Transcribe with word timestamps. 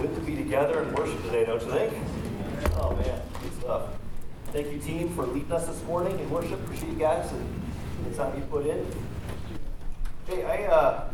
Good 0.00 0.14
to 0.14 0.20
be 0.20 0.36
together 0.36 0.82
and 0.82 0.96
worship 0.96 1.20
today, 1.24 1.44
don't 1.44 1.60
you 1.60 1.72
think? 1.72 1.92
Oh 2.76 2.94
man, 2.94 3.20
good 3.42 3.60
stuff. 3.60 3.88
Thank 4.52 4.70
you, 4.70 4.78
team, 4.78 5.12
for 5.12 5.26
leading 5.26 5.50
us 5.50 5.66
this 5.66 5.82
morning 5.86 6.16
in 6.20 6.30
worship. 6.30 6.52
Appreciate 6.52 6.92
you 6.92 6.98
guys 7.00 7.28
and 7.32 7.64
the 8.08 8.16
time 8.16 8.32
you 8.36 8.42
put 8.44 8.64
in. 8.64 8.86
Hey, 10.28 10.44
I 10.44 10.72
uh, 10.72 11.10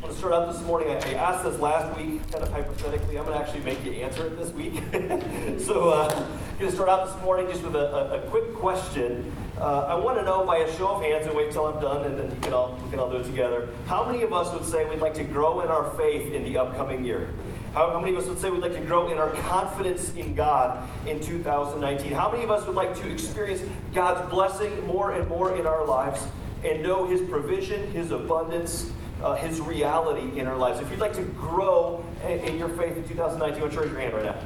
want 0.00 0.10
to 0.10 0.18
start 0.18 0.32
out 0.32 0.50
this 0.50 0.62
morning. 0.62 0.88
I, 0.88 1.10
I 1.10 1.14
asked 1.16 1.44
this 1.44 1.60
last 1.60 1.94
week, 1.98 2.22
kind 2.32 2.42
of 2.42 2.50
hypothetically. 2.50 3.18
I'm 3.18 3.26
going 3.26 3.38
to 3.38 3.44
actually 3.44 3.62
make 3.62 3.84
you 3.84 3.92
answer 3.92 4.28
it 4.28 4.38
this 4.38 4.50
week. 4.52 4.76
so, 5.60 5.90
uh, 5.90 6.08
I'm 6.08 6.58
going 6.58 6.70
to 6.70 6.74
start 6.74 6.88
out 6.88 7.12
this 7.12 7.22
morning 7.22 7.46
just 7.48 7.62
with 7.62 7.76
a, 7.76 7.94
a, 7.94 8.22
a 8.22 8.30
quick 8.30 8.54
question. 8.54 9.30
Uh, 9.58 9.80
I 9.80 9.94
want 9.96 10.16
to 10.16 10.24
know 10.24 10.46
by 10.46 10.58
a 10.58 10.76
show 10.76 10.88
of 10.88 11.02
hands, 11.02 11.26
and 11.26 11.36
wait 11.36 11.52
till 11.52 11.66
I'm 11.66 11.78
done, 11.82 12.06
and 12.06 12.18
then 12.18 12.30
you 12.30 12.40
can 12.40 12.54
all, 12.54 12.78
we 12.82 12.90
can 12.90 12.98
all 12.98 13.10
do 13.10 13.18
it 13.18 13.24
together. 13.24 13.68
How 13.86 14.06
many 14.06 14.22
of 14.22 14.32
us 14.32 14.50
would 14.54 14.64
say 14.64 14.88
we'd 14.88 15.00
like 15.00 15.12
to 15.14 15.24
grow 15.24 15.60
in 15.60 15.68
our 15.68 15.90
faith 15.98 16.32
in 16.32 16.44
the 16.44 16.56
upcoming 16.56 17.04
year? 17.04 17.28
How, 17.72 17.90
how 17.90 18.00
many 18.00 18.12
of 18.12 18.18
us 18.18 18.28
would 18.28 18.40
say 18.40 18.50
we'd 18.50 18.62
like 18.62 18.74
to 18.74 18.80
grow 18.80 19.12
in 19.12 19.18
our 19.18 19.30
confidence 19.30 20.12
in 20.14 20.34
God 20.34 20.88
in 21.06 21.20
2019? 21.20 22.12
How 22.12 22.30
many 22.30 22.42
of 22.42 22.50
us 22.50 22.66
would 22.66 22.74
like 22.74 22.96
to 22.96 23.08
experience 23.10 23.62
God's 23.94 24.28
blessing 24.28 24.84
more 24.86 25.12
and 25.12 25.28
more 25.28 25.54
in 25.54 25.66
our 25.66 25.86
lives 25.86 26.26
and 26.64 26.82
know 26.82 27.06
His 27.06 27.20
provision, 27.20 27.88
His 27.92 28.10
abundance, 28.10 28.90
uh, 29.22 29.36
His 29.36 29.60
reality 29.60 30.38
in 30.40 30.48
our 30.48 30.56
lives? 30.56 30.80
If 30.80 30.90
you'd 30.90 30.98
like 30.98 31.14
to 31.14 31.22
grow 31.22 32.04
in, 32.24 32.40
in 32.40 32.58
your 32.58 32.70
faith 32.70 32.96
in 32.96 33.06
2019, 33.06 33.62
what's 33.62 33.76
raise 33.76 33.90
your 33.90 34.00
hand 34.00 34.14
right 34.14 34.24
now? 34.24 34.36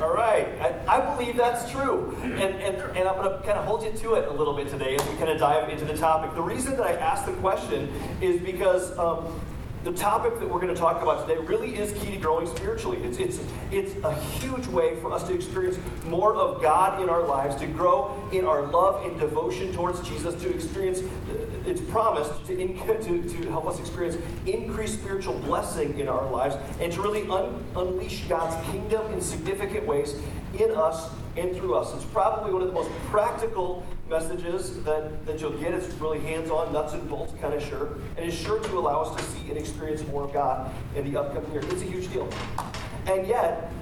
All 0.00 0.14
right, 0.14 0.46
I, 0.60 0.98
I, 0.98 1.16
believe 1.16 1.36
that's 1.36 1.70
true. 1.70 2.16
And, 2.22 2.34
and, 2.34 2.76
and 2.96 3.08
I'm 3.08 3.16
going 3.16 3.30
to 3.30 3.38
kind 3.44 3.58
of 3.58 3.64
hold 3.64 3.82
you 3.82 3.90
to 3.90 4.14
it 4.14 4.28
a 4.28 4.32
little 4.32 4.54
bit 4.54 4.68
today 4.68 4.94
as 4.94 5.08
we 5.08 5.16
kind 5.16 5.30
of 5.30 5.38
dive 5.38 5.70
into 5.70 5.86
the 5.86 5.96
topic. 5.96 6.34
The 6.34 6.42
reason 6.42 6.76
that 6.76 6.86
I 6.86 6.92
asked 6.92 7.26
the 7.26 7.32
question 7.34 7.90
is 8.20 8.40
because 8.40 8.96
um, 8.98 9.40
the 9.84 9.92
topic 9.92 10.38
that 10.38 10.48
we're 10.48 10.60
going 10.60 10.72
to 10.72 10.80
talk 10.80 11.02
about 11.02 11.26
today 11.26 11.40
really 11.40 11.76
is 11.76 11.92
key 12.00 12.12
to 12.12 12.16
growing 12.18 12.46
spiritually. 12.46 12.98
It's, 13.02 13.18
it's, 13.18 13.40
it's 13.72 14.04
a 14.04 14.14
huge 14.14 14.66
way 14.68 14.94
for 15.00 15.12
us 15.12 15.24
to 15.24 15.34
experience 15.34 15.76
more 16.06 16.36
of 16.36 16.62
God 16.62 17.02
in 17.02 17.08
our 17.08 17.22
lives, 17.26 17.56
to 17.56 17.66
grow 17.66 18.28
in 18.32 18.44
our 18.44 18.62
love 18.62 19.04
and 19.04 19.18
devotion 19.18 19.72
towards 19.72 20.00
Jesus, 20.08 20.40
to 20.42 20.54
experience 20.54 21.00
its 21.66 21.80
promise 21.80 22.28
to, 22.46 22.56
in, 22.56 22.78
to, 23.02 23.28
to 23.28 23.50
help 23.50 23.66
us 23.66 23.80
experience 23.80 24.16
increased 24.46 24.94
spiritual 24.94 25.34
blessing 25.40 25.98
in 25.98 26.08
our 26.08 26.30
lives, 26.30 26.54
and 26.80 26.92
to 26.92 27.02
really 27.02 27.28
un, 27.28 27.64
unleash 27.74 28.22
God's 28.28 28.54
kingdom 28.70 29.12
in 29.12 29.20
significant 29.20 29.84
ways 29.84 30.14
in 30.60 30.70
us 30.72 31.10
and 31.36 31.56
through 31.56 31.74
us. 31.74 31.92
It's 31.94 32.04
probably 32.12 32.52
one 32.52 32.62
of 32.62 32.68
the 32.68 32.74
most 32.74 32.90
practical 33.06 33.84
messages 34.12 34.82
that, 34.84 35.24
that 35.26 35.40
you'll 35.40 35.58
get. 35.58 35.72
It's 35.72 35.92
really 35.94 36.20
hands 36.20 36.50
on, 36.50 36.72
nuts 36.72 36.92
and 36.92 37.08
bolts 37.08 37.32
kind 37.40 37.54
of 37.54 37.62
sure. 37.62 37.94
And 38.16 38.26
it's 38.26 38.36
sure 38.36 38.60
to 38.60 38.78
allow 38.78 39.02
us 39.02 39.16
to 39.16 39.22
see 39.32 39.48
and 39.48 39.58
experience 39.58 40.06
more 40.06 40.24
of 40.24 40.32
God 40.32 40.70
in 40.94 41.10
the 41.10 41.18
upcoming 41.18 41.50
year. 41.50 41.62
It's 41.64 41.82
a 41.82 41.86
huge 41.86 42.12
deal. 42.12 42.28
And 43.06 43.26
yet, 43.26 43.72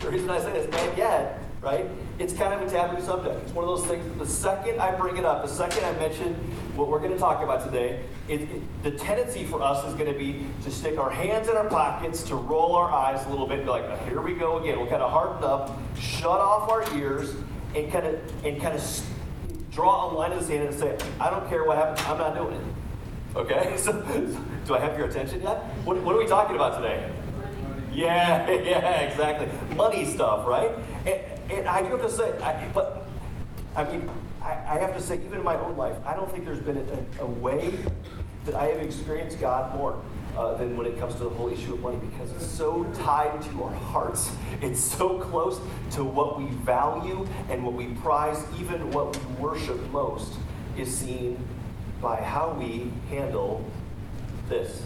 the 0.00 0.10
reason 0.10 0.30
I 0.30 0.38
say 0.38 0.52
this, 0.52 0.66
and 0.66 0.98
yet, 0.98 1.40
right, 1.62 1.86
it's 2.18 2.34
kind 2.34 2.52
of 2.52 2.60
a 2.60 2.70
taboo 2.70 3.02
subject. 3.02 3.42
It's 3.42 3.52
one 3.52 3.64
of 3.64 3.76
those 3.76 3.86
things, 3.88 4.18
the 4.18 4.26
second 4.26 4.80
I 4.80 4.94
bring 4.94 5.16
it 5.16 5.24
up, 5.24 5.42
the 5.42 5.52
second 5.52 5.84
I 5.84 5.92
mention 5.92 6.34
what 6.76 6.88
we're 6.88 7.00
going 7.00 7.12
to 7.12 7.18
talk 7.18 7.42
about 7.42 7.64
today, 7.64 8.04
it, 8.28 8.42
it, 8.42 8.82
the 8.82 8.90
tendency 8.92 9.44
for 9.44 9.62
us 9.62 9.84
is 9.88 9.94
going 9.94 10.12
to 10.12 10.18
be 10.18 10.46
to 10.62 10.70
stick 10.70 10.98
our 10.98 11.10
hands 11.10 11.48
in 11.48 11.56
our 11.56 11.68
pockets, 11.68 12.22
to 12.24 12.36
roll 12.36 12.76
our 12.76 12.90
eyes 12.92 13.24
a 13.26 13.30
little 13.30 13.46
bit, 13.46 13.60
and 13.60 13.66
be 13.66 13.70
like, 13.70 14.08
here 14.08 14.20
we 14.20 14.34
go 14.34 14.58
again. 14.58 14.78
We'll 14.78 14.90
kind 14.90 15.02
of 15.02 15.10
harden 15.10 15.42
up, 15.42 15.76
shut 15.98 16.38
off 16.38 16.70
our 16.70 16.84
ears, 16.96 17.34
and 17.74 17.90
kind 17.90 18.06
of 18.06 18.44
and 18.44 18.60
kind 18.60 18.74
of 18.74 18.80
draw 19.72 20.10
a 20.10 20.14
line 20.14 20.32
in 20.32 20.38
the 20.38 20.44
sand 20.44 20.68
and 20.68 20.78
say, 20.78 20.98
I 21.20 21.30
don't 21.30 21.48
care 21.48 21.64
what 21.64 21.76
happens, 21.76 22.00
I'm 22.06 22.18
not 22.18 22.34
doing 22.34 22.54
it. 22.54 23.36
Okay? 23.36 23.76
So, 23.78 23.92
do 24.66 24.74
I 24.74 24.80
have 24.80 24.98
your 24.98 25.08
attention 25.08 25.42
yet? 25.42 25.58
What, 25.84 25.96
what 25.98 26.14
are 26.14 26.18
we 26.18 26.26
talking 26.26 26.56
about 26.56 26.82
today? 26.82 27.10
Yeah, 27.92 28.50
yeah, 28.50 29.00
exactly. 29.00 29.48
Money 29.76 30.04
stuff, 30.04 30.46
right? 30.46 30.70
And, 31.06 31.20
and 31.50 31.68
I 31.68 31.82
do 31.82 31.88
have 31.96 32.02
to 32.02 32.10
say, 32.10 32.30
I, 32.42 32.68
but 32.74 33.06
I 33.74 33.84
mean, 33.84 34.10
I, 34.42 34.50
I, 34.50 34.78
have 34.78 34.94
to 34.94 35.00
say, 35.00 35.16
even 35.16 35.38
in 35.38 35.44
my 35.44 35.56
own 35.56 35.76
life, 35.76 35.96
I 36.04 36.14
don't 36.14 36.30
think 36.30 36.44
there's 36.44 36.60
been 36.60 36.78
a, 36.78 37.22
a 37.22 37.26
way 37.26 37.74
that 38.44 38.54
I 38.54 38.66
have 38.66 38.80
experienced 38.80 39.40
God 39.40 39.74
more 39.74 40.00
uh, 40.36 40.54
than 40.54 40.76
when 40.76 40.86
it 40.86 40.98
comes 40.98 41.14
to 41.16 41.24
the 41.24 41.30
whole 41.30 41.48
issue 41.48 41.74
of 41.74 41.80
money 41.80 41.98
because 42.10 42.30
it's 42.32 42.46
so 42.46 42.84
tied 42.94 43.40
to 43.42 43.62
our 43.64 43.74
hearts. 43.74 44.30
It's 44.62 44.80
so 44.80 45.18
close 45.18 45.60
to 45.92 46.04
what 46.04 46.38
we 46.38 46.46
value 46.64 47.26
and 47.48 47.64
what 47.64 47.74
we 47.74 47.86
prize, 48.02 48.42
even 48.58 48.90
what 48.90 49.16
we 49.16 49.34
worship 49.34 49.78
most, 49.90 50.34
is 50.76 50.94
seen 50.96 51.38
by 52.00 52.16
how 52.16 52.52
we 52.58 52.90
handle 53.08 53.64
this. 54.48 54.82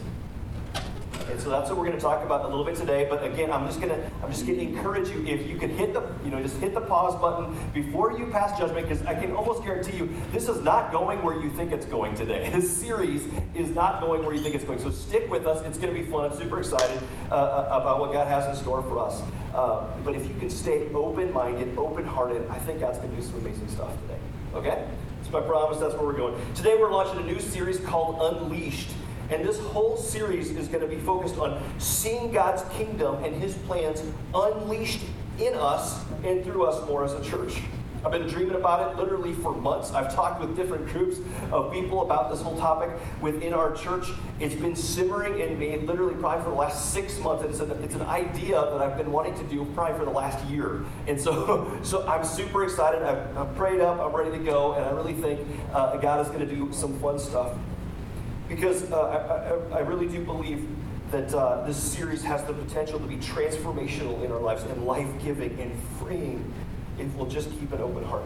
And 1.31 1.41
so 1.41 1.51
that's 1.51 1.69
what 1.69 1.79
we're 1.79 1.87
going 1.87 1.97
to 1.97 2.03
talk 2.03 2.25
about 2.25 2.45
a 2.45 2.49
little 2.49 2.65
bit 2.65 2.77
today. 2.77 3.07
But 3.09 3.25
again, 3.25 3.53
I'm 3.53 3.67
just 3.67 3.81
going 3.81 3.95
to 3.95 4.11
I'm 4.23 4.31
just 4.31 4.47
going 4.47 4.59
to 4.59 4.65
encourage 4.65 5.09
you 5.09 5.25
if 5.27 5.49
you 5.49 5.57
could 5.57 5.71
hit 5.71 5.93
the 5.93 6.03
you 6.25 6.31
know 6.31 6.43
just 6.43 6.57
hit 6.59 6.75
the 6.75 6.81
pause 6.81 7.19
button 7.21 7.57
before 7.73 8.19
you 8.19 8.27
pass 8.27 8.59
judgment 8.59 8.89
because 8.89 9.05
I 9.07 9.15
can 9.15 9.33
almost 9.33 9.65
guarantee 9.65 9.97
you 9.97 10.09
this 10.33 10.49
is 10.49 10.63
not 10.63 10.93
going 10.93 11.23
where 11.23 11.41
you 11.41 11.51
think 11.51 11.73
it's 11.73 11.87
going 11.87 12.15
today. 12.15 12.51
This 12.63 12.71
series 12.77 13.27
is 13.55 13.71
not 13.71 14.01
going 14.01 14.25
where 14.25 14.35
you 14.35 14.41
think 14.41 14.55
it's 14.55 14.65
going. 14.65 14.79
So 14.79 14.91
stick 14.91 15.29
with 15.31 15.47
us. 15.47 15.65
It's 15.67 15.79
going 15.79 15.93
to 15.93 15.99
be 16.01 16.07
fun. 16.07 16.31
I'm 16.31 16.37
super 16.37 16.59
excited 16.59 17.03
uh, 17.31 17.35
uh, 17.35 17.81
about 17.81 17.99
what 17.99 18.13
God 18.13 18.29
has 18.29 18.47
in 18.47 18.63
store 18.63 18.83
for 18.83 18.99
us. 19.01 19.21
Uh, 19.55 19.87
but 20.05 20.15
if 20.15 20.29
you 20.29 20.35
can 20.39 20.51
stay 20.51 20.89
open-minded, 20.93 21.77
open-hearted, 21.77 22.47
I 22.49 22.59
think 22.59 22.81
God's 22.81 22.99
going 22.99 23.11
to 23.11 23.17
do 23.17 23.23
some 23.23 23.41
amazing 23.41 23.69
stuff 23.69 23.91
today. 24.03 24.21
Okay? 24.55 24.87
So 25.25 25.31
my 25.31 25.41
promise. 25.41 25.79
That's 25.79 25.95
where 25.95 26.05
we're 26.05 26.17
going. 26.17 26.41
Today 26.55 26.77
we're 26.79 26.93
launching 26.93 27.23
a 27.23 27.27
new 27.27 27.41
series 27.41 27.79
called 27.81 28.19
Unleashed. 28.21 28.91
And 29.33 29.43
this 29.43 29.59
whole 29.59 29.97
series 29.97 30.51
is 30.51 30.69
going 30.69 30.83
to 30.83 30.87
be 30.87 31.01
focused 31.01 31.39
on 31.39 31.63
seeing 31.79 32.33
God's 32.33 32.63
kingdom 32.75 33.25
and 33.25 33.35
his 33.35 33.55
plans 33.55 34.03
unleashed 34.35 35.01
in 35.41 35.55
us 35.55 36.05
and 36.23 36.45
through 36.45 36.65
us 36.65 36.87
more 36.87 37.03
as 37.03 37.15
a 37.15 37.25
church. 37.25 37.63
I've 38.05 38.11
been 38.11 38.27
dreaming 38.27 38.57
about 38.57 38.93
it 38.93 38.99
literally 38.99 39.33
for 39.33 39.55
months. 39.55 39.93
I've 39.93 40.13
talked 40.13 40.41
with 40.41 40.55
different 40.55 40.87
groups 40.89 41.19
of 41.51 41.73
people 41.73 42.03
about 42.03 42.31
this 42.31 42.43
whole 42.43 42.59
topic 42.59 42.91
within 43.23 43.55
our 43.55 43.73
church. 43.73 44.09
It's 44.39 44.57
been 44.57 44.77
simmering 44.77 45.39
in 45.39 45.59
me 45.59 45.79
literally 45.79 46.15
probably 46.17 46.43
for 46.43 46.51
the 46.51 46.57
last 46.57 46.93
six 46.93 47.19
months. 47.21 47.45
It's 47.45 47.61
an, 47.61 47.71
it's 47.83 47.95
an 47.95 48.03
idea 48.03 48.61
that 48.61 48.83
I've 48.83 48.99
been 48.99 49.13
wanting 49.13 49.35
to 49.37 49.45
do 49.45 49.65
probably 49.75 49.99
for 49.99 50.05
the 50.05 50.11
last 50.11 50.45
year. 50.47 50.85
And 51.07 51.19
so, 51.19 51.79
so 51.83 52.07
I'm 52.07 52.25
super 52.25 52.65
excited. 52.65 53.03
I've, 53.03 53.35
I'm 53.37 53.55
prayed 53.55 53.81
up. 53.81 54.01
I'm 54.01 54.15
ready 54.15 54.37
to 54.37 54.45
go. 54.45 54.75
And 54.75 54.85
I 54.85 54.91
really 54.91 55.15
think 55.15 55.41
uh, 55.73 55.97
God 55.99 56.21
is 56.21 56.29
going 56.29 56.47
to 56.47 56.55
do 56.55 56.71
some 56.73 56.99
fun 56.99 57.19
stuff 57.19 57.57
because 58.55 58.91
uh, 58.93 59.01
I, 59.01 59.77
I, 59.77 59.79
I, 59.79 59.81
really 59.81 60.07
do 60.07 60.23
believe 60.23 60.69
that 61.11 61.33
uh, 61.35 61.67
this 61.67 61.77
series 61.77 62.23
has 62.23 62.45
the 62.45 62.53
potential 62.53 62.99
to 62.99 63.07
be 63.07 63.17
transformational 63.17 64.23
in 64.23 64.31
our 64.31 64.41
lives 64.41 64.63
and 64.65 64.85
life 64.85 65.09
giving 65.25 65.59
and 65.59 65.73
freeing 65.99 66.53
if 66.99 67.07
we'll 67.15 67.27
just 67.27 67.51
keep 67.59 67.73
an 67.73 67.81
open 67.81 68.05
heart, 68.05 68.25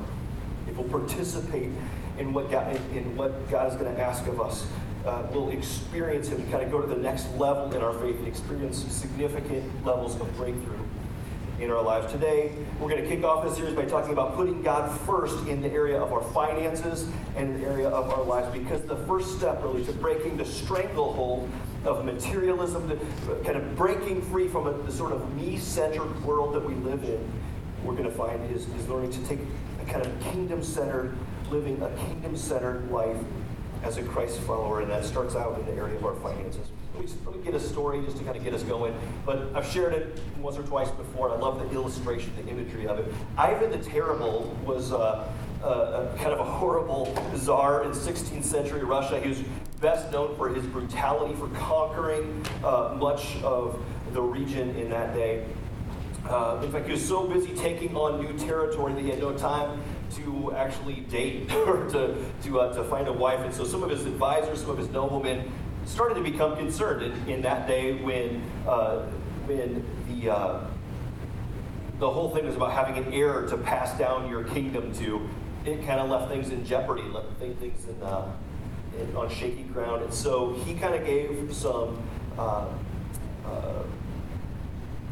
if 0.68 0.76
we'll 0.76 0.88
participate 0.88 1.70
in 2.18 2.32
what 2.32 2.50
God, 2.50 2.74
in, 2.74 2.98
in 2.98 3.16
what 3.16 3.48
God 3.48 3.72
is 3.72 3.78
going 3.78 3.94
to 3.94 4.02
ask 4.02 4.26
of 4.26 4.40
us. 4.40 4.66
Uh, 5.06 5.22
we'll 5.30 5.50
experience 5.50 6.28
Him, 6.28 6.42
kind 6.50 6.64
of 6.64 6.72
go 6.72 6.80
to 6.80 6.88
the 6.88 7.00
next 7.00 7.32
level 7.36 7.72
in 7.72 7.80
our 7.80 7.92
faith 7.92 8.16
and 8.16 8.26
experience 8.26 8.78
significant 8.92 9.86
levels 9.86 10.20
of 10.20 10.36
breakthrough 10.36 10.85
in 11.60 11.70
our 11.70 11.82
lives. 11.82 12.12
Today, 12.12 12.52
we're 12.78 12.90
going 12.90 13.02
to 13.02 13.08
kick 13.08 13.24
off 13.24 13.42
this 13.42 13.56
series 13.56 13.74
by 13.74 13.86
talking 13.86 14.12
about 14.12 14.34
putting 14.34 14.62
God 14.62 14.90
first 15.00 15.46
in 15.48 15.62
the 15.62 15.70
area 15.70 16.00
of 16.00 16.12
our 16.12 16.22
finances 16.32 17.08
and 17.34 17.54
in 17.54 17.60
the 17.60 17.66
area 17.66 17.88
of 17.88 18.10
our 18.10 18.22
lives 18.22 18.52
because 18.52 18.82
the 18.82 18.96
first 19.06 19.36
step 19.38 19.62
really 19.62 19.84
to 19.86 19.92
breaking 19.92 20.36
the 20.36 20.44
stranglehold 20.44 21.48
of 21.84 22.04
materialism, 22.04 22.88
to 22.88 22.96
kind 23.44 23.56
of 23.56 23.76
breaking 23.76 24.20
free 24.22 24.48
from 24.48 24.66
a, 24.66 24.72
the 24.82 24.92
sort 24.92 25.12
of 25.12 25.34
me-centered 25.34 26.22
world 26.24 26.54
that 26.54 26.64
we 26.64 26.74
live 26.74 27.02
in, 27.04 27.32
we're 27.84 27.94
going 27.94 28.04
to 28.04 28.10
find 28.10 28.50
is, 28.50 28.66
is 28.68 28.88
learning 28.88 29.10
to 29.12 29.24
take 29.26 29.38
a 29.80 29.90
kind 29.90 30.04
of 30.04 30.20
kingdom-centered, 30.20 31.16
living 31.50 31.80
a 31.80 31.88
kingdom-centered 32.06 32.90
life 32.90 33.16
as 33.82 33.96
a 33.96 34.02
Christ 34.02 34.40
follower, 34.40 34.80
and 34.80 34.90
that 34.90 35.04
starts 35.04 35.36
out 35.36 35.58
in 35.58 35.64
the 35.66 35.72
area 35.72 35.96
of 35.96 36.04
our 36.04 36.16
finances 36.16 36.68
let 36.96 37.04
me, 37.04 37.12
let 37.26 37.36
me 37.36 37.42
get 37.42 37.54
a 37.54 37.60
story 37.60 38.02
just 38.02 38.16
to 38.18 38.24
kind 38.24 38.36
of 38.36 38.44
get 38.44 38.54
us 38.54 38.62
going. 38.62 38.94
But 39.24 39.50
I've 39.54 39.66
shared 39.66 39.92
it 39.92 40.20
once 40.38 40.56
or 40.56 40.62
twice 40.62 40.90
before. 40.90 41.30
I 41.30 41.36
love 41.36 41.58
the 41.58 41.74
illustration, 41.74 42.32
the 42.36 42.50
imagery 42.50 42.86
of 42.86 42.98
it. 42.98 43.12
Ivan 43.36 43.70
the 43.70 43.78
Terrible 43.78 44.56
was 44.64 44.92
uh, 44.92 45.28
uh, 45.62 46.16
kind 46.16 46.32
of 46.32 46.40
a 46.40 46.44
horrible 46.44 47.14
czar 47.36 47.84
in 47.84 47.90
16th 47.90 48.44
century 48.44 48.82
Russia. 48.82 49.20
He 49.20 49.28
was 49.28 49.42
best 49.80 50.10
known 50.10 50.34
for 50.36 50.48
his 50.48 50.64
brutality, 50.66 51.34
for 51.34 51.48
conquering 51.48 52.44
uh, 52.64 52.94
much 52.98 53.36
of 53.42 53.82
the 54.12 54.22
region 54.22 54.74
in 54.76 54.88
that 54.90 55.14
day. 55.14 55.44
Uh, 56.28 56.60
in 56.64 56.72
fact, 56.72 56.86
he 56.86 56.92
was 56.92 57.06
so 57.06 57.26
busy 57.26 57.54
taking 57.54 57.94
on 57.96 58.20
new 58.20 58.36
territory 58.46 58.92
that 58.94 59.02
he 59.02 59.10
had 59.10 59.20
no 59.20 59.36
time 59.36 59.80
to 60.16 60.52
actually 60.56 61.00
date 61.02 61.52
or 61.66 61.88
to, 61.88 62.16
to, 62.42 62.60
uh, 62.60 62.74
to 62.74 62.82
find 62.84 63.06
a 63.06 63.12
wife. 63.12 63.40
And 63.40 63.54
so 63.54 63.64
some 63.64 63.82
of 63.82 63.90
his 63.90 64.06
advisors, 64.06 64.60
some 64.60 64.70
of 64.70 64.78
his 64.78 64.88
noblemen 64.88 65.52
started 65.86 66.14
to 66.14 66.22
become 66.22 66.56
concerned 66.56 67.02
in, 67.02 67.28
in 67.28 67.42
that 67.42 67.66
day 67.66 67.94
when, 68.02 68.42
uh, 68.66 69.02
when 69.46 69.84
the, 70.08 70.30
uh, 70.30 70.60
the 71.98 72.10
whole 72.10 72.30
thing 72.34 72.44
was 72.44 72.56
about 72.56 72.72
having 72.72 73.02
an 73.02 73.12
heir 73.12 73.46
to 73.46 73.56
pass 73.56 73.96
down 73.98 74.28
your 74.28 74.44
kingdom 74.44 74.92
to. 74.94 75.28
It 75.64 75.86
kind 75.86 76.00
of 76.00 76.10
left 76.10 76.30
things 76.30 76.50
in 76.50 76.64
jeopardy, 76.64 77.02
left 77.02 77.32
things 77.38 77.86
in, 77.88 78.02
uh, 78.02 78.30
in, 78.98 79.16
on 79.16 79.30
shaky 79.30 79.62
ground. 79.62 80.02
And 80.02 80.12
so 80.12 80.52
he 80.64 80.74
kind 80.74 80.94
of 80.94 81.04
gave 81.04 81.54
some 81.54 82.02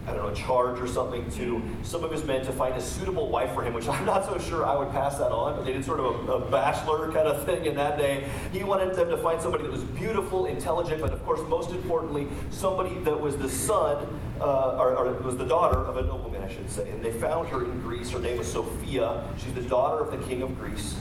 uh, 0.06 0.12
uh, 0.12 0.28
a 0.28 0.34
charge 0.34 0.80
or 0.80 0.86
something 0.86 1.30
to 1.32 1.62
some 1.82 2.04
of 2.04 2.10
his 2.10 2.24
men 2.24 2.44
to 2.44 2.52
find 2.52 2.74
a 2.74 2.80
suitable 2.80 3.28
wife 3.28 3.52
for 3.52 3.62
him, 3.62 3.74
which 3.74 3.88
I'm 3.94 4.04
not 4.04 4.24
so 4.24 4.38
sure 4.38 4.66
I 4.66 4.76
would 4.76 4.90
pass 4.90 5.18
that 5.18 5.30
on, 5.30 5.56
but 5.56 5.64
they 5.64 5.72
did 5.72 5.84
sort 5.84 6.00
of 6.00 6.28
a, 6.28 6.32
a 6.32 6.50
bachelor 6.50 7.12
kind 7.12 7.28
of 7.28 7.44
thing 7.44 7.66
in 7.66 7.74
that 7.76 7.98
day. 7.98 8.28
He 8.52 8.64
wanted 8.64 8.94
them 8.94 9.08
to 9.10 9.16
find 9.16 9.40
somebody 9.40 9.64
that 9.64 9.72
was 9.72 9.84
beautiful, 9.84 10.46
intelligent, 10.46 11.00
but 11.00 11.12
of 11.12 11.24
course, 11.24 11.40
most 11.48 11.70
importantly, 11.70 12.26
somebody 12.50 12.98
that 13.00 13.18
was 13.18 13.36
the 13.36 13.48
son, 13.48 14.20
uh, 14.40 14.76
or, 14.78 14.96
or 14.96 15.12
was 15.22 15.36
the 15.36 15.46
daughter 15.46 15.78
of 15.78 15.96
a 15.96 16.02
nobleman, 16.02 16.42
I 16.42 16.52
should 16.52 16.70
say. 16.70 16.90
And 16.90 17.04
they 17.04 17.12
found 17.12 17.48
her 17.48 17.64
in 17.64 17.80
Greece. 17.80 18.10
Her 18.10 18.18
name 18.18 18.38
was 18.38 18.50
Sophia. 18.50 19.24
She's 19.38 19.54
the 19.54 19.62
daughter 19.62 20.02
of 20.02 20.10
the 20.10 20.26
king 20.26 20.42
of 20.42 20.58
Greece. 20.58 20.96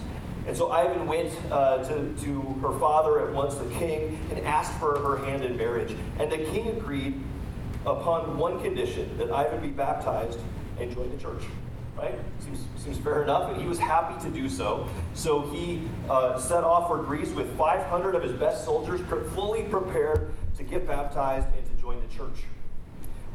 And 0.45 0.55
so 0.55 0.71
Ivan 0.71 1.07
went 1.07 1.31
uh, 1.49 1.77
to, 1.85 2.13
to 2.23 2.41
her 2.61 2.77
father 2.77 3.25
at 3.25 3.33
once, 3.33 3.55
the 3.55 3.69
king, 3.75 4.19
and 4.29 4.45
asked 4.45 4.77
for 4.77 4.99
her 4.99 5.25
hand 5.25 5.43
in 5.43 5.55
marriage. 5.55 5.95
And 6.19 6.29
the 6.29 6.37
king 6.37 6.67
agreed 6.67 7.21
upon 7.85 8.37
one 8.37 8.61
condition 8.61 9.17
that 9.17 9.31
Ivan 9.31 9.61
be 9.61 9.69
baptized 9.69 10.39
and 10.79 10.93
join 10.93 11.09
the 11.11 11.21
church. 11.21 11.43
Right? 11.95 12.15
Seems, 12.39 12.59
seems 12.77 12.97
fair 12.97 13.23
enough. 13.23 13.51
And 13.51 13.61
he 13.61 13.67
was 13.67 13.77
happy 13.77 14.21
to 14.23 14.29
do 14.33 14.49
so. 14.49 14.89
So 15.13 15.41
he 15.41 15.81
uh, 16.09 16.39
set 16.39 16.63
off 16.63 16.87
for 16.87 16.97
Greece 17.03 17.29
with 17.29 17.55
500 17.57 18.15
of 18.15 18.23
his 18.23 18.33
best 18.33 18.65
soldiers, 18.65 18.99
fully 19.35 19.63
prepared 19.63 20.33
to 20.57 20.63
get 20.63 20.87
baptized 20.87 21.47
and 21.55 21.65
to 21.65 21.81
join 21.81 22.01
the 22.01 22.13
church. 22.15 22.43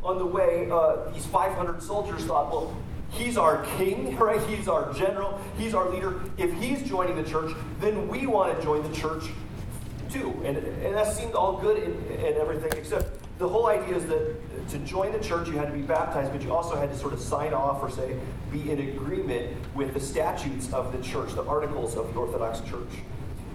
On 0.02 0.18
the 0.18 0.26
way, 0.26 0.68
uh, 0.70 1.10
these 1.12 1.26
500 1.26 1.82
soldiers 1.82 2.24
thought, 2.24 2.50
well, 2.50 2.76
He's 3.10 3.38
our 3.38 3.64
king, 3.78 4.16
right? 4.18 4.40
He's 4.48 4.68
our 4.68 4.92
general. 4.92 5.40
He's 5.56 5.74
our 5.74 5.88
leader. 5.88 6.20
If 6.36 6.52
he's 6.54 6.82
joining 6.82 7.16
the 7.16 7.28
church, 7.28 7.54
then 7.80 8.08
we 8.08 8.26
want 8.26 8.56
to 8.56 8.62
join 8.64 8.88
the 8.88 8.96
church 8.96 9.24
too. 10.10 10.40
And, 10.44 10.56
and 10.56 10.94
that 10.94 11.12
seemed 11.14 11.34
all 11.34 11.58
good 11.58 11.82
and, 11.82 12.10
and 12.10 12.36
everything, 12.36 12.72
except 12.76 13.18
the 13.38 13.48
whole 13.48 13.68
idea 13.68 13.96
is 13.96 14.06
that 14.06 14.68
to 14.68 14.78
join 14.80 15.12
the 15.12 15.20
church, 15.20 15.48
you 15.48 15.56
had 15.56 15.68
to 15.68 15.72
be 15.72 15.82
baptized, 15.82 16.32
but 16.32 16.42
you 16.42 16.52
also 16.52 16.76
had 16.76 16.90
to 16.90 16.98
sort 16.98 17.12
of 17.12 17.20
sign 17.20 17.54
off 17.54 17.82
or 17.82 17.90
say, 17.90 18.18
be 18.50 18.70
in 18.70 18.80
agreement 18.80 19.56
with 19.74 19.94
the 19.94 20.00
statutes 20.00 20.72
of 20.72 20.92
the 20.92 21.02
church, 21.02 21.32
the 21.34 21.44
articles 21.44 21.96
of 21.96 22.12
the 22.12 22.18
Orthodox 22.18 22.60
Church. 22.68 22.90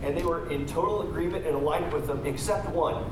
And 0.01 0.17
they 0.17 0.23
were 0.23 0.49
in 0.49 0.65
total 0.65 1.07
agreement 1.07 1.45
and 1.45 1.55
aligned 1.55 1.91
with 1.91 2.07
them, 2.07 2.25
except 2.25 2.67
one. 2.69 3.11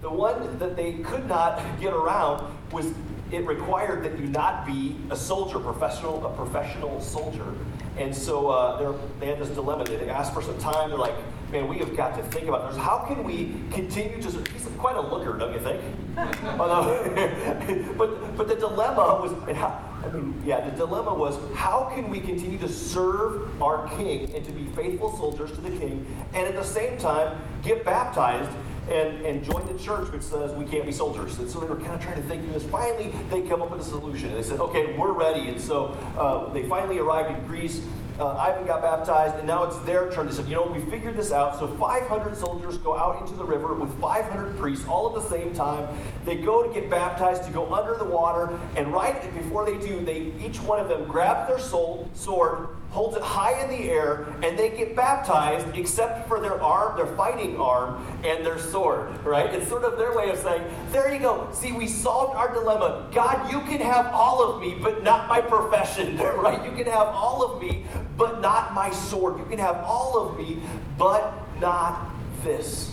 The 0.00 0.10
one 0.10 0.58
that 0.58 0.76
they 0.76 0.94
could 0.94 1.26
not 1.26 1.60
get 1.80 1.92
around 1.92 2.54
was 2.72 2.92
it 3.30 3.46
required 3.46 4.04
that 4.04 4.18
you 4.18 4.26
not 4.26 4.66
be 4.66 4.96
a 5.10 5.16
soldier, 5.16 5.58
professional, 5.58 6.24
a 6.26 6.34
professional 6.36 7.00
soldier. 7.00 7.54
And 7.96 8.14
so 8.14 8.48
uh, 8.48 8.96
they 9.20 9.26
had 9.26 9.38
this 9.38 9.50
dilemma. 9.50 9.84
They 9.84 10.08
asked 10.08 10.34
for 10.34 10.42
some 10.42 10.58
time. 10.58 10.90
They're 10.90 10.98
like, 10.98 11.16
man, 11.50 11.68
we 11.68 11.78
have 11.78 11.96
got 11.96 12.16
to 12.16 12.22
think 12.24 12.48
about 12.48 12.70
this. 12.70 12.80
How 12.80 13.04
can 13.06 13.24
we 13.24 13.54
continue 13.72 14.20
to? 14.22 14.30
He's 14.52 14.66
quite 14.76 14.96
a 14.96 15.00
looker, 15.00 15.36
don't 15.36 15.52
you 15.52 15.60
think? 15.60 15.80
but 17.98 18.36
but 18.36 18.48
the 18.48 18.56
dilemma 18.56 19.20
was, 19.22 19.56
how, 19.56 20.02
I 20.04 20.08
mean, 20.10 20.40
yeah, 20.44 20.68
the 20.68 20.76
dilemma 20.76 21.14
was 21.14 21.38
how 21.56 21.90
can 21.94 22.10
we 22.10 22.20
continue 22.20 22.58
to 22.58 22.68
serve 22.68 23.62
our 23.62 23.88
king 23.96 24.34
and 24.34 24.44
to 24.44 24.52
be 24.52 24.64
faithful 24.76 25.16
soldiers 25.16 25.52
to 25.52 25.60
the 25.60 25.70
king, 25.70 26.06
and 26.34 26.46
at 26.46 26.54
the 26.54 26.64
same 26.64 26.98
time 26.98 27.40
get 27.62 27.84
baptized 27.84 28.50
and, 28.90 29.24
and 29.26 29.44
join 29.44 29.66
the 29.70 29.78
church, 29.82 30.10
which 30.12 30.22
says 30.22 30.52
we 30.52 30.64
can't 30.64 30.86
be 30.86 30.92
soldiers. 30.92 31.38
And 31.38 31.50
so 31.50 31.60
they 31.60 31.66
were 31.66 31.76
kind 31.76 31.92
of 31.92 32.02
trying 32.02 32.16
to 32.16 32.22
think 32.22 32.42
through 32.44 32.54
this. 32.54 32.64
Finally, 32.64 33.12
they 33.30 33.42
come 33.42 33.60
up 33.60 33.70
with 33.70 33.80
a 33.80 33.84
solution. 33.84 34.32
They 34.32 34.42
said, 34.42 34.60
okay, 34.60 34.96
we're 34.96 35.12
ready. 35.12 35.48
And 35.48 35.60
so 35.60 35.96
uh, 36.16 36.52
they 36.52 36.66
finally 36.68 36.98
arrived 36.98 37.38
in 37.38 37.46
Greece. 37.46 37.82
Uh, 38.18 38.34
Ivan 38.36 38.66
got 38.66 38.82
baptized, 38.82 39.36
and 39.36 39.46
now 39.46 39.62
it's 39.62 39.78
their 39.80 40.10
turn. 40.10 40.26
They 40.26 40.32
said, 40.32 40.48
you 40.48 40.56
know, 40.56 40.66
we 40.66 40.80
figured 40.90 41.16
this 41.16 41.30
out. 41.30 41.56
So 41.58 41.68
500 41.76 42.36
soldiers 42.36 42.76
go 42.78 42.96
out 42.96 43.20
into 43.20 43.34
the 43.34 43.44
river 43.44 43.74
with 43.74 43.96
500 44.00 44.58
priests 44.58 44.84
all 44.88 45.08
at 45.08 45.22
the 45.22 45.28
same 45.28 45.54
time. 45.54 45.88
They 46.24 46.36
go 46.36 46.66
to 46.66 46.74
get 46.74 46.90
baptized, 46.90 47.44
to 47.44 47.50
go 47.52 47.72
under 47.72 47.96
the 47.96 48.04
water, 48.04 48.58
and 48.74 48.92
right 48.92 49.22
before 49.34 49.64
they 49.64 49.78
do, 49.78 50.04
they 50.04 50.32
each 50.44 50.60
one 50.60 50.80
of 50.80 50.88
them 50.88 51.04
grab 51.04 51.46
their 51.46 51.60
soul, 51.60 52.10
sword, 52.14 52.68
holds 52.90 53.16
it 53.16 53.22
high 53.22 53.60
in 53.62 53.68
the 53.68 53.90
air, 53.90 54.26
and 54.42 54.58
they 54.58 54.70
get 54.70 54.96
baptized, 54.96 55.66
except 55.76 56.26
for 56.26 56.40
their 56.40 56.60
arm, 56.62 56.96
their 56.96 57.14
fighting 57.16 57.60
arm, 57.60 58.04
and 58.24 58.44
their 58.44 58.58
sword, 58.58 59.10
right? 59.24 59.52
It's 59.54 59.68
sort 59.68 59.84
of 59.84 59.98
their 59.98 60.16
way 60.16 60.30
of 60.30 60.38
saying, 60.38 60.62
there 60.90 61.12
you 61.12 61.20
go. 61.20 61.48
See, 61.52 61.72
we 61.72 61.86
solved 61.86 62.36
our 62.36 62.52
dilemma. 62.52 63.08
God, 63.12 63.50
you 63.52 63.60
can 63.60 63.80
have 63.80 64.06
all 64.06 64.42
of 64.42 64.60
me, 64.60 64.76
but 64.82 65.02
not 65.02 65.28
my 65.28 65.40
profession, 65.40 66.16
right? 66.18 66.64
You 66.64 66.72
can 66.76 66.90
have 66.90 67.08
all 67.08 67.42
of 67.42 67.60
me, 67.60 67.84
but 68.16 68.40
not 68.40 68.72
my 68.72 68.90
sword. 68.90 69.38
You 69.38 69.44
can 69.44 69.58
have 69.58 69.76
all 69.84 70.18
of 70.18 70.38
me, 70.38 70.60
but 70.96 71.34
not 71.60 72.10
this. 72.42 72.92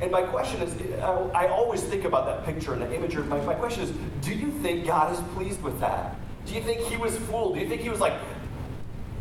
And 0.00 0.10
my 0.12 0.22
question 0.22 0.62
is 0.62 1.00
I, 1.02 1.48
always 1.48 1.82
think 1.82 2.04
about 2.04 2.26
that 2.26 2.44
picture 2.44 2.72
and 2.72 2.80
that 2.82 2.92
imagery. 2.92 3.24
My, 3.24 3.40
my 3.40 3.54
question 3.54 3.82
is 3.82 3.92
do 4.22 4.32
you 4.32 4.50
think 4.62 4.86
God 4.86 5.12
is 5.12 5.20
pleased 5.34 5.60
with 5.62 5.78
that? 5.80 6.16
Do 6.46 6.54
you 6.54 6.62
think 6.62 6.80
he 6.82 6.96
was 6.96 7.16
fooled? 7.16 7.54
Do 7.54 7.60
you 7.60 7.68
think 7.68 7.82
he 7.82 7.90
was 7.90 8.00
like, 8.00 8.14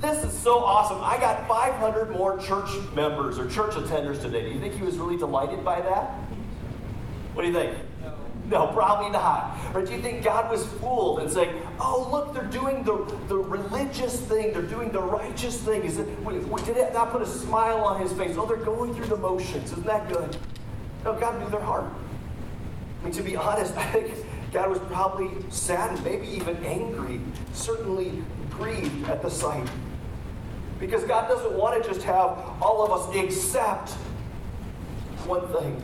this 0.02 0.24
is 0.24 0.38
so 0.38 0.60
awesome. 0.60 1.00
I 1.02 1.18
got 1.18 1.48
500 1.48 2.12
more 2.12 2.38
church 2.38 2.70
members 2.94 3.40
or 3.40 3.50
church 3.50 3.74
attenders 3.74 4.22
today. 4.22 4.44
Do 4.44 4.50
you 4.50 4.60
think 4.60 4.76
he 4.76 4.84
was 4.84 4.98
really 4.98 5.18
delighted 5.18 5.64
by 5.66 5.82
that? 5.82 6.12
What 7.34 7.44
do 7.44 7.48
you 7.48 7.54
think? 7.54 7.78
No, 8.50 8.68
probably 8.68 9.10
not. 9.10 9.58
Or 9.74 9.84
do 9.84 9.92
you 9.92 10.02
think 10.02 10.24
God 10.24 10.50
was 10.50 10.66
fooled 10.66 11.20
and 11.20 11.30
saying, 11.30 11.62
oh, 11.80 12.08
look, 12.10 12.34
they're 12.34 12.46
doing 12.46 12.84
the, 12.84 12.96
the 13.28 13.36
religious 13.36 14.22
thing, 14.22 14.54
they're 14.54 14.62
doing 14.62 14.90
the 14.92 15.02
righteous 15.02 15.60
thing? 15.62 15.84
Is 15.84 15.98
it, 15.98 16.08
did 16.66 16.78
it 16.78 16.94
not 16.94 17.12
put 17.12 17.22
a 17.22 17.26
smile 17.26 17.80
on 17.80 18.00
his 18.00 18.14
face? 18.14 18.38
Oh, 18.38 18.46
they're 18.46 18.58
going 18.58 18.96
through 18.96 19.08
the 19.08 19.18
motions. 19.18 19.72
Isn't 19.72 19.86
that 19.86 20.08
good? 20.08 20.38
No, 21.04 21.14
God 21.14 21.42
knew 21.42 21.50
their 21.50 21.62
heart. 21.62 21.86
I 23.02 23.06
mean, 23.06 23.14
to 23.14 23.24
be 23.24 23.36
honest, 23.36 23.76
I 23.78 23.86
think 23.92 24.14
God 24.54 24.70
was 24.70 24.80
probably 24.80 25.30
saddened, 25.50 26.04
maybe 26.06 26.28
even 26.28 26.56
angry, 26.64 27.20
certainly 27.54 28.24
grieved 28.50 29.10
at 29.10 29.22
the 29.22 29.30
sight. 29.30 29.68
Because 30.80 31.04
God 31.04 31.28
doesn't 31.28 31.54
want 31.54 31.82
to 31.82 31.90
just 31.90 32.04
have 32.04 32.38
all 32.62 32.84
of 32.84 32.92
us 32.92 33.16
accept 33.16 33.92
one 35.26 35.48
thing. 35.50 35.82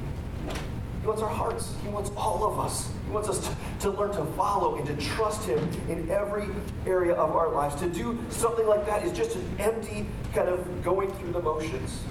He 1.01 1.07
wants 1.07 1.21
our 1.21 1.29
hearts. 1.29 1.75
He 1.83 1.89
wants 1.89 2.11
all 2.15 2.45
of 2.45 2.59
us. 2.59 2.89
He 3.05 3.11
wants 3.11 3.27
us 3.27 3.45
to, 3.47 3.55
to 3.81 3.89
learn 3.89 4.11
to 4.11 4.23
follow 4.33 4.77
and 4.77 4.85
to 4.87 4.95
trust 4.95 5.45
Him 5.45 5.59
in 5.89 6.09
every 6.09 6.47
area 6.85 7.13
of 7.13 7.35
our 7.35 7.49
lives. 7.49 7.75
To 7.81 7.89
do 7.89 8.17
something 8.29 8.65
like 8.65 8.85
that 8.85 9.03
is 9.03 9.11
just 9.11 9.35
an 9.35 9.55
empty 9.59 10.05
kind 10.33 10.47
of 10.47 10.83
going 10.83 11.11
through 11.15 11.33
the 11.33 11.41
motions. 11.41 12.01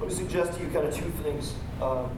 Let 0.00 0.08
me 0.08 0.14
suggest 0.14 0.58
to 0.58 0.64
you 0.64 0.68
kind 0.68 0.86
of 0.86 0.94
two 0.94 1.10
things. 1.22 1.54
Um, 1.80 2.10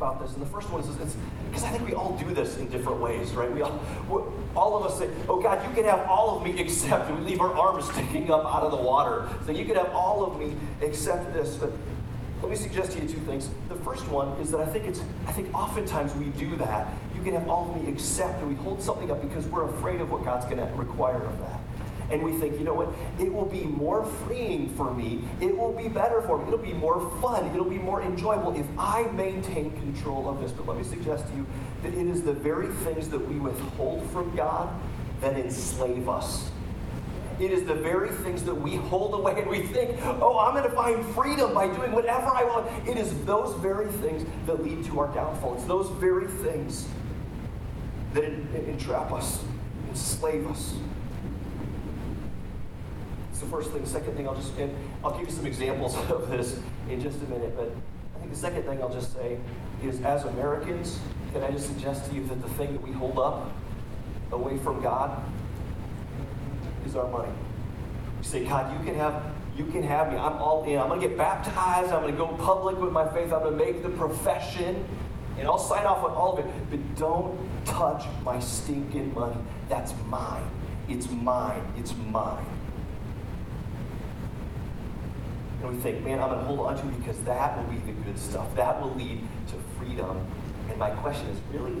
about 0.00 0.18
this. 0.18 0.32
And 0.32 0.40
the 0.40 0.46
first 0.46 0.70
one 0.70 0.80
is 0.80 0.88
it's 0.96 1.16
because 1.50 1.64
I 1.64 1.70
think 1.70 1.86
we 1.86 1.94
all 1.94 2.16
do 2.16 2.32
this 2.32 2.56
in 2.58 2.68
different 2.68 3.00
ways, 3.00 3.32
right? 3.32 3.52
We 3.52 3.62
all, 3.62 3.80
all 4.54 4.76
of 4.76 4.90
us 4.90 4.98
say, 4.98 5.10
"Oh 5.28 5.40
God, 5.40 5.66
you 5.68 5.74
can 5.74 5.84
have 5.84 6.08
all 6.08 6.36
of 6.36 6.44
me 6.44 6.58
except," 6.60 7.10
we 7.10 7.18
leave 7.24 7.40
our 7.40 7.52
arms 7.52 7.90
sticking 7.90 8.30
up 8.30 8.44
out 8.44 8.62
of 8.62 8.70
the 8.70 8.76
water. 8.76 9.28
So 9.46 9.52
you 9.52 9.64
can 9.64 9.74
have 9.76 9.90
all 9.90 10.24
of 10.24 10.38
me 10.38 10.56
except 10.80 11.32
this. 11.32 11.56
But 11.56 11.72
let 12.42 12.50
me 12.50 12.56
suggest 12.56 12.92
to 12.92 13.02
you 13.02 13.08
two 13.08 13.20
things. 13.20 13.50
The 13.68 13.76
first 13.76 14.06
one 14.08 14.28
is 14.40 14.50
that 14.52 14.60
I 14.60 14.66
think 14.66 14.86
it's 14.86 15.02
I 15.26 15.32
think 15.32 15.52
oftentimes 15.54 16.14
we 16.14 16.26
do 16.40 16.56
that. 16.56 16.88
You 17.14 17.22
can 17.22 17.34
have 17.34 17.48
all 17.48 17.70
of 17.70 17.82
me 17.82 17.88
except, 17.90 18.40
and 18.40 18.48
we 18.48 18.54
hold 18.54 18.80
something 18.80 19.10
up 19.10 19.20
because 19.20 19.46
we're 19.46 19.68
afraid 19.68 20.00
of 20.00 20.10
what 20.10 20.24
God's 20.24 20.46
going 20.46 20.58
to 20.58 20.72
require 20.76 21.22
of 21.22 21.38
that 21.40 21.59
and 22.10 22.22
we 22.22 22.32
think, 22.32 22.58
you 22.58 22.64
know 22.64 22.74
what, 22.74 22.88
it 23.18 23.32
will 23.32 23.46
be 23.46 23.62
more 23.62 24.04
freeing 24.04 24.68
for 24.74 24.92
me, 24.92 25.22
it 25.40 25.56
will 25.56 25.72
be 25.72 25.88
better 25.88 26.22
for 26.22 26.38
me, 26.38 26.46
it'll 26.46 26.58
be 26.58 26.72
more 26.72 27.10
fun, 27.20 27.46
it'll 27.54 27.64
be 27.64 27.78
more 27.78 28.02
enjoyable 28.02 28.58
if 28.58 28.66
I 28.78 29.04
maintain 29.12 29.70
control 29.72 30.28
of 30.28 30.40
this. 30.40 30.52
But 30.52 30.66
let 30.66 30.76
me 30.76 30.84
suggest 30.84 31.28
to 31.28 31.34
you 31.34 31.46
that 31.82 31.94
it 31.94 32.06
is 32.06 32.22
the 32.22 32.32
very 32.32 32.68
things 32.84 33.08
that 33.10 33.18
we 33.18 33.36
withhold 33.38 34.08
from 34.10 34.34
God 34.34 34.68
that 35.20 35.36
enslave 35.36 36.08
us. 36.08 36.50
It 37.38 37.52
is 37.52 37.64
the 37.64 37.74
very 37.74 38.10
things 38.10 38.42
that 38.44 38.54
we 38.54 38.76
hold 38.76 39.14
away 39.14 39.40
and 39.40 39.48
we 39.48 39.62
think, 39.62 39.98
oh, 40.04 40.38
I'm 40.38 40.54
going 40.54 40.68
to 40.68 40.76
find 40.76 41.02
freedom 41.14 41.54
by 41.54 41.68
doing 41.68 41.92
whatever 41.92 42.26
I 42.26 42.44
want. 42.44 42.66
It 42.86 42.98
is 42.98 43.14
those 43.24 43.58
very 43.60 43.90
things 43.92 44.26
that 44.46 44.62
lead 44.62 44.84
to 44.86 45.00
our 45.00 45.08
downfall. 45.14 45.54
It's 45.54 45.64
those 45.64 45.88
very 45.98 46.26
things 46.26 46.86
that 48.12 48.24
entrap 48.68 49.10
us, 49.10 49.42
enslave 49.88 50.46
us 50.50 50.74
the 53.40 53.46
first 53.46 53.70
thing. 53.70 53.84
Second 53.86 54.16
thing, 54.16 54.28
I'll 54.28 54.34
just, 54.34 54.56
and 54.56 54.74
I'll 55.04 55.16
give 55.18 55.28
you 55.28 55.34
some 55.34 55.46
examples 55.46 55.96
of 56.10 56.28
this 56.30 56.58
in 56.88 57.00
just 57.00 57.20
a 57.22 57.24
minute. 57.24 57.56
But 57.56 57.72
I 58.16 58.18
think 58.20 58.32
the 58.32 58.38
second 58.38 58.62
thing 58.64 58.82
I'll 58.82 58.92
just 58.92 59.14
say 59.14 59.38
is 59.82 60.00
as 60.02 60.24
Americans, 60.24 60.98
can 61.32 61.42
I 61.42 61.50
just 61.50 61.66
suggest 61.66 62.08
to 62.10 62.14
you 62.14 62.24
that 62.26 62.42
the 62.42 62.48
thing 62.50 62.72
that 62.72 62.82
we 62.82 62.92
hold 62.92 63.18
up 63.18 63.52
away 64.32 64.58
from 64.58 64.82
God 64.82 65.22
is 66.86 66.96
our 66.96 67.08
money. 67.08 67.32
You 68.18 68.24
say, 68.24 68.44
God, 68.44 68.78
you 68.78 68.84
can 68.84 68.94
have 68.96 69.22
you 69.56 69.66
can 69.66 69.82
have 69.82 70.12
me. 70.12 70.18
I'm 70.18 70.34
all 70.34 70.64
in. 70.64 70.78
I'm 70.78 70.88
going 70.88 71.00
to 71.00 71.08
get 71.08 71.18
baptized. 71.18 71.92
I'm 71.92 72.02
going 72.02 72.12
to 72.12 72.18
go 72.18 72.28
public 72.28 72.78
with 72.78 72.92
my 72.92 73.06
faith. 73.12 73.32
I'm 73.32 73.42
going 73.42 73.58
to 73.58 73.64
make 73.64 73.82
the 73.82 73.90
profession. 73.90 74.86
And 75.38 75.46
I'll 75.46 75.58
sign 75.58 75.84
off 75.84 76.04
on 76.04 76.12
all 76.12 76.38
of 76.38 76.44
it. 76.44 76.50
But 76.70 76.96
don't 76.96 77.38
touch 77.64 78.04
my 78.24 78.38
stinking 78.40 79.12
money. 79.12 79.36
That's 79.68 79.92
mine. 80.08 80.48
It's 80.88 81.10
mine. 81.10 81.62
It's 81.76 81.94
mine. 82.10 82.44
And 85.62 85.76
we 85.76 85.82
think, 85.82 86.04
man, 86.04 86.20
I'm 86.20 86.30
going 86.30 86.40
to 86.40 86.46
hold 86.46 86.60
on 86.60 86.76
to 86.76 86.84
because 86.98 87.18
that 87.20 87.56
will 87.56 87.72
be 87.72 87.78
the 87.80 87.92
good 87.92 88.18
stuff. 88.18 88.54
That 88.56 88.80
will 88.80 88.94
lead 88.94 89.20
to 89.48 89.54
freedom 89.78 90.26
And 90.68 90.78
my 90.78 90.90
question 90.90 91.26
is, 91.28 91.38
really? 91.52 91.76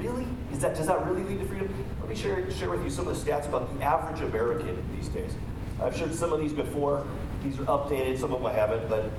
Really? 0.00 0.26
Is 0.52 0.58
that, 0.60 0.74
does 0.74 0.88
that 0.88 1.06
really 1.06 1.22
lead 1.22 1.40
to 1.40 1.46
freedom? 1.46 1.72
Let 2.00 2.08
me 2.08 2.16
share, 2.16 2.50
share 2.50 2.70
with 2.70 2.82
you 2.82 2.90
some 2.90 3.06
of 3.06 3.24
the 3.24 3.30
stats 3.30 3.48
about 3.48 3.76
the 3.78 3.84
average 3.84 4.20
American 4.20 4.82
these 4.96 5.08
days. 5.08 5.32
I've 5.80 5.96
shared 5.96 6.14
some 6.14 6.32
of 6.32 6.40
these 6.40 6.52
before. 6.52 7.06
These 7.42 7.58
are 7.60 7.64
updated, 7.64 8.18
some 8.18 8.32
of 8.32 8.42
them 8.42 8.46
I 8.46 8.52
haven't, 8.52 8.88
but 8.88 9.10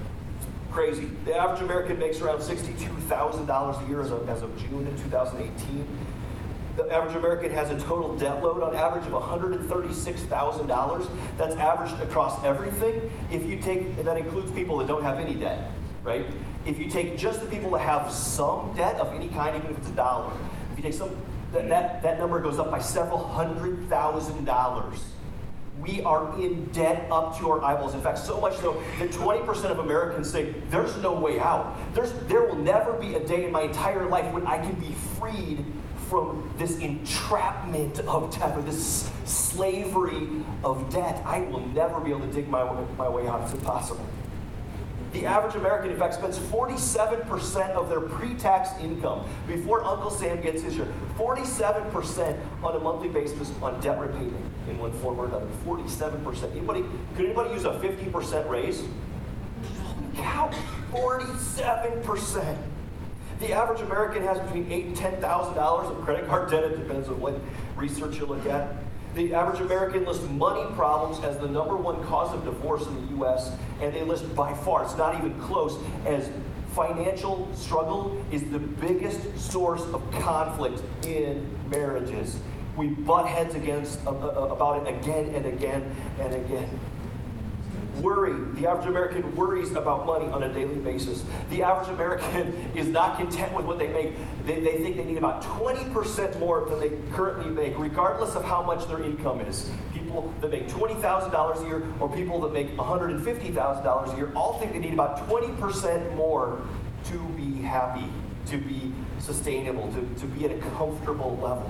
crazy. 0.72 1.10
The 1.24 1.36
average 1.36 1.62
American 1.62 1.98
makes 1.98 2.20
around 2.20 2.40
$62,000 2.40 3.86
a 3.86 3.90
year 3.90 4.02
as 4.02 4.12
of, 4.12 4.28
as 4.28 4.42
of 4.42 4.58
June 4.58 4.86
in 4.88 4.98
2018. 5.04 5.88
The 6.76 6.92
average 6.92 7.16
American 7.16 7.52
has 7.52 7.70
a 7.70 7.80
total 7.80 8.18
debt 8.18 8.44
load 8.44 8.62
on 8.62 8.76
average 8.76 9.06
of 9.06 9.14
$136,000. 9.14 11.10
That's 11.38 11.56
averaged 11.56 12.02
across 12.02 12.44
everything. 12.44 13.10
If 13.32 13.46
you 13.46 13.58
take, 13.62 14.04
that 14.04 14.18
includes 14.18 14.52
people 14.52 14.78
that 14.80 14.88
don't 14.88 15.04
have 15.04 15.18
any 15.18 15.36
debt, 15.36 15.72
right? 16.04 16.26
If 16.66 16.78
you 16.78 16.90
take 16.90 17.18
just 17.18 17.40
the 17.40 17.48
people 17.48 17.72
that 17.72 17.80
have 17.80 18.12
some 18.12 18.74
debt 18.76 18.98
of 18.98 19.14
any 19.14 19.30
kind, 19.30 19.56
even 19.56 19.72
if 19.72 19.78
it's 19.78 19.88
a 19.90 19.94
dollar, 19.94 20.34
if 20.74 20.78
you 20.78 20.84
take 20.84 20.94
some, 20.94 21.16
that, 21.54 21.70
that, 21.70 22.04
that 22.04 22.20
number 22.20 22.42
goes 22.42 22.60
up 22.60 22.70
by 22.72 22.80
several 22.80 23.26
hundred 23.26 23.88
thousand 23.88 24.44
dollars. 24.44 25.06
We 25.80 26.02
are 26.04 26.38
in 26.42 26.66
debt 26.68 27.08
up 27.12 27.38
to 27.40 27.52
our 27.52 27.64
eyeballs. 27.64 27.94
In 27.94 28.02
fact, 28.02 28.18
so 28.18 28.42
much 28.42 28.58
so 28.58 28.82
that 28.98 29.12
20% 29.12 29.66
of 29.66 29.80
Americans 29.80 30.32
say, 30.32 30.56
there's 30.70 30.96
no 30.98 31.14
way 31.14 31.40
out. 31.40 31.76
There's, 31.94 32.12
there 32.28 32.44
will 32.44 32.56
never 32.56 32.94
be 32.94 33.16
a 33.16 33.20
day 33.26 33.46
in 33.46 33.52
my 33.52 33.64
entire 33.64 34.08
life 34.08 34.34
when 34.34 34.48
I 34.48 34.58
can 34.58 34.74
be 34.76 34.94
freed 35.20 35.66
from 36.10 36.50
this 36.58 36.78
entrapment 36.80 38.00
of 38.02 38.32
debt 38.38 38.58
or 38.58 38.62
this 38.62 39.10
slavery 39.26 40.28
of 40.64 40.90
debt. 40.92 41.22
I 41.26 41.42
will 41.42 41.66
never 41.68 42.00
be 42.00 42.12
able 42.12 42.22
to 42.22 42.34
dig 42.34 42.48
my, 42.48 42.64
my 42.98 43.10
way 43.10 43.28
out. 43.28 43.42
It's 43.44 43.54
impossible. 43.54 44.06
The 45.16 45.26
average 45.26 45.56
American, 45.56 45.92
in 45.92 45.98
fact, 45.98 46.16
spends 46.16 46.38
47% 46.38 47.70
of 47.72 47.88
their 47.88 48.02
pre 48.02 48.34
tax 48.34 48.72
income 48.82 49.26
before 49.48 49.82
Uncle 49.86 50.12
Sam 50.12 50.42
gets 50.42 50.62
his 50.62 50.76
share. 50.76 50.88
47% 51.18 52.38
on 52.62 52.76
a 52.76 52.80
monthly 52.80 53.08
basis 53.08 53.54
on 53.62 53.80
debt 53.80 53.98
repayment 53.98 54.44
in 54.68 54.78
one 54.78 54.92
form 55.00 55.18
or 55.18 55.28
another. 55.28 55.48
47%. 55.66 56.52
Anybody, 56.52 56.84
could 57.16 57.26
anybody 57.28 57.54
use 57.54 57.64
a 57.64 57.80
50% 57.80 58.50
raise? 58.50 58.84
Cow, 60.18 60.52
47%. 60.92 62.58
The 63.46 63.54
average 63.54 63.82
American 63.82 64.24
has 64.24 64.40
between 64.40 64.72
eight 64.72 64.86
and 64.86 64.98
ten 64.98 65.22
thousand 65.22 65.54
dollars 65.54 65.88
of 65.92 66.04
credit 66.04 66.26
card 66.28 66.50
debt. 66.50 66.64
It 66.64 66.78
depends 66.78 67.08
on 67.10 67.20
what 67.20 67.40
research 67.76 68.18
you 68.18 68.26
look 68.26 68.44
at. 68.48 68.74
The 69.14 69.36
average 69.36 69.62
American 69.62 70.04
lists 70.04 70.28
money 70.30 70.66
problems 70.74 71.24
as 71.24 71.38
the 71.38 71.48
number 71.48 71.78
one 71.78 72.04
cause 72.06 72.34
of 72.34 72.44
divorce 72.44 72.88
in 72.88 72.96
the 72.96 73.14
U.S., 73.18 73.52
and 73.82 73.94
they 73.94 74.02
list 74.02 74.36
by 74.36 74.52
far, 74.52 74.84
it's 74.84 74.98
not 74.98 75.16
even 75.20 75.40
close, 75.42 75.78
as 76.08 76.28
financial 76.72 77.48
struggle 77.54 78.20
is 78.32 78.42
the 78.46 78.58
biggest 78.58 79.38
source 79.38 79.84
of 79.94 80.02
conflict 80.14 80.82
in 81.06 81.48
marriages. 81.70 82.40
We 82.76 82.88
butt 82.88 83.28
heads 83.28 83.54
against 83.54 84.04
uh, 84.08 84.10
uh, 84.10 84.56
about 84.56 84.88
it 84.88 84.96
again 84.96 85.36
and 85.36 85.46
again 85.46 85.96
and 86.20 86.34
again 86.34 86.80
worry. 88.06 88.34
The 88.54 88.68
average 88.68 88.88
American 88.88 89.36
worries 89.36 89.72
about 89.72 90.06
money 90.06 90.28
on 90.28 90.44
a 90.44 90.54
daily 90.54 90.76
basis. 90.76 91.24
The 91.50 91.64
average 91.64 91.90
American 91.90 92.54
is 92.76 92.88
not 92.88 93.18
content 93.18 93.52
with 93.54 93.66
what 93.66 93.80
they 93.80 93.88
make. 93.88 94.14
They, 94.46 94.60
they 94.60 94.78
think 94.78 94.98
they 94.98 95.04
need 95.04 95.18
about 95.18 95.42
20% 95.42 96.40
more 96.40 96.70
than 96.70 96.80
they 96.80 96.92
currently 97.12 97.50
make, 97.50 97.78
regardless 97.80 98.36
of 98.36 98.46
how 98.46 98.62
much 98.62 98.88
their 98.88 99.02
income 99.04 99.42
is. 99.42 99.72
People 99.92 100.32
that 100.42 100.52
make 100.52 100.68
$20,000 100.68 101.62
a 101.64 101.68
year 101.68 101.84
or 102.00 102.08
people 102.10 102.40
that 102.42 102.54
make 102.54 102.78
$150,000 102.78 104.14
a 104.14 104.18
year 104.18 104.32
all 104.36 104.60
think 104.60 104.74
they 104.74 104.80
need 104.80 104.94
about 104.94 105.28
20% 105.28 106.16
more 106.16 106.62
to 107.06 107.20
be 107.30 107.62
happy, 107.62 108.08
to 108.46 108.58
be 108.58 108.94
sustainable, 109.20 109.92
to, 109.94 110.22
to 110.22 110.28
be 110.28 110.46
at 110.46 110.52
a 110.52 110.60
comfortable 110.78 111.38
level. 111.42 111.70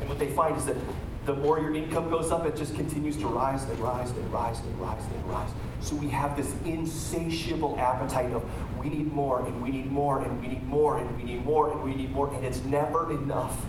And 0.00 0.08
what 0.08 0.18
they 0.18 0.28
find 0.28 0.56
is 0.56 0.64
that 0.66 0.76
the 1.24 1.34
more 1.34 1.58
your 1.58 1.74
income 1.74 2.10
goes 2.10 2.30
up, 2.30 2.44
it 2.46 2.56
just 2.56 2.74
continues 2.74 3.16
to 3.16 3.26
rise 3.26 3.64
and 3.64 3.78
rise 3.78 4.10
and 4.10 4.32
rise 4.32 4.60
and 4.60 4.80
rise 4.80 5.02
and 5.02 5.30
rise. 5.30 5.48
So 5.80 5.96
we 5.96 6.08
have 6.08 6.36
this 6.36 6.54
insatiable 6.64 7.78
appetite 7.78 8.32
of 8.32 8.44
we 8.78 8.90
need 8.90 9.12
more 9.12 9.44
and 9.46 9.62
we 9.62 9.70
need 9.70 9.90
more 9.90 10.20
and 10.20 10.40
we 10.40 10.48
need 10.48 10.66
more 10.66 10.98
and 10.98 11.16
we 11.16 11.24
need 11.24 11.44
more 11.44 11.72
and 11.72 11.82
we 11.82 11.94
need 11.94 12.10
more, 12.12 12.32
and 12.34 12.44
it's 12.44 12.62
never 12.64 13.10
enough. 13.12 13.64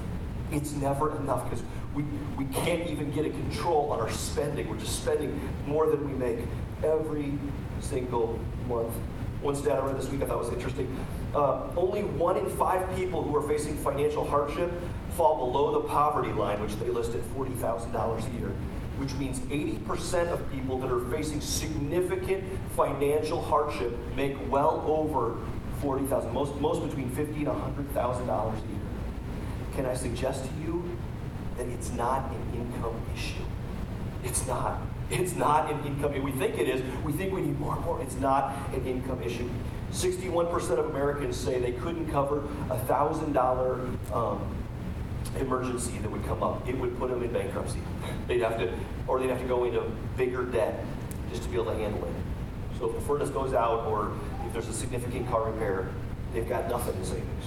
It's 0.51 0.73
never 0.73 1.17
enough 1.17 1.49
because 1.49 1.63
we, 1.93 2.03
we 2.37 2.45
can't 2.53 2.89
even 2.89 3.11
get 3.11 3.25
a 3.25 3.29
control 3.29 3.91
on 3.91 3.99
our 3.99 4.11
spending. 4.11 4.69
We're 4.69 4.77
just 4.77 5.01
spending 5.01 5.39
more 5.65 5.89
than 5.89 6.05
we 6.05 6.13
make 6.13 6.45
every 6.83 7.33
single 7.79 8.39
month. 8.67 8.93
One 9.41 9.55
stat 9.55 9.81
I 9.81 9.85
read 9.85 9.97
this 9.97 10.09
week 10.09 10.21
I 10.21 10.25
thought 10.25 10.39
was 10.39 10.49
interesting. 10.49 10.93
Uh, 11.33 11.63
only 11.75 12.03
one 12.03 12.37
in 12.37 12.49
five 12.49 12.95
people 12.95 13.21
who 13.23 13.35
are 13.35 13.47
facing 13.47 13.75
financial 13.77 14.27
hardship 14.27 14.71
fall 15.15 15.37
below 15.37 15.81
the 15.81 15.87
poverty 15.87 16.31
line, 16.31 16.61
which 16.61 16.75
they 16.77 16.89
list 16.89 17.13
at 17.15 17.21
$40,000 17.35 17.93
a 17.93 18.39
year, 18.39 18.51
which 18.97 19.13
means 19.15 19.39
80% 19.39 20.29
of 20.29 20.51
people 20.51 20.77
that 20.79 20.91
are 20.91 21.05
facing 21.09 21.41
significant 21.41 22.43
financial 22.75 23.41
hardship 23.41 23.93
make 24.15 24.35
well 24.49 24.83
over 24.87 25.37
40,000, 25.81 26.33
most, 26.33 26.55
most 26.55 26.83
between 26.85 27.09
50 27.11 27.33
and 27.33 27.47
$100,000 27.47 27.93
a 27.93 28.55
year. 28.55 28.79
Can 29.75 29.85
I 29.85 29.93
suggest 29.93 30.45
to 30.45 30.51
you 30.61 30.97
that 31.57 31.67
it's 31.67 31.91
not 31.91 32.31
an 32.31 32.59
income 32.59 32.95
issue? 33.15 33.43
It's 34.23 34.47
not. 34.47 34.81
It's 35.11 35.35
not 35.35 35.71
an 35.71 35.85
income. 35.85 36.21
We 36.23 36.31
think 36.31 36.57
it 36.57 36.67
is. 36.67 36.81
We 37.03 37.13
think 37.13 37.33
we 37.33 37.41
need 37.41 37.59
more 37.59 37.75
and 37.75 37.85
more. 37.85 38.01
It's 38.01 38.15
not 38.15 38.55
an 38.73 38.85
income 38.85 39.21
issue. 39.21 39.47
61% 39.91 40.53
of 40.79 40.89
Americans 40.89 41.37
say 41.37 41.59
they 41.59 41.73
couldn't 41.73 42.09
cover 42.11 42.43
a 42.69 42.77
thousand 42.79 43.37
um, 43.37 44.64
emergency 45.37 45.97
that 45.99 46.11
would 46.11 46.25
come 46.25 46.43
up, 46.43 46.67
it 46.67 46.77
would 46.77 46.97
put 46.97 47.09
them 47.09 47.23
in 47.23 47.31
bankruptcy. 47.31 47.79
They'd 48.27 48.41
have 48.41 48.57
to, 48.57 48.73
or 49.07 49.19
they'd 49.19 49.29
have 49.29 49.41
to 49.41 49.47
go 49.47 49.65
into 49.65 49.81
bigger 50.17 50.45
debt 50.45 50.83
just 51.29 51.43
to 51.43 51.49
be 51.49 51.55
able 51.55 51.71
to 51.71 51.77
handle 51.77 52.03
it. 52.03 52.13
So 52.79 52.89
if 52.89 52.95
the 52.95 53.01
furnace 53.01 53.29
goes 53.29 53.53
out 53.53 53.85
or 53.85 54.13
if 54.45 54.53
there's 54.53 54.67
a 54.67 54.73
significant 54.73 55.29
car 55.29 55.49
repair, 55.51 55.89
they've 56.33 56.47
got 56.47 56.69
nothing 56.69 56.95
in 56.95 57.05
savings. 57.05 57.45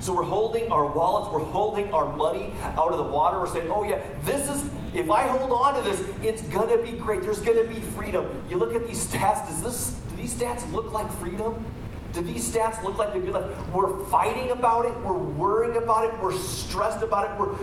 So 0.00 0.14
we're 0.14 0.22
holding 0.22 0.70
our 0.70 0.86
wallets, 0.86 1.32
we're 1.32 1.40
holding 1.40 1.92
our 1.92 2.14
money 2.16 2.52
out 2.62 2.92
of 2.92 2.98
the 2.98 3.04
water. 3.04 3.40
We're 3.40 3.52
saying, 3.52 3.68
oh 3.70 3.82
yeah, 3.82 4.00
this 4.24 4.48
is, 4.48 4.70
if 4.94 5.10
I 5.10 5.26
hold 5.26 5.50
on 5.50 5.74
to 5.74 5.88
this, 5.88 6.06
it's 6.22 6.42
gonna 6.42 6.78
be 6.78 6.92
great. 6.92 7.22
There's 7.22 7.40
gonna 7.40 7.64
be 7.64 7.80
freedom. 7.80 8.42
You 8.48 8.58
look 8.58 8.74
at 8.74 8.86
these 8.86 9.04
stats, 9.04 9.48
does 9.48 9.62
this, 9.62 10.00
do 10.10 10.16
these 10.16 10.34
stats 10.34 10.70
look 10.72 10.92
like 10.92 11.10
freedom? 11.14 11.64
Do 12.12 12.22
these 12.22 12.50
stats 12.50 12.82
look 12.82 12.98
like 12.98 13.12
they're 13.12 13.20
good 13.20 13.34
Like 13.34 13.74
We're 13.74 14.04
fighting 14.06 14.50
about 14.50 14.86
it, 14.86 14.98
we're 15.00 15.12
worrying 15.12 15.76
about 15.76 16.04
it, 16.04 16.22
we're 16.22 16.36
stressed 16.36 17.02
about 17.02 17.30
it, 17.30 17.38
we're 17.38 17.54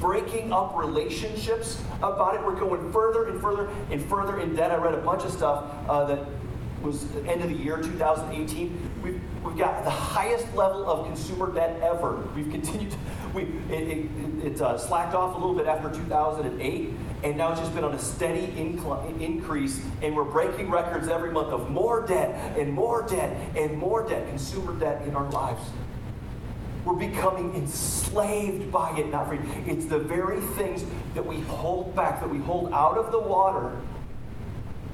breaking 0.00 0.52
up 0.52 0.72
relationships 0.74 1.80
about 1.98 2.34
it. 2.34 2.42
We're 2.42 2.58
going 2.58 2.90
further 2.90 3.28
and 3.28 3.40
further 3.40 3.68
and 3.90 4.02
further 4.06 4.40
in 4.40 4.56
debt. 4.56 4.70
I 4.70 4.76
read 4.76 4.94
a 4.94 5.02
bunch 5.02 5.24
of 5.24 5.30
stuff 5.30 5.70
uh, 5.88 6.06
that 6.06 6.26
was 6.82 7.06
the 7.08 7.22
end 7.26 7.42
of 7.42 7.50
the 7.50 7.56
year 7.56 7.76
2018. 7.76 8.90
We've, 9.02 9.20
we've 9.44 9.58
got 9.58 9.84
the 9.84 9.90
highest 9.90 10.52
level 10.54 10.88
of 10.88 11.06
consumer 11.06 11.52
debt 11.52 11.78
ever. 11.82 12.16
We've 12.34 12.50
continued, 12.50 12.90
to, 12.92 12.96
we, 13.34 13.42
it, 13.68 13.88
it, 13.88 14.44
it 14.44 14.60
uh, 14.62 14.78
slacked 14.78 15.14
off 15.14 15.36
a 15.36 15.38
little 15.38 15.54
bit 15.54 15.66
after 15.66 15.90
2008 15.90 16.90
and 17.22 17.36
now 17.36 17.52
it's 17.52 17.60
just 17.60 17.74
been 17.74 17.84
on 17.84 17.94
a 17.94 17.98
steady 17.98 18.52
incline, 18.58 19.20
increase, 19.20 19.80
and 20.02 20.16
we're 20.16 20.24
breaking 20.24 20.70
records 20.70 21.08
every 21.08 21.30
month 21.30 21.48
of 21.48 21.70
more 21.70 22.06
debt 22.06 22.58
and 22.58 22.72
more 22.72 23.06
debt 23.06 23.36
and 23.56 23.76
more 23.76 24.08
debt, 24.08 24.26
consumer 24.28 24.72
debt 24.78 25.06
in 25.06 25.14
our 25.14 25.30
lives. 25.30 25.60
We're 26.84 26.94
becoming 26.94 27.54
enslaved 27.54 28.72
by 28.72 28.98
it, 28.98 29.10
not 29.10 29.28
free. 29.28 29.38
It's 29.66 29.84
the 29.84 29.98
very 29.98 30.40
things 30.40 30.84
that 31.14 31.24
we 31.24 31.40
hold 31.40 31.94
back, 31.94 32.20
that 32.20 32.30
we 32.30 32.38
hold 32.38 32.72
out 32.72 32.96
of 32.96 33.12
the 33.12 33.20
water, 33.20 33.78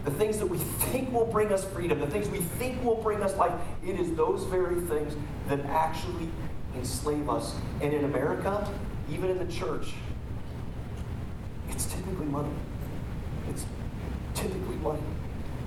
the 0.04 0.11
things 0.11 0.38
that 0.38 0.47
we 0.47 0.59
think 0.59 1.12
will 1.12 1.26
bring 1.26 1.52
us 1.52 1.64
freedom, 1.64 2.00
the 2.00 2.06
things 2.09 2.28
we 2.28 2.38
think 2.38 2.83
will 2.83 2.97
bring 2.97 3.23
us 3.23 3.37
life. 3.37 3.52
It 3.85 4.00
is 4.00 4.12
those 4.14 4.45
very 4.45 4.80
things 4.83 5.14
that 5.49 5.61
actually 5.66 6.28
enslave 6.76 7.30
us. 7.30 7.54
And 7.80 7.92
in 7.92 8.04
America, 8.04 8.68
even 9.11 9.30
in 9.30 9.38
the 9.38 9.52
church, 9.52 9.95
it's 11.76 11.85
typically 11.85 12.25
money. 12.25 12.49
It's 13.50 13.66
typically 14.35 14.76
money. 14.76 15.02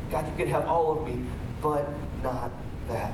God, 0.09 0.27
you 0.27 0.35
can 0.43 0.51
have 0.51 0.65
all 0.65 0.97
of 0.97 1.07
me, 1.07 1.23
but 1.61 1.87
not 2.23 2.49
that. 2.87 3.13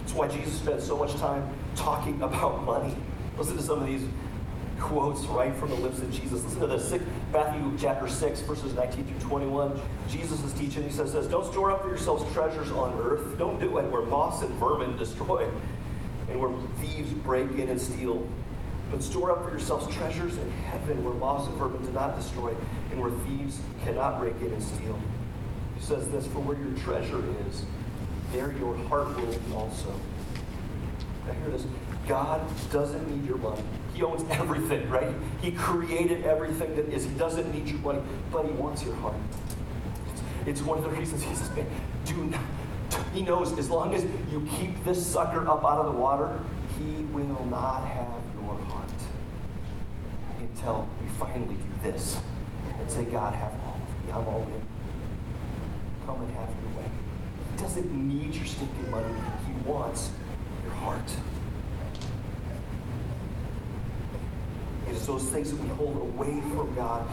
That's 0.00 0.14
why 0.14 0.26
Jesus 0.26 0.54
spent 0.54 0.82
so 0.82 0.96
much 0.96 1.14
time 1.14 1.48
talking 1.76 2.20
about 2.22 2.64
money. 2.64 2.92
Listen 3.38 3.56
to 3.56 3.62
some 3.62 3.80
of 3.80 3.86
these 3.86 4.02
quotes 4.80 5.24
right 5.26 5.54
from 5.54 5.70
the 5.70 5.76
lips 5.76 6.00
of 6.00 6.10
Jesus. 6.10 6.42
Listen 6.42 6.60
to 6.60 6.66
this 6.66 7.00
Matthew 7.32 7.78
chapter 7.78 8.08
6, 8.08 8.40
verses 8.40 8.74
19 8.74 9.04
through 9.04 9.28
21. 9.28 9.80
Jesus 10.08 10.42
is 10.42 10.52
teaching. 10.54 10.82
He 10.82 10.90
says, 10.90 11.12
says, 11.12 11.28
Don't 11.28 11.46
store 11.52 11.70
up 11.70 11.82
for 11.82 11.88
yourselves 11.88 12.24
treasures 12.34 12.72
on 12.72 12.98
earth. 13.00 13.38
Don't 13.38 13.60
do 13.60 13.78
it 13.78 13.90
where 13.92 14.02
moss 14.02 14.42
and 14.42 14.52
vermin 14.54 14.96
destroy, 14.96 15.48
and 16.28 16.40
where 16.40 16.52
thieves 16.80 17.12
break 17.12 17.48
in 17.52 17.68
and 17.68 17.80
steal. 17.80 18.26
But 18.90 19.02
store 19.02 19.32
up 19.32 19.44
for 19.44 19.50
yourselves 19.50 19.92
treasures 19.94 20.36
in 20.38 20.50
heaven 20.50 21.04
where 21.04 21.14
moss 21.14 21.48
and 21.48 21.56
vermin 21.56 21.84
do 21.84 21.92
not 21.92 22.16
destroy 22.16 22.54
and 22.90 23.00
where 23.00 23.10
thieves 23.26 23.58
cannot 23.84 24.20
break 24.20 24.34
in 24.40 24.52
and 24.52 24.62
steal. 24.62 24.98
He 25.74 25.82
says 25.82 26.08
this 26.08 26.26
For 26.26 26.40
where 26.40 26.56
your 26.56 26.72
treasure 26.78 27.22
is, 27.48 27.64
there 28.32 28.52
your 28.52 28.76
heart 28.88 29.08
will 29.16 29.26
be 29.26 29.54
also. 29.54 29.92
Now 31.26 31.32
hear 31.32 31.50
this. 31.50 31.66
God 32.06 32.40
doesn't 32.70 33.10
need 33.10 33.26
your 33.26 33.38
money. 33.38 33.62
He 33.94 34.02
owns 34.02 34.24
everything, 34.30 34.88
right? 34.88 35.12
He 35.42 35.50
created 35.50 36.24
everything 36.24 36.76
that 36.76 36.88
is. 36.88 37.04
He 37.04 37.10
doesn't 37.12 37.52
need 37.52 37.66
your 37.66 37.80
money, 37.80 38.00
but 38.30 38.44
he 38.44 38.52
wants 38.52 38.84
your 38.84 38.94
heart. 38.96 39.16
It's 40.46 40.62
one 40.62 40.78
of 40.78 40.84
the 40.84 40.90
reasons 40.90 41.22
he 41.24 41.34
says, 41.34 41.50
man, 41.56 41.66
do 42.04 42.14
not. 42.26 42.40
He 43.12 43.22
knows 43.22 43.58
as 43.58 43.68
long 43.68 43.94
as 43.94 44.04
you 44.30 44.46
keep 44.58 44.84
this 44.84 45.04
sucker 45.04 45.48
up 45.48 45.64
out 45.64 45.78
of 45.78 45.86
the 45.86 45.98
water, 45.98 46.38
he 46.78 47.02
will 47.04 47.44
not 47.46 47.84
have. 47.84 48.25
Until 50.56 50.88
we 51.02 51.08
finally 51.18 51.54
do 51.54 51.90
this 51.90 52.18
and 52.78 52.90
say, 52.90 53.04
God, 53.04 53.34
have 53.34 53.52
all 53.52 53.74
of 53.74 54.06
me. 54.06 54.12
I'm 54.12 54.26
all 54.26 54.42
in. 54.42 54.62
Come 56.06 56.22
and 56.22 56.34
have 56.36 56.48
your 56.48 56.80
way. 56.80 56.90
He 57.52 57.62
doesn't 57.62 57.92
need 57.92 58.34
your 58.34 58.46
stinking 58.46 58.90
money. 58.90 59.14
He 59.46 59.68
wants 59.68 60.10
your 60.64 60.72
heart. 60.72 61.10
It 64.88 64.94
is 64.94 65.06
those 65.06 65.24
things 65.24 65.50
that 65.50 65.60
we 65.60 65.68
hold 65.68 65.96
away 65.96 66.40
from 66.54 66.74
God 66.74 67.06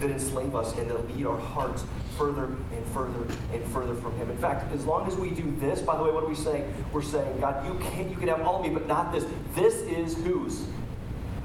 that 0.00 0.10
enslave 0.10 0.54
us 0.54 0.76
and 0.76 0.90
that 0.90 1.16
lead 1.16 1.26
our 1.26 1.38
hearts 1.38 1.84
further 2.18 2.44
and 2.44 2.86
further 2.92 3.34
and 3.52 3.64
further 3.72 3.94
from 3.94 4.14
Him. 4.16 4.30
In 4.30 4.36
fact, 4.38 4.72
as 4.74 4.84
long 4.84 5.06
as 5.06 5.16
we 5.16 5.30
do 5.30 5.54
this, 5.58 5.80
by 5.80 5.96
the 5.96 6.02
way, 6.02 6.10
what 6.10 6.24
are 6.24 6.28
we 6.28 6.34
saying? 6.34 6.72
We're 6.92 7.02
saying, 7.02 7.40
God, 7.40 7.64
you 7.66 7.78
can 7.90 8.10
you 8.10 8.16
can 8.16 8.28
have 8.28 8.42
all 8.42 8.56
of 8.56 8.62
me, 8.62 8.70
but 8.70 8.86
not 8.86 9.12
this. 9.12 9.24
This 9.54 9.74
is 9.82 10.16
whose? 10.24 10.66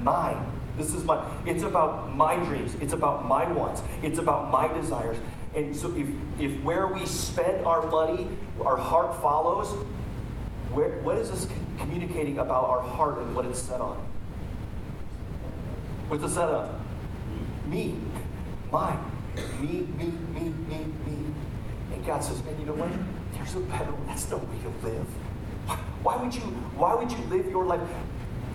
Mine. 0.00 0.52
This 0.76 0.94
is 0.94 1.04
my. 1.04 1.24
It's 1.46 1.62
about 1.62 2.14
my 2.14 2.36
dreams. 2.36 2.74
It's 2.80 2.92
about 2.92 3.26
my 3.26 3.50
wants. 3.50 3.82
It's 4.02 4.18
about 4.18 4.50
my 4.50 4.68
desires. 4.68 5.16
And 5.54 5.74
so, 5.74 5.94
if 5.96 6.06
if 6.38 6.62
where 6.62 6.86
we 6.86 7.06
spend 7.06 7.64
our 7.66 7.86
money, 7.86 8.28
our 8.64 8.76
heart 8.76 9.20
follows. 9.22 9.72
Where, 10.72 11.00
what 11.00 11.16
is 11.16 11.30
this 11.30 11.48
communicating 11.78 12.38
about 12.38 12.64
our 12.64 12.82
heart 12.82 13.18
and 13.18 13.34
what 13.34 13.46
it's 13.46 13.62
set 13.62 13.80
on? 13.80 13.96
What's 16.08 16.22
it 16.22 16.28
set 16.28 16.50
on? 16.50 16.84
Me. 17.66 17.94
Mine. 18.70 18.98
Me, 19.60 19.86
me, 19.96 20.12
me, 20.34 20.40
me, 20.68 20.78
me. 21.06 21.34
And 21.92 22.04
God 22.04 22.22
says, 22.22 22.42
man, 22.44 22.58
you 22.60 22.66
know 22.66 22.74
what? 22.74 22.90
There's 23.32 23.54
a 23.54 23.60
better. 23.60 23.92
That's 24.06 24.30
no 24.30 24.36
way 24.36 24.58
to 24.62 24.86
live. 24.86 25.06
Why 26.02 26.16
would 26.16 26.34
you, 26.34 26.42
why 26.76 26.94
would 26.94 27.10
you 27.10 27.18
live 27.24 27.50
your 27.50 27.64
life? 27.64 27.80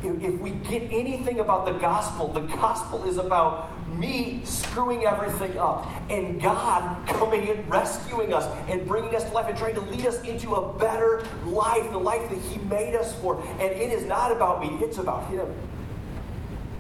If 0.04 0.40
we 0.40 0.52
get 0.52 0.84
anything 0.92 1.40
about 1.40 1.66
the 1.66 1.74
gospel, 1.74 2.28
the 2.28 2.42
gospel 2.42 3.04
is 3.08 3.18
about 3.18 3.70
me 3.98 4.42
screwing 4.46 5.06
everything 5.06 5.58
up 5.60 5.88
and 6.10 6.42
God 6.42 7.08
coming 7.08 7.50
and 7.50 7.70
rescuing 7.70 8.34
us 8.34 8.46
and 8.68 8.88
bringing 8.88 9.16
us 9.16 9.24
to 9.26 9.32
life 9.32 9.48
and 9.48 9.58
trying 9.58 9.76
to 9.76 9.82
lead 9.82 10.06
us 10.06 10.22
into 10.24 10.56
a 10.56 10.80
better 10.80 11.24
life, 11.46 11.92
the 11.92 11.98
life 11.98 12.30
that 12.30 12.40
He 12.40 12.58
made 12.66 12.96
us 12.96 13.14
for. 13.16 13.42
And 13.60 13.72
it 13.72 13.92
is 13.92 14.06
not 14.06 14.32
about 14.32 14.62
me, 14.62 14.84
it's 14.84 14.98
about 14.98 15.30
Him. 15.30 15.48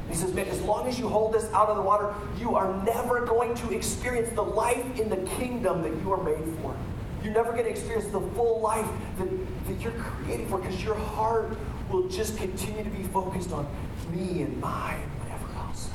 He 0.09 0.15
says, 0.15 0.33
man, 0.33 0.47
as 0.47 0.61
long 0.61 0.87
as 0.87 0.99
you 0.99 1.07
hold 1.07 1.33
this 1.33 1.45
out 1.53 1.69
of 1.69 1.77
the 1.77 1.81
water, 1.81 2.13
you 2.37 2.55
are 2.55 2.83
never 2.83 3.25
going 3.25 3.55
to 3.55 3.73
experience 3.73 4.29
the 4.31 4.41
life 4.41 4.99
in 4.99 5.09
the 5.09 5.17
kingdom 5.37 5.83
that 5.83 5.93
you 6.01 6.11
are 6.11 6.23
made 6.23 6.43
for. 6.61 6.75
You're 7.23 7.33
never 7.33 7.51
going 7.51 7.65
to 7.65 7.69
experience 7.69 8.07
the 8.07 8.19
full 8.19 8.59
life 8.61 8.87
that, 9.19 9.29
that 9.67 9.81
you're 9.81 9.93
created 9.93 10.49
for 10.49 10.57
because 10.57 10.83
your 10.83 10.95
heart 10.95 11.55
will 11.91 12.07
just 12.07 12.37
continue 12.37 12.83
to 12.83 12.89
be 12.89 13.03
focused 13.03 13.51
on 13.51 13.67
me 14.11 14.41
and 14.41 14.59
mine 14.59 15.01
and 15.01 15.11
whatever 15.19 15.45
else. 15.59 15.89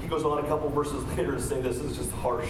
He 0.00 0.08
goes 0.08 0.24
on 0.24 0.44
a 0.44 0.48
couple 0.48 0.68
verses 0.70 1.04
later 1.16 1.32
to 1.32 1.42
say 1.42 1.60
this, 1.60 1.78
this 1.78 1.92
is 1.92 1.96
just 1.98 2.12
harsh. 2.12 2.48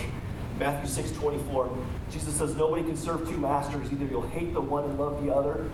Matthew 0.59 0.89
6 0.89 1.13
24, 1.13 1.77
Jesus 2.11 2.35
says, 2.35 2.55
Nobody 2.57 2.83
can 2.83 2.97
serve 2.97 3.29
two 3.29 3.37
masters. 3.37 3.93
Either 3.93 4.07
you'll 4.07 4.27
hate 4.29 4.55
the 4.55 4.61
one 4.61 4.85
and 4.85 4.99
love 4.99 5.23
the 5.23 5.35
other, 5.35 5.69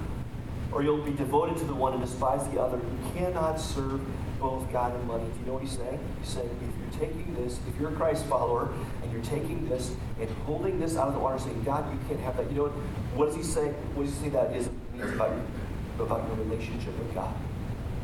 or 0.72 0.82
you'll 0.82 1.04
be 1.04 1.12
devoted 1.12 1.56
to 1.58 1.64
the 1.64 1.74
one 1.74 1.92
and 1.92 2.02
despise 2.02 2.48
the 2.48 2.60
other. 2.60 2.78
You 2.78 3.12
cannot 3.14 3.60
serve 3.60 4.00
both 4.40 4.70
God 4.72 4.92
and 4.92 5.06
money. 5.06 5.24
Do 5.24 5.40
you 5.40 5.46
know 5.46 5.52
what 5.52 5.62
he's 5.62 5.78
saying? 5.78 6.00
He's 6.20 6.30
saying 6.30 6.50
if 6.50 6.98
you're 6.98 7.08
taking 7.08 7.32
this, 7.34 7.60
if 7.68 7.80
you're 7.80 7.90
a 7.90 7.94
Christ 7.94 8.26
follower, 8.26 8.72
and 9.02 9.12
you're 9.12 9.22
taking 9.22 9.68
this 9.68 9.94
and 10.20 10.28
holding 10.46 10.80
this 10.80 10.96
out 10.96 11.06
of 11.06 11.14
the 11.14 11.20
water, 11.20 11.38
saying, 11.38 11.62
God, 11.62 11.90
you 11.92 11.98
can't 12.08 12.20
have 12.20 12.36
that. 12.38 12.50
You 12.50 12.56
know 12.56 12.62
what? 12.64 12.72
What 13.14 13.26
does 13.26 13.36
he 13.36 13.42
say? 13.42 13.68
What 13.94 14.06
does 14.06 14.14
he 14.18 14.24
say 14.24 14.28
that 14.30 14.54
is 14.56 14.68
means 14.92 15.12
about 15.12 15.30
your, 15.30 16.06
about 16.06 16.26
your 16.28 16.36
relationship 16.36 16.98
with 16.98 17.14
God? 17.14 17.34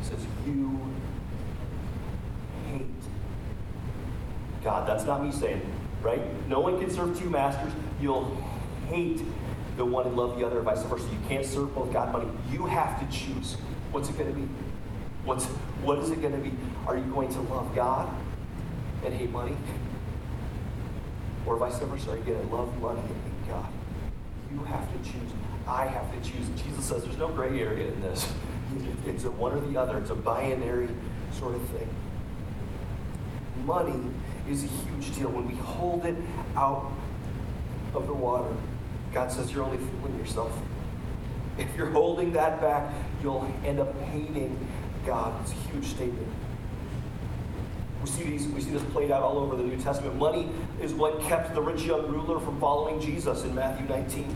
He 0.01 0.09
says, 0.09 0.19
you 0.45 0.79
hate 2.67 2.85
God. 4.63 4.87
That's 4.87 5.05
not 5.05 5.23
me 5.23 5.31
saying, 5.31 5.61
right? 6.01 6.21
No 6.47 6.59
one 6.59 6.79
can 6.79 6.91
serve 6.91 7.17
two 7.19 7.29
masters. 7.29 7.73
You'll 7.99 8.35
hate 8.87 9.21
the 9.77 9.85
one 9.85 10.05
and 10.05 10.15
love 10.15 10.37
the 10.37 10.45
other, 10.45 10.61
vice 10.61 10.83
versa. 10.83 11.05
You 11.05 11.19
can't 11.27 11.45
serve 11.45 11.73
both 11.73 11.91
God 11.91 12.13
and 12.15 12.27
money. 12.27 12.39
You 12.51 12.65
have 12.65 12.99
to 12.99 13.17
choose. 13.17 13.57
What's 13.91 14.09
it 14.09 14.17
going 14.17 14.29
to 14.29 14.35
be? 14.35 14.47
What's 15.25 15.45
what 15.83 15.99
is 15.99 16.11
it 16.11 16.21
going 16.21 16.33
to 16.33 16.39
be? 16.39 16.51
Are 16.85 16.97
you 16.97 17.03
going 17.05 17.29
to 17.33 17.41
love 17.41 17.73
God 17.73 18.09
and 19.03 19.13
hate 19.13 19.31
money? 19.31 19.55
Or 21.45 21.57
vice 21.57 21.79
versa, 21.79 22.11
are 22.11 22.17
you 22.17 22.23
going 22.23 22.47
to 22.47 22.55
love 22.55 22.79
money? 22.79 23.01
You 24.51 24.63
have 24.65 24.91
to 24.91 24.97
choose. 25.09 25.31
I 25.67 25.85
have 25.85 26.11
to 26.11 26.29
choose. 26.29 26.47
Jesus 26.61 26.85
says 26.85 27.03
there's 27.03 27.17
no 27.17 27.27
gray 27.27 27.59
area 27.59 27.91
in 27.91 28.01
this. 28.01 28.31
It's 29.07 29.23
a 29.23 29.31
one 29.31 29.53
or 29.53 29.61
the 29.61 29.79
other. 29.79 29.97
It's 29.97 30.11
a 30.11 30.15
binary 30.15 30.89
sort 31.31 31.55
of 31.55 31.67
thing. 31.69 31.89
Money 33.65 33.99
is 34.47 34.63
a 34.63 34.67
huge 34.67 35.15
deal. 35.15 35.29
When 35.29 35.47
we 35.47 35.55
hold 35.55 36.05
it 36.05 36.15
out 36.55 36.91
of 37.95 38.05
the 38.05 38.13
water, 38.13 38.55
God 39.11 39.31
says 39.31 39.51
you're 39.51 39.63
only 39.63 39.77
fooling 39.77 40.17
yourself. 40.19 40.55
If 41.57 41.75
you're 41.75 41.89
holding 41.89 42.31
that 42.33 42.61
back, 42.61 42.93
you'll 43.23 43.51
end 43.65 43.79
up 43.79 43.99
hating 44.01 44.55
God. 45.05 45.33
It's 45.41 45.51
a 45.51 45.55
huge 45.71 45.87
statement. 45.87 46.27
We 48.01 48.07
see, 48.07 48.23
these, 48.23 48.47
we 48.47 48.61
see 48.61 48.71
this 48.71 48.83
played 48.91 49.11
out 49.11 49.23
all 49.23 49.37
over 49.37 49.55
the 49.55 49.63
New 49.63 49.77
Testament. 49.77 50.15
Money 50.15 50.49
is 50.81 50.93
what 50.93 51.19
kept 51.21 51.53
the 51.53 51.61
rich 51.61 51.83
young 51.83 52.07
ruler 52.07 52.39
from 52.39 52.59
following 52.59 53.01
Jesus 53.01 53.43
in 53.43 53.53
Matthew 53.53 53.87
19. 53.87 54.35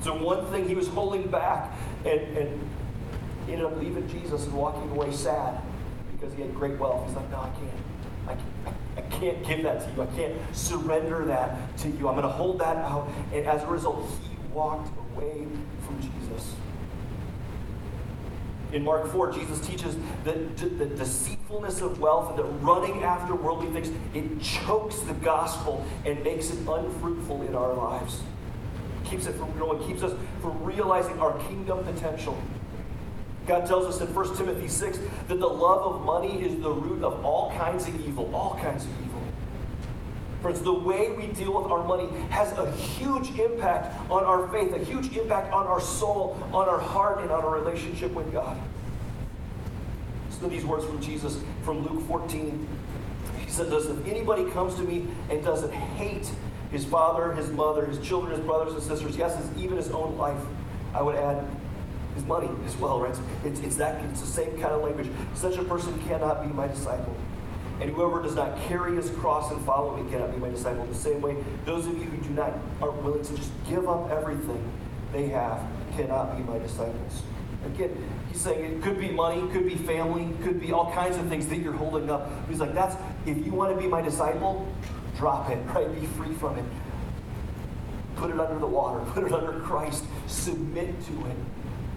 So 0.00 0.22
one 0.22 0.44
thing 0.46 0.68
he 0.68 0.74
was 0.74 0.88
holding 0.88 1.28
back 1.28 1.72
and, 2.04 2.20
and 2.36 2.70
ended 3.48 3.64
up 3.64 3.76
leaving 3.78 4.08
Jesus 4.08 4.44
and 4.44 4.52
walking 4.54 4.90
away 4.90 5.12
sad 5.12 5.60
because 6.12 6.34
he 6.34 6.42
had 6.42 6.54
great 6.54 6.78
wealth. 6.78 7.06
He's 7.06 7.16
like, 7.16 7.30
no, 7.30 7.38
I 7.38 7.50
can't. 7.50 7.70
I 8.26 8.34
can't, 8.34 8.76
I 8.96 9.00
can't 9.02 9.46
give 9.46 9.62
that 9.64 9.80
to 9.84 9.94
you. 9.94 10.02
I 10.02 10.06
can't 10.16 10.56
surrender 10.56 11.24
that 11.26 11.76
to 11.78 11.88
you. 11.88 12.08
I'm 12.08 12.14
going 12.14 12.22
to 12.22 12.28
hold 12.28 12.58
that 12.60 12.76
out. 12.76 13.08
And 13.32 13.46
as 13.46 13.62
a 13.62 13.66
result, 13.66 14.08
he 14.22 14.36
walked 14.52 14.90
away 15.12 15.46
from 15.86 16.00
Jesus. 16.00 16.54
In 18.74 18.82
Mark 18.82 19.06
4, 19.12 19.30
Jesus 19.30 19.64
teaches 19.64 19.96
that 20.24 20.56
the 20.56 20.86
deceitfulness 20.86 21.80
of 21.80 22.00
wealth 22.00 22.30
and 22.30 22.38
the 22.40 22.44
running 22.44 23.04
after 23.04 23.32
worldly 23.32 23.70
things, 23.70 23.96
it 24.14 24.42
chokes 24.42 24.98
the 24.98 25.14
gospel 25.14 25.86
and 26.04 26.20
makes 26.24 26.50
it 26.50 26.58
unfruitful 26.66 27.42
in 27.42 27.54
our 27.54 27.72
lives. 27.72 28.20
Keeps 29.04 29.26
it 29.26 29.36
from 29.36 29.52
growing, 29.52 29.86
keeps 29.86 30.02
us 30.02 30.12
from 30.42 30.60
realizing 30.64 31.16
our 31.20 31.38
kingdom 31.46 31.84
potential. 31.84 32.36
God 33.46 33.64
tells 33.64 33.86
us 33.86 34.00
in 34.00 34.12
1 34.12 34.36
Timothy 34.36 34.66
6 34.66 34.98
that 35.28 35.38
the 35.38 35.46
love 35.46 35.94
of 35.94 36.04
money 36.04 36.42
is 36.42 36.60
the 36.60 36.72
root 36.72 37.04
of 37.04 37.24
all 37.24 37.52
kinds 37.52 37.86
of 37.86 38.00
evil, 38.04 38.34
all 38.34 38.58
kinds 38.60 38.86
of 38.86 38.90
evil. 38.90 39.03
Friends, 40.44 40.60
the 40.60 40.74
way 40.74 41.10
we 41.12 41.28
deal 41.28 41.54
with 41.58 41.72
our 41.72 41.82
money 41.82 42.06
has 42.28 42.52
a 42.58 42.70
huge 42.72 43.30
impact 43.38 43.98
on 44.10 44.24
our 44.24 44.46
faith, 44.48 44.74
a 44.74 44.78
huge 44.78 45.16
impact 45.16 45.50
on 45.54 45.66
our 45.66 45.80
soul, 45.80 46.36
on 46.52 46.68
our 46.68 46.78
heart, 46.78 47.22
and 47.22 47.30
on 47.30 47.42
our 47.42 47.58
relationship 47.58 48.12
with 48.12 48.30
God. 48.30 48.54
Listen 50.26 50.42
to 50.42 50.48
these 50.50 50.66
words 50.66 50.84
from 50.84 51.00
Jesus 51.00 51.40
from 51.62 51.86
Luke 51.86 52.06
14. 52.06 52.68
He 53.38 53.50
said 53.50 53.70
this 53.70 53.86
If 53.86 54.06
anybody 54.06 54.44
comes 54.50 54.74
to 54.74 54.82
me 54.82 55.06
and 55.30 55.42
doesn't 55.42 55.72
hate 55.72 56.30
his 56.70 56.84
father, 56.84 57.32
his 57.32 57.48
mother, 57.48 57.86
his 57.86 57.98
children, 58.06 58.36
his 58.36 58.44
brothers 58.44 58.74
and 58.74 58.82
sisters, 58.82 59.16
yes, 59.16 59.42
even 59.56 59.78
his 59.78 59.92
own 59.92 60.18
life, 60.18 60.42
I 60.92 61.00
would 61.00 61.16
add 61.16 61.42
his 62.14 62.24
money 62.24 62.50
as 62.66 62.76
well, 62.76 63.00
right? 63.00 63.18
It's, 63.46 63.60
it's 63.60 63.76
that 63.76 64.04
it's 64.10 64.20
the 64.20 64.26
same 64.26 64.50
kind 64.60 64.74
of 64.74 64.82
language. 64.82 65.08
Such 65.34 65.56
a 65.56 65.64
person 65.64 65.98
cannot 66.06 66.46
be 66.46 66.52
my 66.52 66.68
disciple. 66.68 67.16
And 67.84 67.92
whoever 67.92 68.22
does 68.22 68.34
not 68.34 68.58
carry 68.62 68.96
his 68.96 69.10
cross 69.10 69.50
and 69.50 69.62
follow 69.66 69.94
me 69.94 70.10
cannot 70.10 70.32
be 70.32 70.38
my 70.38 70.48
disciple. 70.48 70.86
The 70.86 70.94
same 70.94 71.20
way, 71.20 71.36
those 71.66 71.86
of 71.86 71.92
you 71.98 72.04
who 72.04 72.16
do 72.16 72.30
not 72.30 72.54
are 72.80 72.90
willing 72.90 73.22
to 73.22 73.36
just 73.36 73.50
give 73.68 73.86
up 73.86 74.10
everything 74.10 74.72
they 75.12 75.28
have 75.28 75.60
cannot 75.94 76.34
be 76.34 76.42
my 76.44 76.58
disciples. 76.58 77.22
Again, 77.66 77.94
he's 78.32 78.40
saying 78.40 78.64
it 78.64 78.82
could 78.82 78.98
be 78.98 79.10
money, 79.10 79.46
could 79.52 79.66
be 79.66 79.74
family, 79.74 80.34
could 80.42 80.62
be 80.62 80.72
all 80.72 80.92
kinds 80.92 81.18
of 81.18 81.28
things 81.28 81.46
that 81.48 81.58
you're 81.58 81.74
holding 81.74 82.08
up. 82.08 82.30
He's 82.48 82.58
like, 82.58 82.72
that's 82.72 82.96
if 83.26 83.44
you 83.44 83.52
want 83.52 83.76
to 83.76 83.78
be 83.78 83.86
my 83.86 84.00
disciple, 84.00 84.66
drop 85.18 85.50
it, 85.50 85.58
right? 85.74 86.00
Be 86.00 86.06
free 86.06 86.32
from 86.36 86.58
it. 86.58 86.64
Put 88.16 88.30
it 88.30 88.40
under 88.40 88.58
the 88.58 88.66
water, 88.66 89.04
put 89.12 89.24
it 89.24 89.32
under 89.34 89.60
Christ, 89.60 90.04
submit 90.26 90.88
to 91.04 91.12
it 91.26 91.36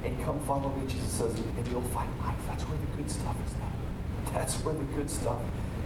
and 0.03 0.21
come 0.25 0.37
follow 0.41 0.67
me, 0.67 0.85
Jesus 0.85 1.13
says, 1.13 1.33
and 1.33 1.67
you'll 1.69 1.81
find 1.81 2.09
life. 2.19 2.35
That's 2.45 2.63
where 2.63 2.77
the 2.77 2.97
good 2.97 3.09
stuff 3.09 3.37
is 3.45 3.53
at. 3.53 4.33
That's 4.33 4.55
where 4.65 4.75
the 4.75 4.83
good 4.83 5.09
stuff 5.09 5.39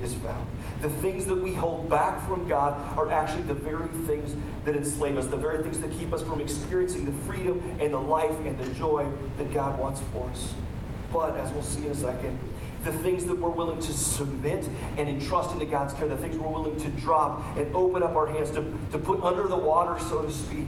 is 0.04 0.14
found. 0.16 0.48
The 0.82 0.90
things 0.90 1.26
that 1.26 1.36
we 1.36 1.54
hold 1.54 1.90
back 1.90 2.28
from 2.28 2.48
God 2.48 2.98
are 2.98 3.12
actually 3.12 3.44
the 3.44 3.54
very 3.54 3.88
things 4.06 4.36
that 4.66 4.76
enslave 4.76 5.18
us, 5.18 5.28
the 5.28 5.38
very 5.38 5.64
things 5.64 5.80
that 5.80 5.92
keep 5.92 6.14
us 6.14 6.22
from 6.22 6.42
experiencing 6.42 7.06
the 7.06 7.12
freedom 7.24 7.62
and 7.80 7.94
the 7.94 8.00
life 8.00 8.38
and 8.46 8.58
the 8.58 8.74
joy 8.74 9.08
that 9.38 9.54
God 9.54 9.80
wants 9.80 10.02
for 10.12 10.30
us. 10.30 10.54
But 11.14 11.38
as 11.38 11.52
we'll 11.52 11.64
see 11.64 11.86
in 11.86 11.92
a 11.92 11.96
second, 11.96 12.40
the 12.84 12.92
things 12.92 13.26
that 13.26 13.38
we're 13.38 13.50
willing 13.50 13.80
to 13.80 13.94
submit 13.94 14.68
and 14.98 15.08
entrust 15.08 15.52
into 15.52 15.66
God's 15.66 15.94
care, 15.94 16.08
the 16.08 16.18
things 16.18 16.38
we're 16.38 16.50
willing 16.50 16.80
to 16.80 16.90
drop 17.02 17.58
and 17.58 17.74
open 17.76 18.02
up 18.02 18.16
our 18.16 18.28
hands 18.28 18.50
to, 18.52 18.64
to 18.92 18.98
put 18.98 19.22
under 19.24 19.48
the 19.48 19.58
water, 19.58 20.04
so 20.06 20.24
to 20.24 20.32
speak, 20.32 20.68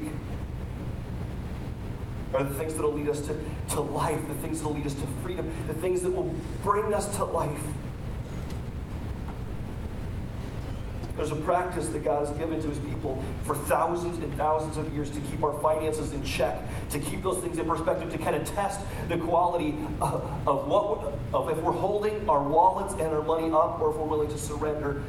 are 2.34 2.44
the 2.44 2.54
things 2.56 2.74
that 2.74 2.84
will 2.84 2.94
lead 2.94 3.10
us 3.10 3.22
to, 3.22 3.40
to 3.70 3.82
life, 3.82 4.20
the 4.28 4.34
things 4.36 4.62
that 4.62 4.68
will 4.68 4.76
lead 4.76 4.86
us 4.86 4.94
to 4.96 5.08
freedom, 5.24 5.52
the 5.68 5.74
things 5.74 6.02
that 6.02 6.12
will 6.12 6.34
bring 6.64 6.94
us 6.94 7.16
to 7.18 7.24
life. 7.24 7.64
There's 11.16 11.32
a 11.32 11.36
practice 11.36 11.90
that 11.90 12.04
God 12.04 12.28
has 12.28 12.36
given 12.38 12.62
to 12.62 12.68
his 12.68 12.80
people 12.80 13.24
for 13.44 13.56
thousands 13.56 14.18
and 14.18 14.34
thousands 14.36 14.78
of 14.78 14.92
years 14.94 15.12
to 15.12 15.20
keep 15.22 15.44
our 15.44 15.60
finances 15.62 16.12
in 16.12 16.24
check, 16.24 16.60
to 16.90 17.00
keep 17.00 17.22
those 17.22 17.38
things 17.44 17.60
in 17.60 17.68
perspective, 17.68 18.12
to 18.12 18.18
kind 18.18 18.36
of 18.36 18.46
test 18.46 18.80
the 19.10 19.18
quality 19.18 19.76
of, 20.02 20.48
of 20.48 20.68
what 20.68 21.14
of 21.34 21.50
if 21.50 21.58
we're 21.58 21.72
holding 21.72 22.28
our 22.28 22.42
wallets 22.42 22.94
and 22.94 23.14
our 23.14 23.22
money 23.22 23.52
up 23.52 23.80
or 23.80 23.92
if 23.92 23.98
we're 23.98 24.06
willing 24.06 24.30
to 24.30 24.38
surrender 24.38 25.04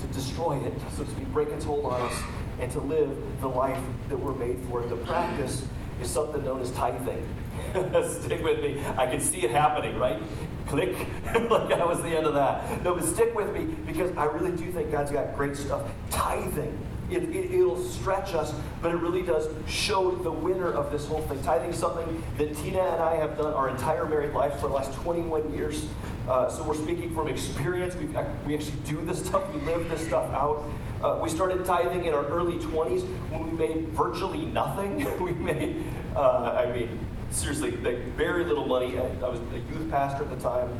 to 0.00 0.06
destroy 0.08 0.58
it, 0.58 0.72
so 0.96 1.04
to 1.04 1.10
speak, 1.10 1.26
break 1.28 1.48
its 1.48 1.64
hold 1.64 1.84
on 1.84 2.00
us, 2.00 2.22
and 2.60 2.70
to 2.72 2.80
live 2.80 3.10
the 3.40 3.48
life 3.48 3.78
that 4.08 4.18
we're 4.18 4.34
made 4.34 4.58
for. 4.68 4.82
The 4.82 4.96
practice 4.96 5.64
is 6.02 6.10
something 6.10 6.44
known 6.44 6.60
as 6.60 6.70
tithing. 6.72 7.26
Stick 8.22 8.42
with 8.44 8.60
me. 8.60 8.82
I 8.98 9.06
can 9.06 9.20
see 9.20 9.42
it 9.42 9.50
happening, 9.50 9.98
right? 9.98 10.20
Click. 10.66 10.96
like 11.50 11.68
that 11.68 11.86
was 11.86 12.02
the 12.02 12.08
end 12.08 12.26
of 12.26 12.34
that. 12.34 12.82
No, 12.84 12.94
but 12.94 13.04
stick 13.04 13.34
with 13.34 13.52
me 13.52 13.64
because 13.64 14.16
I 14.16 14.24
really 14.24 14.56
do 14.56 14.70
think 14.70 14.90
God's 14.90 15.10
got 15.10 15.34
great 15.34 15.56
stuff. 15.56 15.82
Tithing. 16.10 16.78
It, 17.10 17.24
it, 17.24 17.52
it'll 17.52 17.82
stretch 17.82 18.32
us, 18.32 18.54
but 18.80 18.92
it 18.92 18.96
really 18.96 19.22
does 19.22 19.48
show 19.68 20.12
the 20.12 20.30
winner 20.30 20.72
of 20.72 20.90
this 20.90 21.06
whole 21.06 21.20
thing. 21.22 21.42
Tithing 21.42 21.70
is 21.70 21.78
something 21.78 22.22
that 22.38 22.56
Tina 22.56 22.80
and 22.80 23.02
I 23.02 23.16
have 23.16 23.36
done 23.36 23.52
our 23.52 23.68
entire 23.68 24.06
married 24.06 24.32
life 24.32 24.54
for 24.54 24.68
the 24.68 24.74
last 24.74 24.94
21 24.94 25.52
years. 25.52 25.86
Uh, 26.28 26.48
so 26.48 26.62
we're 26.62 26.74
speaking 26.74 27.14
from 27.14 27.28
experience. 27.28 27.94
we 27.96 28.06
we 28.46 28.54
actually 28.54 28.78
do 28.86 29.04
this 29.04 29.26
stuff. 29.26 29.42
We 29.52 29.60
live 29.62 29.88
this 29.90 30.06
stuff 30.06 30.32
out. 30.32 30.64
Uh, 31.02 31.18
we 31.20 31.28
started 31.28 31.64
tithing 31.64 32.04
in 32.04 32.14
our 32.14 32.24
early 32.26 32.58
20s 32.58 33.02
when 33.30 33.50
we 33.50 33.58
made 33.58 33.88
virtually 33.88 34.46
nothing. 34.46 35.04
we 35.20 35.32
made, 35.32 35.82
uh, 36.14 36.64
I 36.64 36.70
mean, 36.70 36.96
seriously, 37.30 37.72
like 37.72 37.98
very 38.14 38.44
little 38.44 38.66
money. 38.66 38.96
I, 38.98 39.02
I 39.02 39.28
was 39.28 39.40
a 39.52 39.58
youth 39.58 39.90
pastor 39.90 40.22
at 40.22 40.30
the 40.30 40.36
time. 40.36 40.70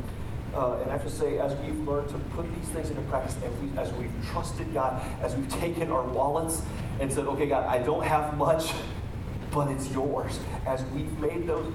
Uh, 0.55 0.77
and 0.81 0.91
I 0.91 0.93
have 0.93 1.03
to 1.03 1.09
say, 1.09 1.39
as 1.39 1.55
we've 1.57 1.77
learned 1.85 2.07
to 2.09 2.17
put 2.35 2.45
these 2.55 2.69
things 2.69 2.89
into 2.89 3.01
practice, 3.03 3.35
we, 3.61 3.77
as 3.77 3.91
we've 3.93 4.13
trusted 4.31 4.71
God, 4.73 5.01
as 5.21 5.35
we've 5.35 5.49
taken 5.59 5.91
our 5.91 6.03
wallets 6.03 6.61
and 7.01 7.11
said, 7.11 7.25
okay, 7.25 7.47
God, 7.47 7.65
I 7.65 7.79
don't 7.79 8.03
have 8.03 8.37
much, 8.37 8.71
but 9.51 9.67
it's 9.69 9.91
yours. 9.91 10.39
As 10.65 10.85
we've 10.93 11.11
made 11.19 11.47
those, 11.47 11.69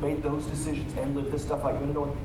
made 0.00 0.22
those 0.22 0.44
decisions 0.44 0.96
and 0.98 1.16
lived 1.16 1.32
this 1.32 1.42
stuff 1.42 1.64
out, 1.64 1.80
you 1.80 1.86
know, 1.86 2.16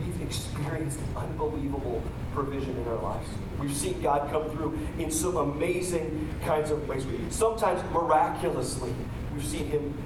we've 0.00 0.22
experienced 0.22 0.98
unbelievable 1.16 2.02
provision 2.34 2.76
in 2.76 2.88
our 2.88 2.96
lives. 2.96 3.28
We've 3.58 3.74
seen 3.74 4.00
God 4.00 4.30
come 4.30 4.48
through 4.50 4.78
in 4.98 5.10
some 5.10 5.36
amazing 5.36 6.28
kinds 6.44 6.70
of 6.70 6.88
ways. 6.88 7.06
Sometimes 7.30 7.82
miraculously, 7.92 8.94
we've 9.34 9.44
seen 9.44 9.66
Him 9.66 9.96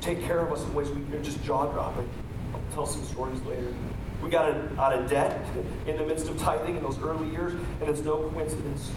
take 0.00 0.22
care 0.22 0.40
of 0.40 0.52
us 0.52 0.62
in 0.62 0.74
ways 0.74 0.90
we 0.90 1.16
are 1.16 1.22
just 1.22 1.42
jaw 1.44 1.66
dropping. 1.72 2.08
I'll 2.52 2.60
tell 2.74 2.86
some 2.86 3.04
stories 3.04 3.40
later. 3.42 3.72
We 4.22 4.30
got 4.30 4.54
out 4.78 4.92
of 4.92 5.08
debt 5.08 5.44
in 5.86 5.96
the 5.96 6.06
midst 6.06 6.28
of 6.28 6.38
tithing 6.38 6.76
in 6.76 6.82
those 6.82 6.98
early 6.98 7.30
years, 7.30 7.52
and 7.80 7.88
it's 7.88 8.00
no 8.00 8.28
coincidence. 8.28 8.90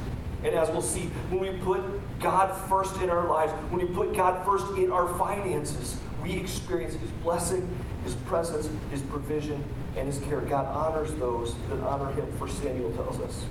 And 0.43 0.53
as 0.53 0.69
we'll 0.69 0.81
see, 0.81 1.09
when 1.29 1.39
we 1.39 1.59
put 1.63 1.81
God 2.19 2.55
first 2.69 3.01
in 3.01 3.09
our 3.09 3.27
lives, 3.27 3.51
when 3.71 3.85
we 3.85 3.93
put 3.93 4.15
God 4.15 4.45
first 4.45 4.65
in 4.77 4.91
our 4.91 5.07
finances, 5.17 5.97
we 6.21 6.33
experience 6.33 6.93
His 6.93 7.09
blessing, 7.23 7.67
His 8.07 8.15
presence, 8.15 8.69
His 8.89 9.01
provision, 9.01 9.61
and 9.97 10.07
His 10.07 10.19
care. 10.19 10.39
God 10.39 10.65
honors 10.67 11.13
those 11.15 11.53
that 11.69 11.79
honor 11.81 12.09
Him, 12.13 12.25
for 12.37 12.47
Samuel 12.47 12.91
tells 12.93 13.19
us. 13.19 13.45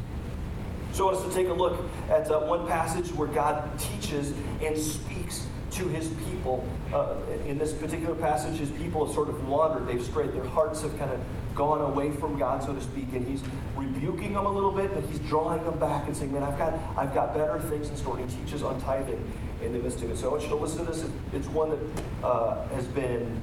So 0.93 1.11
I 1.11 1.13
want 1.13 1.27
us 1.27 1.35
to 1.35 1.39
take 1.39 1.49
a 1.49 1.53
look 1.53 1.79
at 2.09 2.31
uh, 2.31 2.41
one 2.41 2.67
passage 2.67 3.13
where 3.13 3.29
God 3.29 3.79
teaches 3.79 4.33
and 4.63 4.79
speaks 4.79 5.47
to 5.73 5.89
his 5.89 6.09
people. 6.31 6.67
Uh, 6.91 7.17
in 7.45 7.59
this 7.59 7.75
particular 7.75 8.15
passage, 8.15 8.57
his 8.59 8.71
people 8.71 9.05
have 9.05 9.15
sort 9.15 9.29
of 9.29 9.47
wandered. 9.47 9.87
They've 9.87 10.03
strayed. 10.03 10.33
Their 10.33 10.45
hearts 10.45 10.81
have 10.81 10.99
kind 10.99 11.11
of 11.11 11.21
gone 11.55 11.83
away 11.83 12.13
from 12.13 12.39
God, 12.39 12.65
so 12.65 12.73
to 12.73 12.81
speak. 12.81 13.13
And 13.13 13.29
he's 13.29 13.43
rebuking 13.77 14.33
them 14.33 14.47
a 14.47 14.51
little 14.51 14.73
bit, 14.73 14.95
but 14.95 15.05
he's 15.05 15.19
drawing 15.21 15.63
them 15.65 15.79
back 15.79 16.07
and 16.07 16.17
saying, 16.17 16.33
Man, 16.33 16.43
I've 16.43 16.57
got, 16.57 16.73
I've 16.97 17.13
got 17.13 17.35
better 17.35 17.61
things 17.61 17.91
in 17.91 17.97
store. 17.97 18.17
He 18.17 18.25
teaches 18.25 18.63
on 18.63 18.81
tithing 18.81 19.23
in 19.63 19.75
the 19.75 19.79
midst 19.81 20.01
of 20.01 20.11
it. 20.11 20.17
So 20.17 20.29
I 20.29 20.31
want 20.31 20.45
you 20.45 20.49
to 20.49 20.57
listen 20.57 20.87
to 20.87 20.93
this. 20.93 21.05
It's 21.35 21.49
one 21.49 21.69
that 21.69 22.27
uh, 22.27 22.67
has 22.69 22.87
been 22.87 23.43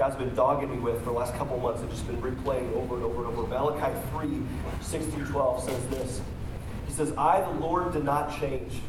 God's 0.00 0.16
been 0.16 0.34
dogging 0.34 0.70
me 0.70 0.78
with 0.78 0.98
for 1.00 1.10
the 1.10 1.12
last 1.12 1.34
couple 1.34 1.58
months. 1.58 1.82
I've 1.82 1.90
just 1.90 2.06
been 2.06 2.16
replaying 2.22 2.74
over 2.74 2.94
and 2.94 3.04
over 3.04 3.26
and 3.26 3.36
over. 3.36 3.46
Malachi 3.46 3.94
3, 4.12 4.40
6 4.80 5.04
through 5.04 5.26
12 5.26 5.64
says 5.64 5.86
this. 5.88 6.22
He 6.86 6.94
says, 6.94 7.12
I, 7.18 7.42
the 7.42 7.60
Lord, 7.60 7.92
did 7.92 8.04
not 8.04 8.34
change. 8.40 8.80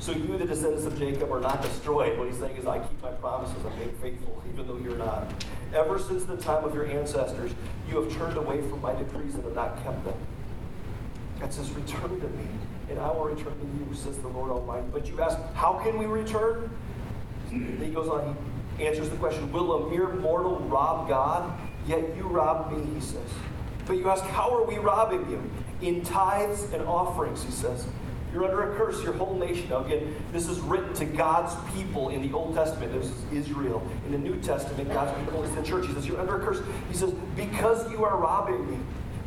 So 0.00 0.12
you, 0.12 0.36
the 0.36 0.44
descendants 0.44 0.84
of 0.84 0.98
Jacob, 0.98 1.32
are 1.32 1.40
not 1.40 1.62
destroyed. 1.62 2.18
What 2.18 2.28
he's 2.28 2.38
saying 2.38 2.58
is, 2.58 2.66
I 2.66 2.78
keep 2.78 3.02
my 3.02 3.12
promises. 3.12 3.56
I'm 3.64 3.74
being 3.78 3.96
faithful, 4.02 4.42
even 4.52 4.66
though 4.68 4.76
you're 4.76 4.98
not. 4.98 5.32
Ever 5.72 5.98
since 5.98 6.24
the 6.24 6.36
time 6.36 6.62
of 6.62 6.74
your 6.74 6.84
ancestors, 6.84 7.52
you 7.88 8.02
have 8.02 8.14
turned 8.14 8.36
away 8.36 8.60
from 8.68 8.82
my 8.82 8.92
decrees 8.92 9.34
and 9.34 9.44
have 9.44 9.54
not 9.54 9.82
kept 9.82 10.04
them. 10.04 10.14
God 11.40 11.54
says, 11.54 11.70
Return 11.70 12.20
to 12.20 12.28
me, 12.28 12.48
and 12.90 12.98
I 12.98 13.10
will 13.12 13.24
return 13.24 13.58
to 13.58 13.64
you, 13.64 13.94
says 13.94 14.18
the 14.18 14.28
Lord 14.28 14.50
Almighty. 14.50 14.88
But 14.92 15.08
you 15.08 15.22
ask, 15.22 15.38
How 15.54 15.80
can 15.82 15.96
we 15.96 16.04
return? 16.04 16.68
He 17.50 17.88
goes 17.94 18.10
on, 18.10 18.36
he 18.44 18.47
answers 18.80 19.08
the 19.10 19.16
question 19.16 19.50
Will 19.52 19.86
a 19.86 19.90
mere 19.90 20.08
mortal 20.08 20.58
rob 20.60 21.08
God? 21.08 21.58
Yet 21.86 22.16
you 22.16 22.24
rob 22.24 22.72
me, 22.72 22.84
he 22.94 23.00
says. 23.00 23.30
But 23.86 23.94
you 23.94 24.08
ask, 24.10 24.24
How 24.24 24.54
are 24.54 24.64
we 24.64 24.78
robbing 24.78 25.28
you? 25.30 25.42
In 25.80 26.04
tithes 26.04 26.64
and 26.72 26.82
offerings, 26.82 27.42
he 27.42 27.50
says. 27.50 27.86
You're 28.32 28.44
under 28.44 28.72
a 28.72 28.76
curse, 28.76 29.02
your 29.02 29.14
whole 29.14 29.34
nation. 29.34 29.70
Now, 29.70 29.84
again, 29.84 30.14
this 30.32 30.48
is 30.48 30.60
written 30.60 30.92
to 30.94 31.06
God's 31.06 31.54
people 31.74 32.10
in 32.10 32.20
the 32.20 32.36
Old 32.36 32.54
Testament. 32.54 32.92
This 32.92 33.06
is 33.06 33.48
Israel. 33.48 33.82
In 34.04 34.12
the 34.12 34.18
New 34.18 34.36
Testament, 34.40 34.92
God's 34.92 35.18
people 35.24 35.42
is 35.42 35.54
the 35.54 35.62
church. 35.62 35.86
He 35.86 35.94
says, 35.94 36.06
You're 36.06 36.20
under 36.20 36.40
a 36.40 36.44
curse. 36.44 36.60
He 36.90 36.94
says, 36.94 37.12
Because 37.36 37.90
you 37.90 38.04
are 38.04 38.18
robbing 38.18 38.70
me. 38.70 38.78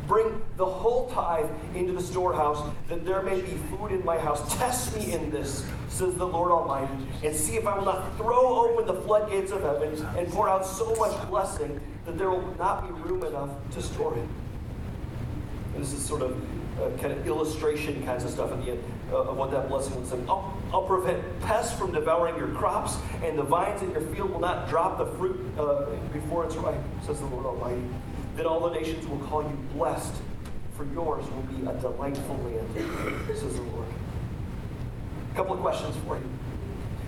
Bring 0.06 0.42
the 0.56 0.66
whole 0.66 1.08
tithe 1.10 1.48
into 1.74 1.92
the 1.92 2.02
storehouse, 2.02 2.70
that 2.88 3.04
there 3.04 3.22
may 3.22 3.40
be 3.40 3.52
food 3.70 3.92
in 3.92 4.04
my 4.04 4.18
house. 4.18 4.56
Test 4.56 4.96
me 4.96 5.12
in 5.12 5.30
this, 5.30 5.64
says 5.88 6.14
the 6.14 6.26
Lord 6.26 6.50
Almighty, 6.50 6.92
and 7.24 7.34
see 7.34 7.56
if 7.56 7.66
I 7.66 7.78
will 7.78 7.84
not 7.84 8.16
throw 8.16 8.68
open 8.68 8.86
the 8.86 9.00
floodgates 9.02 9.52
of 9.52 9.62
heaven 9.62 9.94
and 10.16 10.28
pour 10.28 10.48
out 10.48 10.66
so 10.66 10.94
much 10.96 11.28
blessing 11.28 11.80
that 12.04 12.18
there 12.18 12.30
will 12.30 12.54
not 12.58 12.86
be 12.86 12.92
room 13.08 13.24
enough 13.24 13.50
to 13.72 13.82
store 13.82 14.16
it. 14.16 14.28
And 15.74 15.82
this 15.82 15.92
is 15.92 16.04
sort 16.04 16.22
of 16.22 16.36
uh, 16.80 16.90
kind 16.98 17.12
of 17.12 17.26
illustration 17.26 18.02
kinds 18.04 18.24
of 18.24 18.30
stuff 18.30 18.50
at 18.50 18.64
the 18.64 18.72
end 18.72 18.84
uh, 19.12 19.22
of 19.22 19.36
what 19.36 19.50
that 19.50 19.68
blessing 19.68 19.94
would 19.96 20.06
say. 20.06 20.18
I'll, 20.28 20.58
I'll, 20.72 20.82
prevent 20.82 21.22
pests 21.42 21.78
from 21.78 21.92
devouring 21.92 22.36
your 22.36 22.48
crops, 22.48 22.96
and 23.22 23.38
the 23.38 23.42
vines 23.42 23.82
in 23.82 23.90
your 23.92 24.00
field 24.00 24.30
will 24.30 24.40
not 24.40 24.68
drop 24.68 24.98
the 24.98 25.06
fruit 25.16 25.38
uh, 25.58 25.86
before 26.12 26.44
it's 26.44 26.56
ripe, 26.56 26.80
says 27.06 27.20
the 27.20 27.26
Lord 27.26 27.46
Almighty. 27.46 27.82
Then 28.36 28.46
all 28.46 28.60
the 28.60 28.70
nations 28.70 29.06
will 29.06 29.18
call 29.18 29.42
you 29.42 29.58
blessed, 29.74 30.14
for 30.76 30.84
yours 30.86 31.24
will 31.30 31.42
be 31.42 31.66
a 31.66 31.74
delightful 31.74 32.36
land, 32.38 32.68
says 33.26 33.56
the 33.56 33.62
Lord. 33.62 33.86
A 35.32 35.34
couple 35.34 35.54
of 35.54 35.60
questions 35.60 35.96
for 36.06 36.16
you. 36.16 36.28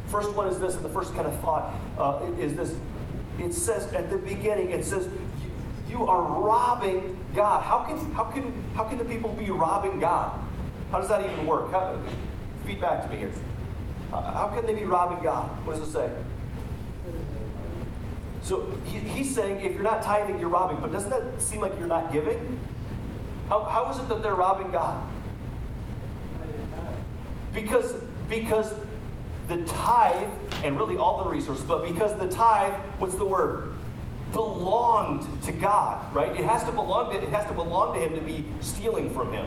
First 0.09 0.35
one 0.35 0.49
is 0.49 0.59
this, 0.59 0.75
and 0.77 0.85
the 0.85 0.91
first 0.91 1.15
kind 1.15 1.27
of 1.27 1.39
thought 1.41 1.75
uh, 1.99 2.21
is 2.39 2.55
this. 2.55 2.75
It 3.39 3.53
says 3.53 3.93
at 3.95 4.11
the 4.11 4.19
beginning, 4.19 4.71
it 4.71 4.85
says, 4.85 5.09
you 5.89 6.07
are 6.07 6.23
robbing 6.23 7.19
God. 7.35 7.63
How 7.63 7.81
can, 7.81 8.13
how 8.13 8.25
can, 8.25 8.65
how 8.75 8.85
can 8.85 8.99
the 8.99 9.05
people 9.05 9.33
be 9.33 9.51
robbing 9.51 10.01
God? 10.01 10.41
How 10.91 11.01
does 11.01 11.09
that 11.09 11.25
even 11.25 11.47
work? 11.47 11.71
How, 11.71 11.99
feedback 12.67 13.05
to 13.05 13.11
me 13.11 13.19
here. 13.19 13.33
How 14.11 14.53
can 14.55 14.67
they 14.67 14.75
be 14.75 14.85
robbing 14.85 15.23
God? 15.23 15.49
What 15.67 15.79
does 15.79 15.89
it 15.89 15.93
say? 15.93 16.11
So 18.45 18.71
he, 18.85 18.99
he's 18.99 19.35
saying 19.35 19.65
if 19.65 19.73
you're 19.73 19.83
not 19.83 20.03
tithing, 20.03 20.39
you're 20.39 20.51
robbing. 20.51 20.77
But 20.77 20.93
doesn't 20.93 21.11
that 21.11 21.41
seem 21.41 21.61
like 21.61 21.77
you're 21.79 21.89
not 21.89 22.13
giving? 22.13 22.61
How, 23.49 23.65
how 23.65 23.91
is 23.91 23.99
it 23.99 24.09
that 24.09 24.23
they're 24.23 24.35
robbing 24.35 24.71
God? 24.71 25.03
Because, 27.55 27.95
because 28.29 28.73
the 29.49 29.65
tithe, 29.65 30.29
and 30.63 30.79
really 30.79 30.97
all 30.97 31.25
the 31.25 31.31
resources, 31.31 31.65
but 31.65 31.89
because 31.89 32.17
the 32.19 32.29
tithe, 32.29 32.75
what's 32.99 33.17
the 33.17 33.25
word? 33.25 33.75
belonged 34.35 35.27
to 35.45 35.53
God, 35.53 36.13
right? 36.15 36.33
It 36.33 36.45
has 36.45 36.65
to 36.65 36.73
belong 36.73 37.13
to, 37.13 37.23
it 37.23 37.29
has 37.31 37.47
to 37.47 37.55
belong 37.55 37.95
to 37.95 38.01
him 38.01 38.15
to 38.15 38.21
be 38.21 38.45
stealing 38.61 39.09
from 39.15 39.33
him. 39.33 39.47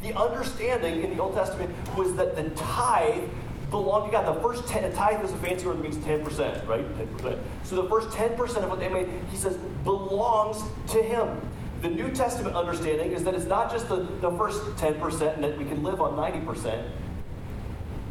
The 0.00 0.14
understanding 0.14 1.02
in 1.02 1.10
the 1.10 1.20
Old 1.20 1.34
Testament 1.34 1.74
was 1.96 2.14
that 2.14 2.36
the 2.36 2.48
tithe 2.50 3.28
belonged 3.70 4.10
to 4.10 4.12
God. 4.12 4.36
The 4.36 4.40
first 4.40 4.66
ten, 4.66 4.90
tithe 4.92 5.24
is 5.24 5.32
a 5.32 5.36
fancy 5.36 5.66
word 5.66 5.78
that 5.78 5.82
means 5.82 5.96
10%, 5.98 6.66
right? 6.66 6.84
10%. 6.98 7.38
So 7.64 7.76
the 7.82 7.88
first 7.88 8.08
10% 8.10 8.40
of 8.62 8.70
what 8.70 8.80
they 8.80 8.88
made, 8.88 9.08
he 9.30 9.36
says, 9.36 9.56
belongs 9.84 10.62
to 10.88 11.02
him. 11.02 11.40
The 11.82 11.88
New 11.88 12.10
Testament 12.10 12.56
understanding 12.56 13.12
is 13.12 13.22
that 13.24 13.34
it's 13.34 13.44
not 13.44 13.70
just 13.70 13.88
the, 13.88 13.96
the 14.20 14.30
first 14.32 14.62
10% 14.76 15.34
and 15.34 15.44
that 15.44 15.56
we 15.56 15.64
can 15.64 15.82
live 15.82 16.00
on 16.00 16.14
90%, 16.14 16.90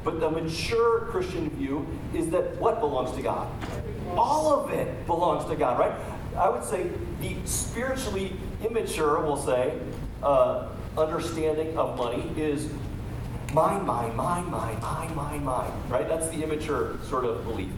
but 0.04 0.20
the 0.22 0.30
mature 0.30 1.02
Christian 1.12 1.50
view 1.50 1.86
is 2.14 2.30
that 2.30 2.56
what 2.58 2.80
belongs 2.80 3.16
to 3.18 3.22
God? 3.22 3.52
All 4.16 4.54
of 4.54 4.72
it 4.72 5.06
belongs 5.06 5.50
to 5.50 5.56
God, 5.56 5.78
right? 5.78 5.92
I 6.38 6.50
would 6.50 6.64
say 6.64 6.90
the 7.20 7.36
spiritually 7.46 8.38
immature, 8.64 9.20
we'll 9.22 9.36
say, 9.36 9.78
uh, 10.24 10.70
understanding 10.98 11.78
of 11.78 11.98
money 11.98 12.32
is 12.38 12.70
mine, 13.58 13.84
mine, 13.88 14.16
mine, 14.16 14.52
mine, 14.52 14.80
mine, 14.82 15.16
mine, 15.16 15.44
mine, 15.44 15.72
right? 15.90 16.08
That's 16.08 16.30
the 16.30 16.44
immature 16.44 17.00
sort 17.10 17.26
of 17.26 17.44
belief. 17.44 17.72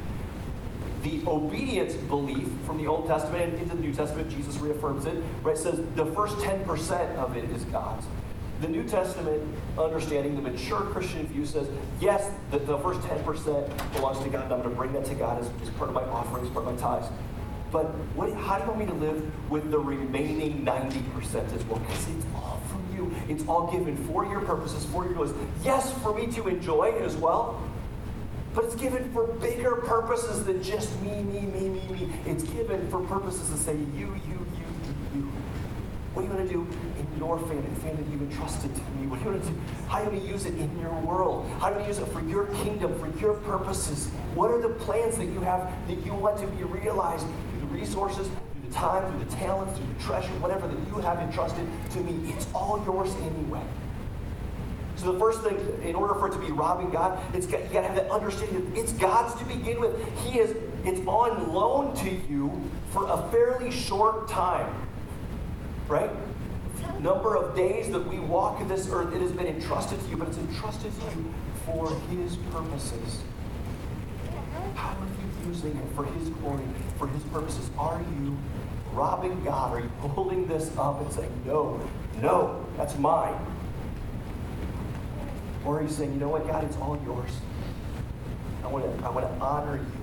The 1.03 1.21
obedience 1.25 1.93
belief 1.93 2.49
from 2.65 2.79
the 2.79 2.85
Old 2.85 3.07
Testament 3.07 3.53
and 3.53 3.61
into 3.61 3.77
the 3.77 3.81
New 3.81 3.93
Testament, 3.93 4.29
Jesus 4.29 4.57
reaffirms 4.57 5.05
it, 5.05 5.23
right? 5.41 5.57
Says 5.57 5.79
the 5.95 6.05
first 6.07 6.35
10% 6.39 7.15
of 7.15 7.37
it 7.37 7.45
is 7.51 7.63
God's. 7.65 8.05
The 8.59 8.67
New 8.67 8.83
Testament 8.83 9.41
understanding, 9.77 10.35
the 10.35 10.41
mature 10.41 10.81
Christian 10.81 11.25
view 11.27 11.45
says, 11.45 11.69
yes, 12.01 12.29
the, 12.51 12.59
the 12.59 12.77
first 12.79 12.99
10% 12.99 13.93
belongs 13.93 14.19
to 14.19 14.29
God, 14.29 14.43
and 14.43 14.53
I'm 14.53 14.61
going 14.61 14.71
to 14.71 14.75
bring 14.75 14.91
that 14.91 15.05
to 15.05 15.15
God 15.15 15.39
as, 15.39 15.49
as 15.63 15.69
part 15.75 15.87
of 15.87 15.95
my 15.95 16.03
offerings, 16.03 16.49
part 16.49 16.67
of 16.67 16.73
my 16.73 16.81
tithes. 16.81 17.07
But 17.71 17.85
what, 18.15 18.33
how 18.33 18.57
do 18.57 18.63
you 18.63 18.69
want 18.71 18.79
me 18.79 18.85
to 18.87 18.93
live 18.95 19.49
with 19.49 19.71
the 19.71 19.79
remaining 19.79 20.65
90% 20.65 21.53
as 21.53 21.63
well? 21.63 21.79
Because 21.79 22.09
it's 22.09 22.25
all 22.35 22.48
you. 22.99 23.15
It's 23.27 23.45
all 23.47 23.71
given 23.71 23.95
for 24.07 24.25
your 24.25 24.41
purposes, 24.41 24.85
for 24.85 25.05
your 25.05 25.13
goals. 25.13 25.33
Yes, 25.63 25.91
for 26.01 26.13
me 26.13 26.27
to 26.27 26.47
enjoy 26.47 26.91
as 27.03 27.15
well, 27.15 27.61
but 28.53 28.65
it's 28.65 28.75
given 28.75 29.11
for 29.13 29.27
bigger 29.27 29.75
purposes 29.75 30.43
than 30.43 30.61
just 30.61 30.99
me, 31.01 31.23
me, 31.23 31.41
me, 31.41 31.69
me, 31.69 31.87
me. 31.87 32.09
It's 32.25 32.43
given 32.43 32.89
for 32.89 33.01
purposes 33.01 33.49
to 33.49 33.57
say 33.57 33.75
you, 33.75 34.07
you, 34.27 34.45
you, 34.57 34.67
you. 35.15 35.31
What 36.13 36.23
do 36.23 36.27
you 36.27 36.33
want 36.33 36.47
to 36.47 36.53
do 36.53 36.67
in 36.99 37.17
your 37.19 37.37
family, 37.39 37.61
the 37.61 37.81
family 37.81 38.03
you've 38.11 38.23
entrusted 38.23 38.73
to 38.75 38.81
me? 38.81 39.07
What 39.07 39.19
do 39.19 39.25
you 39.25 39.31
want 39.31 39.43
to 39.43 39.49
do? 39.51 39.57
How 39.87 40.03
do 40.03 40.15
you 40.15 40.27
use 40.27 40.45
it 40.45 40.55
in 40.55 40.79
your 40.79 40.93
world? 41.01 41.49
How 41.59 41.69
do 41.69 41.79
you 41.79 41.87
use 41.87 41.99
it 41.99 42.07
for 42.07 42.21
your 42.21 42.47
kingdom, 42.63 42.97
for 42.99 43.07
your 43.19 43.35
purposes? 43.35 44.07
What 44.33 44.49
are 44.51 44.59
the 44.59 44.69
plans 44.69 45.17
that 45.17 45.25
you 45.25 45.39
have 45.41 45.71
that 45.87 46.05
you 46.05 46.13
want 46.13 46.39
to 46.39 46.47
be 46.47 46.63
realized 46.63 47.27
the 47.61 47.67
resources, 47.67 48.27
time, 48.71 49.09
through 49.11 49.25
the 49.25 49.35
talents, 49.35 49.77
through 49.77 49.87
the 49.93 50.03
treasure, 50.03 50.29
whatever 50.39 50.67
that 50.67 50.87
you 50.87 50.95
have 51.01 51.19
entrusted 51.19 51.67
to 51.91 51.99
me? 51.99 52.31
It's 52.33 52.47
all 52.53 52.81
yours 52.85 53.13
anyway. 53.15 53.63
So 54.95 55.13
the 55.13 55.19
first 55.19 55.41
thing, 55.43 55.57
in 55.81 55.95
order 55.95 56.13
for 56.15 56.27
it 56.27 56.33
to 56.33 56.39
be 56.39 56.51
robbing 56.51 56.89
God, 56.89 57.17
it's 57.33 57.47
got, 57.47 57.63
you 57.63 57.69
got 57.69 57.81
to 57.81 57.87
have 57.87 57.95
that 57.95 58.11
understanding 58.11 58.69
that 58.69 58.79
it's 58.79 58.91
God's 58.93 59.33
to 59.39 59.45
begin 59.45 59.79
with. 59.79 59.95
He 60.25 60.39
is, 60.39 60.57
it's 60.83 60.99
on 61.07 61.53
loan 61.53 61.95
to 61.97 62.09
you 62.09 62.69
for 62.91 63.07
a 63.09 63.29
fairly 63.31 63.71
short 63.71 64.27
time, 64.27 64.69
right? 65.87 66.11
Number 66.99 67.37
of 67.37 67.55
days 67.55 67.89
that 67.91 68.05
we 68.05 68.19
walk 68.19 68.67
this 68.67 68.89
earth, 68.91 69.13
it 69.15 69.21
has 69.21 69.31
been 69.31 69.47
entrusted 69.47 70.01
to 70.01 70.09
you, 70.09 70.17
but 70.17 70.27
it's 70.27 70.37
entrusted 70.37 70.91
to 70.91 71.17
you 71.17 71.33
for 71.65 71.89
His 72.11 72.35
purposes. 72.51 73.21
How 74.75 74.89
are 74.89 75.05
you 75.05 75.49
using 75.49 75.77
it 75.77 75.95
for 75.95 76.03
His 76.03 76.27
glory, 76.29 76.63
for 76.97 77.07
His 77.07 77.23
purposes? 77.23 77.69
Are 77.77 78.01
you 78.21 78.37
robbing 78.99 79.41
God? 79.45 79.71
Are 79.71 79.79
you 79.79 79.89
holding 80.01 80.45
this 80.45 80.75
up 80.77 80.99
and 80.99 81.11
saying, 81.13 81.31
no, 81.45 81.79
no, 82.21 82.65
that's 82.75 82.97
mine? 82.97 83.33
Or 85.63 85.79
are 85.79 85.83
you 85.83 85.89
saying, 85.89 86.13
you 86.13 86.19
know 86.19 86.27
what, 86.27 86.45
God, 86.45 86.65
it's 86.65 86.75
all 86.77 86.99
yours. 87.05 87.31
I 88.61 88.67
want 88.67 88.83
to, 88.83 89.05
I 89.05 89.09
want 89.09 89.25
to 89.25 89.33
honor 89.41 89.77
you 89.77 90.01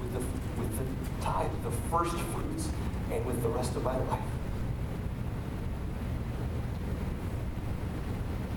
with 0.00 0.12
the, 0.14 0.20
with 0.58 0.78
the 0.78 1.22
tithe, 1.22 1.50
the 1.64 1.70
first 1.90 2.16
fruits, 2.16 2.70
and 3.10 3.26
with 3.26 3.42
the 3.42 3.50
rest 3.50 3.76
of 3.76 3.84
my 3.84 3.96
life. 3.98 4.20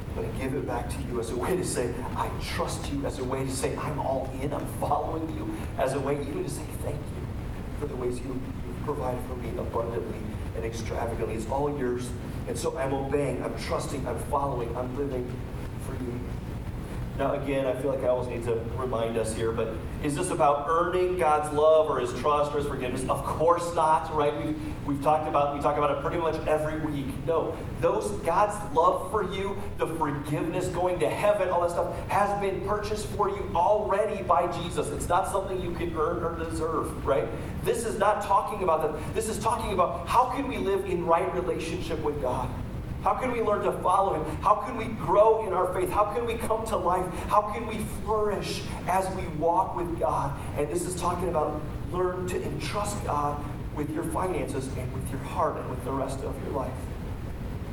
I'm 0.10 0.16
going 0.16 0.32
to 0.32 0.42
give 0.42 0.54
it 0.54 0.66
back 0.66 0.90
to 0.92 1.02
you 1.10 1.20
as 1.20 1.32
a 1.32 1.36
way 1.36 1.58
to 1.58 1.66
say, 1.66 1.94
I 2.16 2.30
trust 2.42 2.90
you, 2.90 3.06
as 3.06 3.20
a 3.20 3.24
way 3.26 3.44
to 3.44 3.52
say, 3.52 3.76
I'm 3.76 4.00
all 4.00 4.32
in, 4.42 4.54
I'm 4.54 4.66
following 4.80 5.28
you, 5.36 5.54
as 5.78 5.94
a 5.94 6.00
way 6.00 6.22
even 6.22 6.46
to 6.46 6.50
say 6.50 6.64
thank 6.84 6.96
you 6.96 7.26
for 7.82 7.88
the 7.88 7.98
ways 7.98 8.18
you, 8.20 8.42
you've 8.88 8.98
for 9.28 9.36
me 9.36 9.50
abundantly 9.58 10.20
and 10.56 10.66
extravagantly. 10.66 11.36
It's 11.36 11.50
all 11.50 11.78
yours. 11.78 12.10
And 12.48 12.58
so 12.58 12.78
I'm 12.78 12.94
obeying, 12.94 13.44
I'm 13.44 13.58
trusting, 13.64 14.08
I'm 14.08 14.20
following, 14.30 14.76
I'm 14.78 14.96
living 14.98 15.32
for 15.86 15.94
you. 15.94 16.20
Now, 17.18 17.32
again, 17.32 17.66
I 17.66 17.74
feel 17.74 17.92
like 17.92 18.04
I 18.04 18.08
always 18.08 18.28
need 18.28 18.44
to 18.44 18.56
remind 18.76 19.16
us 19.16 19.34
here, 19.34 19.54
but 19.54 19.70
is 20.04 20.16
this 20.16 20.32
about 20.32 20.66
earning 20.68 21.18
God's 21.18 21.54
love 21.56 21.90
or 21.90 22.02
His 22.02 22.12
trust 22.20 22.54
or 22.54 22.58
His 22.58 22.68
forgiveness? 22.68 23.08
Of 23.08 23.24
course 23.24 23.74
not, 23.74 24.14
right? 24.14 24.36
We've, 24.46 24.60
we've 24.86 25.02
talked 25.02 25.26
about 25.30 25.56
we 25.56 25.62
talk 25.62 25.78
about 25.78 25.98
it 25.98 26.02
pretty 26.02 26.18
much 26.18 26.36
every 26.46 26.78
week. 26.82 27.06
No, 27.26 27.56
those 27.80 28.12
God's 28.26 28.56
love 28.76 29.12
for 29.12 29.24
you, 29.34 29.58
the 29.78 29.88
forgiveness, 29.88 30.68
going 30.68 31.00
to 31.00 31.10
heaven, 31.10 31.48
all 31.48 31.62
that 31.62 31.72
stuff 31.72 31.98
has 32.10 32.38
been 32.42 32.60
purchased 32.68 33.06
for 33.08 33.30
you 33.30 33.50
already 33.56 34.22
by 34.24 34.52
Jesus. 34.62 34.90
It's 34.90 35.08
not 35.08 35.32
something 35.32 35.62
you 35.62 35.72
can 35.72 35.96
earn 35.96 36.22
or 36.22 36.38
deserve, 36.38 37.06
right? 37.06 37.30
This 37.64 37.86
is 37.86 37.98
not 37.98 38.24
talking 38.24 38.62
about 38.62 38.82
that. 38.82 39.16
This 39.16 39.30
is 39.30 39.40
talking 39.40 39.72
about 39.72 40.06
how 40.06 40.32
can 40.32 40.50
we 40.50 40.58
live 40.58 40.86
in 40.86 41.06
right 41.06 41.34
relationship 41.34 42.04
with 42.04 42.22
God. 42.22 42.50
How 43.06 43.14
can 43.14 43.32
we 43.32 43.40
learn 43.40 43.64
to 43.66 43.72
follow 43.84 44.16
him? 44.16 44.38
How 44.42 44.56
can 44.56 44.78
we 44.78 44.86
grow 44.86 45.46
in 45.46 45.54
our 45.54 45.72
faith? 45.76 45.92
How 45.92 46.06
can 46.06 46.26
we 46.26 46.34
come 46.34 46.66
to 46.66 46.76
life? 46.76 47.06
How 47.30 47.44
can 47.54 47.68
we 47.68 47.78
flourish 48.04 48.64
as 48.88 49.08
we 49.16 49.28
walk 49.38 49.76
with 49.76 50.00
God? 50.00 50.36
And 50.58 50.68
this 50.70 50.88
is 50.88 51.00
talking 51.00 51.30
about 51.30 51.62
learn 51.92 52.28
to 52.30 52.44
entrust 52.44 53.06
God 53.06 53.46
with 53.76 53.94
your 53.94 54.06
finances 54.06 54.66
and 54.76 54.92
with 54.92 55.08
your 55.12 55.20
heart 55.20 55.56
and 55.56 55.70
with 55.70 55.86
the 55.86 55.92
rest 55.92 56.22
of 56.22 56.36
your 56.46 56.54
life. 56.54 56.74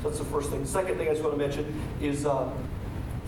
So 0.02 0.10
that's 0.10 0.18
the 0.18 0.26
first 0.26 0.50
thing. 0.50 0.60
The 0.60 0.68
second 0.68 0.98
thing 0.98 1.08
I 1.08 1.12
just 1.12 1.24
want 1.24 1.32
to 1.32 1.38
mention 1.38 1.80
is 2.02 2.26
uh, 2.26 2.52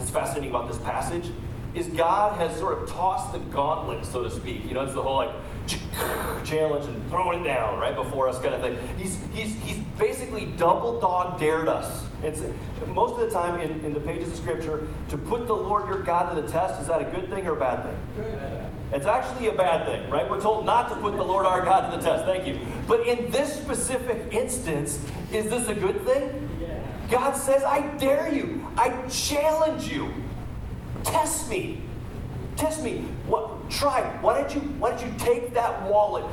fascinating 0.00 0.50
about 0.50 0.68
this 0.68 0.76
passage 0.80 1.30
is 1.74 1.86
God 1.86 2.36
has 2.38 2.54
sort 2.58 2.82
of 2.82 2.90
tossed 2.90 3.32
the 3.32 3.38
gauntlet, 3.38 4.04
so 4.04 4.22
to 4.22 4.30
speak. 4.30 4.66
You 4.66 4.74
know, 4.74 4.82
it's 4.82 4.92
the 4.92 5.02
whole 5.02 5.16
like 5.16 5.34
challenge 6.44 6.86
and 6.86 7.08
throwing 7.08 7.40
it 7.40 7.44
down 7.44 7.78
right 7.78 7.94
before 7.94 8.28
us 8.28 8.40
kind 8.40 8.54
of 8.54 8.60
thing. 8.60 8.78
He's, 8.98 9.18
he's, 9.32 9.54
he's 9.62 9.78
basically 9.98 10.46
double 10.46 11.00
dog 11.00 11.38
dared 11.38 11.68
us. 11.68 12.04
It's, 12.22 12.42
most 12.88 13.20
of 13.20 13.20
the 13.20 13.30
time 13.30 13.60
in, 13.60 13.84
in 13.84 13.92
the 13.92 14.00
pages 14.00 14.28
of 14.28 14.36
Scripture, 14.36 14.86
to 15.10 15.18
put 15.18 15.46
the 15.46 15.54
Lord 15.54 15.88
your 15.88 16.02
God 16.02 16.34
to 16.34 16.40
the 16.40 16.48
test, 16.48 16.80
is 16.80 16.88
that 16.88 17.00
a 17.00 17.04
good 17.04 17.28
thing 17.30 17.46
or 17.46 17.56
a 17.56 17.60
bad 17.60 17.84
thing? 17.84 18.70
It's 18.92 19.06
actually 19.06 19.48
a 19.48 19.52
bad 19.52 19.86
thing, 19.86 20.08
right? 20.10 20.28
We're 20.28 20.40
told 20.40 20.66
not 20.66 20.88
to 20.90 20.96
put 20.96 21.16
the 21.16 21.24
Lord 21.24 21.46
our 21.46 21.64
God 21.64 21.90
to 21.90 21.96
the 21.96 22.02
test. 22.02 22.24
Thank 22.24 22.46
you. 22.46 22.58
But 22.86 23.06
in 23.06 23.30
this 23.30 23.52
specific 23.54 24.32
instance, 24.32 25.00
is 25.32 25.50
this 25.50 25.68
a 25.68 25.74
good 25.74 26.04
thing? 26.04 26.50
God 27.10 27.32
says, 27.32 27.62
I 27.64 27.80
dare 27.96 28.32
you. 28.32 28.66
I 28.76 28.90
challenge 29.08 29.88
you. 29.88 30.12
Test 31.02 31.50
me. 31.50 31.82
Test 32.56 32.82
me. 32.82 33.04
What, 33.26 33.70
try. 33.70 34.02
Why 34.20 34.40
don't 34.40 34.54
you 34.54 34.60
Why 34.78 34.90
don't 34.90 35.04
you 35.06 35.12
take 35.18 35.54
that 35.54 35.82
wallet, 35.90 36.24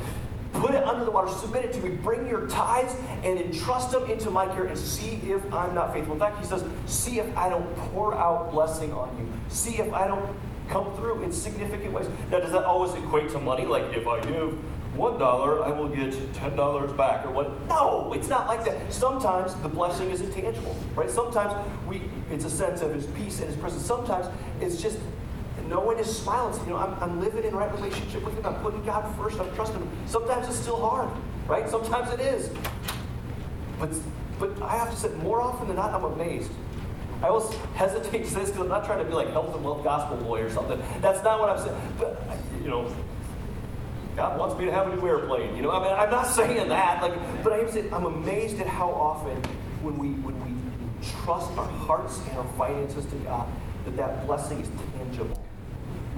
put 0.54 0.72
it 0.72 0.84
under 0.84 1.04
the 1.06 1.12
water, 1.12 1.32
submit 1.32 1.66
it 1.66 1.74
to 1.74 1.82
me, 1.82 1.90
bring 1.90 2.28
your 2.28 2.48
tithes, 2.48 2.96
and 3.24 3.40
entrust 3.40 3.92
them 3.92 4.10
into 4.10 4.30
my 4.30 4.46
care, 4.48 4.66
and 4.66 4.78
see 4.78 5.20
if 5.32 5.42
I'm 5.54 5.74
not 5.74 5.94
faithful. 5.94 6.14
In 6.14 6.20
fact, 6.20 6.40
he 6.40 6.46
says, 6.46 6.64
see 6.86 7.20
if 7.20 7.38
I 7.38 7.50
don't 7.50 7.76
pour 7.76 8.14
out 8.16 8.52
blessing 8.52 8.94
on 8.94 9.18
you. 9.18 9.28
See 9.50 9.78
if 9.78 9.92
I 9.94 10.08
don't 10.08 10.36
come 10.70 10.94
through 10.96 11.24
in 11.24 11.32
significant 11.32 11.92
ways. 11.92 12.08
Now, 12.30 12.40
does 12.40 12.52
that 12.52 12.64
always 12.64 12.94
equate 12.94 13.30
to 13.32 13.40
money? 13.40 13.66
Like 13.66 13.94
if 13.94 14.08
I 14.08 14.20
give 14.22 14.58
one 14.96 15.18
dollar, 15.18 15.64
I 15.64 15.70
will 15.70 15.88
get 15.88 16.14
ten 16.34 16.56
dollars 16.56 16.92
back, 16.94 17.26
or 17.26 17.32
what? 17.32 17.68
No, 17.68 18.14
it's 18.14 18.28
not 18.28 18.48
like 18.48 18.64
that. 18.66 18.94
Sometimes 18.94 19.56
the 19.56 19.70
blessing 19.70 20.12
is 20.12 20.22
intangible, 20.22 20.76
right? 20.96 21.10
Sometimes 21.10 21.54
we, 21.88 22.02
it's 22.30 22.46
a 22.46 22.50
sense 22.50 22.82
of 22.82 22.94
His 22.94 23.08
peace 23.08 23.40
and 23.40 23.50
His 23.50 23.58
presence. 23.58 23.86
Sometimes 23.86 24.28
it's 24.60 24.82
just 24.82 25.00
knowing 25.72 25.98
His 25.98 26.16
smile. 26.16 26.54
You 26.66 26.74
know, 26.74 26.78
I'm, 26.78 26.94
I'm 27.02 27.20
living 27.20 27.44
in 27.46 27.56
right 27.56 27.74
relationship 27.74 28.24
with 28.24 28.38
Him. 28.38 28.46
I'm 28.46 28.56
putting 28.56 28.84
God 28.84 29.04
first. 29.18 29.40
I'm 29.40 29.52
trusting 29.56 29.80
Him. 29.80 29.90
Sometimes 30.06 30.48
it's 30.48 30.60
still 30.60 30.80
hard, 30.80 31.10
right? 31.48 31.68
Sometimes 31.68 32.14
it 32.14 32.20
is. 32.20 32.52
But, 33.80 33.90
but 34.38 34.62
I 34.62 34.78
have 34.78 34.92
to 34.92 34.96
say, 34.96 35.10
more 35.24 35.42
often 35.42 35.68
than 35.68 35.78
not, 35.78 35.94
I'm 35.94 36.04
amazed. 36.04 36.52
I 37.24 37.28
always 37.28 37.56
hesitate 37.76 38.26
to 38.26 38.30
say 38.30 38.42
this 38.42 38.50
because 38.50 38.64
I'm 38.64 38.70
not 38.70 38.86
trying 38.86 39.00
to 39.00 39.06
be 39.06 39.14
like 39.14 39.32
health 39.32 39.56
and 39.56 39.64
wealth 39.64 39.84
gospel 39.84 40.18
boy 40.18 40.42
or 40.42 40.52
something. 40.52 40.82
That's 41.00 41.24
not 41.24 41.40
what 41.40 41.50
I'm 41.50 41.60
saying. 41.60 41.82
But 41.98 42.22
you 42.62 42.70
know, 42.70 42.94
God 44.16 44.38
wants 44.38 44.60
me 44.60 44.66
to 44.66 44.72
have 44.72 44.92
a 44.92 44.96
new 44.96 45.08
airplane. 45.08 45.56
You 45.56 45.62
know, 45.62 45.72
I 45.72 45.84
mean, 45.84 45.94
I'm 45.94 46.12
not 46.12 46.28
saying 46.40 46.68
that. 46.68 47.02
Like, 47.02 47.44
but 47.44 47.54
I 47.54 47.60
am 47.60 47.72
saying 47.72 47.94
I'm 47.94 48.06
amazed 48.06 48.60
at 48.60 48.68
how 48.68 48.90
often 48.90 49.38
when 49.82 49.98
we 49.98 50.10
when 50.22 50.36
we 50.44 50.52
trust 51.24 51.50
our 51.58 51.66
hearts 51.66 52.20
and 52.30 52.38
our 52.40 52.48
finances 52.58 53.06
to 53.06 53.16
God, 53.18 53.48
that 53.86 53.96
that 53.96 54.28
blessing 54.28 54.60
is 54.60 54.70
tangible. 54.98 55.42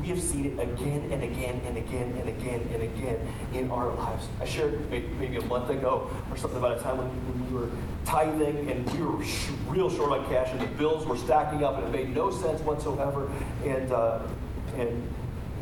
We 0.03 0.09
have 0.09 0.21
seen 0.21 0.45
it 0.45 0.59
again 0.59 1.09
and 1.13 1.23
again 1.23 1.61
and 1.65 1.77
again 1.77 2.13
and 2.19 2.27
again 2.27 2.69
and 2.73 2.83
again 2.83 3.25
in 3.53 3.71
our 3.71 3.87
lives. 3.95 4.27
I 4.41 4.43
shared 4.43 4.89
maybe 4.91 5.37
a 5.37 5.41
month 5.43 5.69
ago 5.69 6.11
or 6.29 6.35
something 6.35 6.59
about 6.59 6.77
a 6.77 6.81
time 6.81 6.97
when, 6.97 7.49
we 7.49 7.57
were 7.57 7.69
tithing 8.03 8.69
and 8.69 8.91
we 8.91 9.01
were 9.01 9.23
real 9.65 9.89
short 9.89 10.11
on 10.11 10.27
cash 10.27 10.49
and 10.51 10.59
the 10.59 10.67
bills 10.75 11.05
were 11.05 11.15
stacking 11.15 11.63
up 11.63 11.77
and 11.77 11.87
it 11.87 11.91
made 11.97 12.13
no 12.13 12.31
sense 12.31 12.59
whatsoever. 12.59 13.31
And 13.63 13.93
uh, 13.93 14.19
and 14.75 15.07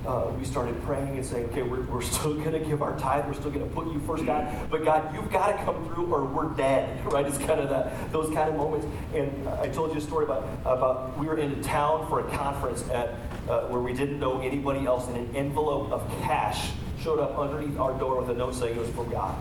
uh, 0.05 0.31
we 0.37 0.45
started 0.45 0.81
praying 0.83 1.15
and 1.17 1.25
saying, 1.25 1.45
okay, 1.45 1.61
we're, 1.61 1.81
we're 1.81 2.01
still 2.13 2.35
going 2.35 2.53
to 2.53 2.59
give 2.59 2.81
our 2.81 2.97
tithe. 2.97 3.25
We're 3.25 3.33
still 3.33 3.51
going 3.51 3.67
to 3.67 3.75
put 3.75 3.91
you 3.91 3.99
first, 4.01 4.25
God. 4.25 4.69
But 4.69 4.83
God, 4.83 5.13
you've 5.13 5.31
got 5.31 5.57
to 5.57 5.63
come 5.63 5.85
through 5.85 6.13
or 6.13 6.23
we're 6.23 6.49
dead, 6.55 7.05
right? 7.11 7.25
It's 7.25 7.37
kind 7.37 7.59
of 7.59 7.69
that, 7.69 8.11
those 8.11 8.33
kind 8.33 8.49
of 8.49 8.55
moments. 8.55 8.87
And 9.13 9.47
I 9.47 9.67
told 9.69 9.91
you 9.91 9.97
a 9.97 10.01
story 10.01 10.25
about, 10.25 10.47
about 10.65 11.17
we 11.17 11.27
were 11.27 11.37
in 11.37 11.51
a 11.51 11.63
town 11.63 12.07
for 12.07 12.19
a 12.19 12.37
conference 12.37 12.87
at 12.89 13.09
uh, 13.49 13.67
where 13.67 13.81
we 13.81 13.93
didn't 13.93 14.19
know 14.19 14.39
anybody 14.41 14.85
else, 14.85 15.07
and 15.07 15.17
an 15.17 15.35
envelope 15.35 15.91
of 15.91 16.07
cash 16.21 16.71
showed 16.99 17.19
up 17.19 17.37
underneath 17.37 17.77
our 17.79 17.97
door 17.97 18.21
with 18.21 18.29
a 18.29 18.33
note 18.33 18.53
saying 18.53 18.75
it 18.75 18.79
was 18.79 18.89
from 18.89 19.09
God. 19.09 19.35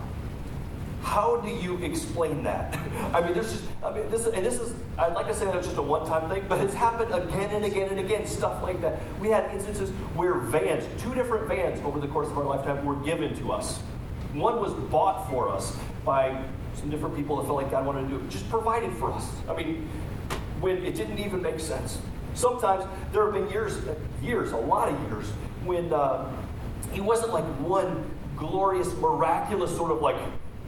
How 1.01 1.37
do 1.37 1.49
you 1.49 1.77
explain 1.77 2.43
that? 2.43 2.77
I 3.13 3.21
mean, 3.21 3.33
there's 3.33 3.51
just, 3.51 3.63
I 3.83 3.91
mean, 3.91 4.09
this, 4.09 4.27
and 4.27 4.45
this 4.45 4.59
is, 4.59 4.73
I'd 4.97 5.13
like 5.13 5.27
to 5.27 5.33
say 5.33 5.47
it's 5.47 5.67
just 5.67 5.77
a 5.77 5.81
one 5.81 6.05
time 6.07 6.29
thing, 6.29 6.45
but 6.47 6.61
it's 6.61 6.73
happened 6.73 7.13
again 7.13 7.49
and 7.49 7.65
again 7.65 7.89
and 7.89 7.99
again, 7.99 8.25
stuff 8.25 8.61
like 8.61 8.81
that. 8.81 8.99
We 9.19 9.29
had 9.29 9.51
instances 9.51 9.89
where 10.15 10.35
vans, 10.35 10.85
two 11.01 11.13
different 11.15 11.47
vans 11.47 11.81
over 11.85 11.99
the 11.99 12.07
course 12.07 12.27
of 12.27 12.37
our 12.37 12.43
lifetime, 12.43 12.85
were 12.85 12.95
given 12.95 13.35
to 13.39 13.51
us. 13.51 13.79
One 14.33 14.61
was 14.61 14.73
bought 14.89 15.29
for 15.29 15.49
us 15.49 15.75
by 16.05 16.43
some 16.75 16.89
different 16.89 17.15
people 17.15 17.35
that 17.37 17.43
felt 17.43 17.61
like 17.61 17.71
God 17.71 17.85
wanted 17.85 18.03
to 18.03 18.07
do 18.09 18.15
it, 18.17 18.29
just 18.29 18.49
provided 18.49 18.93
for 18.93 19.11
us. 19.11 19.27
I 19.49 19.55
mean, 19.55 19.89
when 20.61 20.77
it 20.85 20.95
didn't 20.95 21.19
even 21.19 21.41
make 21.41 21.59
sense. 21.59 21.99
Sometimes 22.33 22.85
there 23.11 23.25
have 23.25 23.33
been 23.33 23.49
years, 23.49 23.77
years, 24.21 24.53
a 24.53 24.57
lot 24.57 24.87
of 24.87 24.99
years, 25.09 25.25
when 25.65 25.91
uh, 25.91 26.31
it 26.95 27.01
wasn't 27.01 27.33
like 27.33 27.43
one 27.59 28.09
glorious, 28.37 28.93
miraculous 28.95 29.75
sort 29.75 29.91
of 29.91 30.01
like 30.01 30.15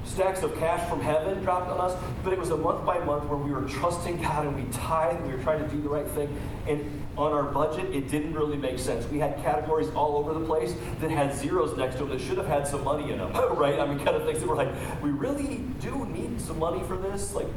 stacks 0.06 0.44
of 0.44 0.56
cash 0.58 0.88
from 0.90 1.02
heaven 1.02 1.42
dropped 1.44 1.70
on 1.70 1.80
us, 1.80 1.98
but 2.24 2.34
it 2.34 2.40
was 2.40 2.50
a 2.50 2.58
month 2.58 2.86
by 2.86 3.00
month 3.00 3.26
where 3.26 3.38
we 3.38 3.52
were 3.52 3.68
trusting 3.68 4.22
God 4.22 4.46
and 4.46 4.56
we 4.56 4.70
tithed 4.72 5.20
and 5.20 5.28
we 5.28 5.36
were 5.36 5.44
trying 5.44 5.64
to 5.64 5.70
do 5.70 5.82
the 5.82 5.90
right 5.90 6.08
thing. 6.08 6.36
And 6.68 7.04
on 7.18 7.32
our 7.32 7.44
budget, 7.44 7.94
it 7.94 8.10
didn't 8.10 8.34
really 8.34 8.58
make 8.58 8.80
sense. 8.80 9.08
We 9.10 9.20
had 9.20 9.38
categories 9.44 9.90
all 9.96 10.18
over 10.18 10.34
the 10.34 10.46
place 10.46 10.76
that 11.00 11.12
had 11.12 11.34
zeros 11.34 11.78
next 11.78 11.96
to 11.96 12.06
them 12.06 12.10
that 12.10 12.22
should 12.22 12.38
have 12.38 12.48
had 12.48 12.68
some 12.68 12.84
money 12.84 13.12
in 13.12 13.18
them, 13.18 13.32
right? 13.58 13.80
I 13.80 13.86
mean, 13.86 14.04
kind 14.04 14.18
of 14.18 14.26
things 14.26 14.40
that 14.40 14.48
were 14.48 14.56
like, 14.56 14.74
we 15.02 15.12
really 15.12 15.64
do 15.80 16.06
need 16.06 16.42
some 16.42 16.60
money 16.60 16.84
for 16.88 16.98
this. 16.98 17.34
Like, 17.34 17.48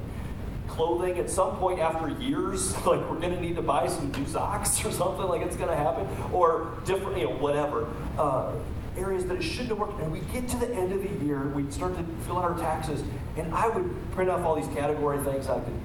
clothing 0.68 1.18
at 1.18 1.30
some 1.30 1.56
point 1.56 1.80
after 1.80 2.08
years, 2.22 2.74
like 2.86 3.00
we're 3.10 3.18
going 3.18 3.34
to 3.34 3.40
need 3.40 3.56
to 3.56 3.62
buy 3.62 3.86
some 3.86 4.10
new 4.12 4.26
socks 4.26 4.84
or 4.84 4.92
something, 4.92 5.26
like 5.26 5.42
it's 5.42 5.56
going 5.56 5.70
to 5.70 5.76
happen, 5.76 6.06
or 6.32 6.78
different, 6.84 7.18
you 7.18 7.24
know, 7.24 7.36
whatever. 7.36 7.88
Uh, 8.18 8.52
areas 8.96 9.24
that 9.26 9.36
it 9.36 9.42
shouldn't 9.42 9.68
have 9.68 9.78
worked. 9.78 10.00
And 10.00 10.12
we 10.12 10.20
get 10.32 10.48
to 10.48 10.56
the 10.56 10.72
end 10.74 10.92
of 10.92 11.02
the 11.02 11.24
year, 11.24 11.48
we 11.48 11.70
start 11.70 11.96
to 11.96 12.04
fill 12.24 12.38
out 12.38 12.44
our 12.44 12.58
taxes, 12.58 13.02
and 13.36 13.52
I 13.54 13.68
would 13.68 13.94
print 14.12 14.30
off 14.30 14.44
all 14.44 14.56
these 14.56 14.72
category 14.74 15.18
things 15.24 15.48
I 15.48 15.60
could 15.60 15.80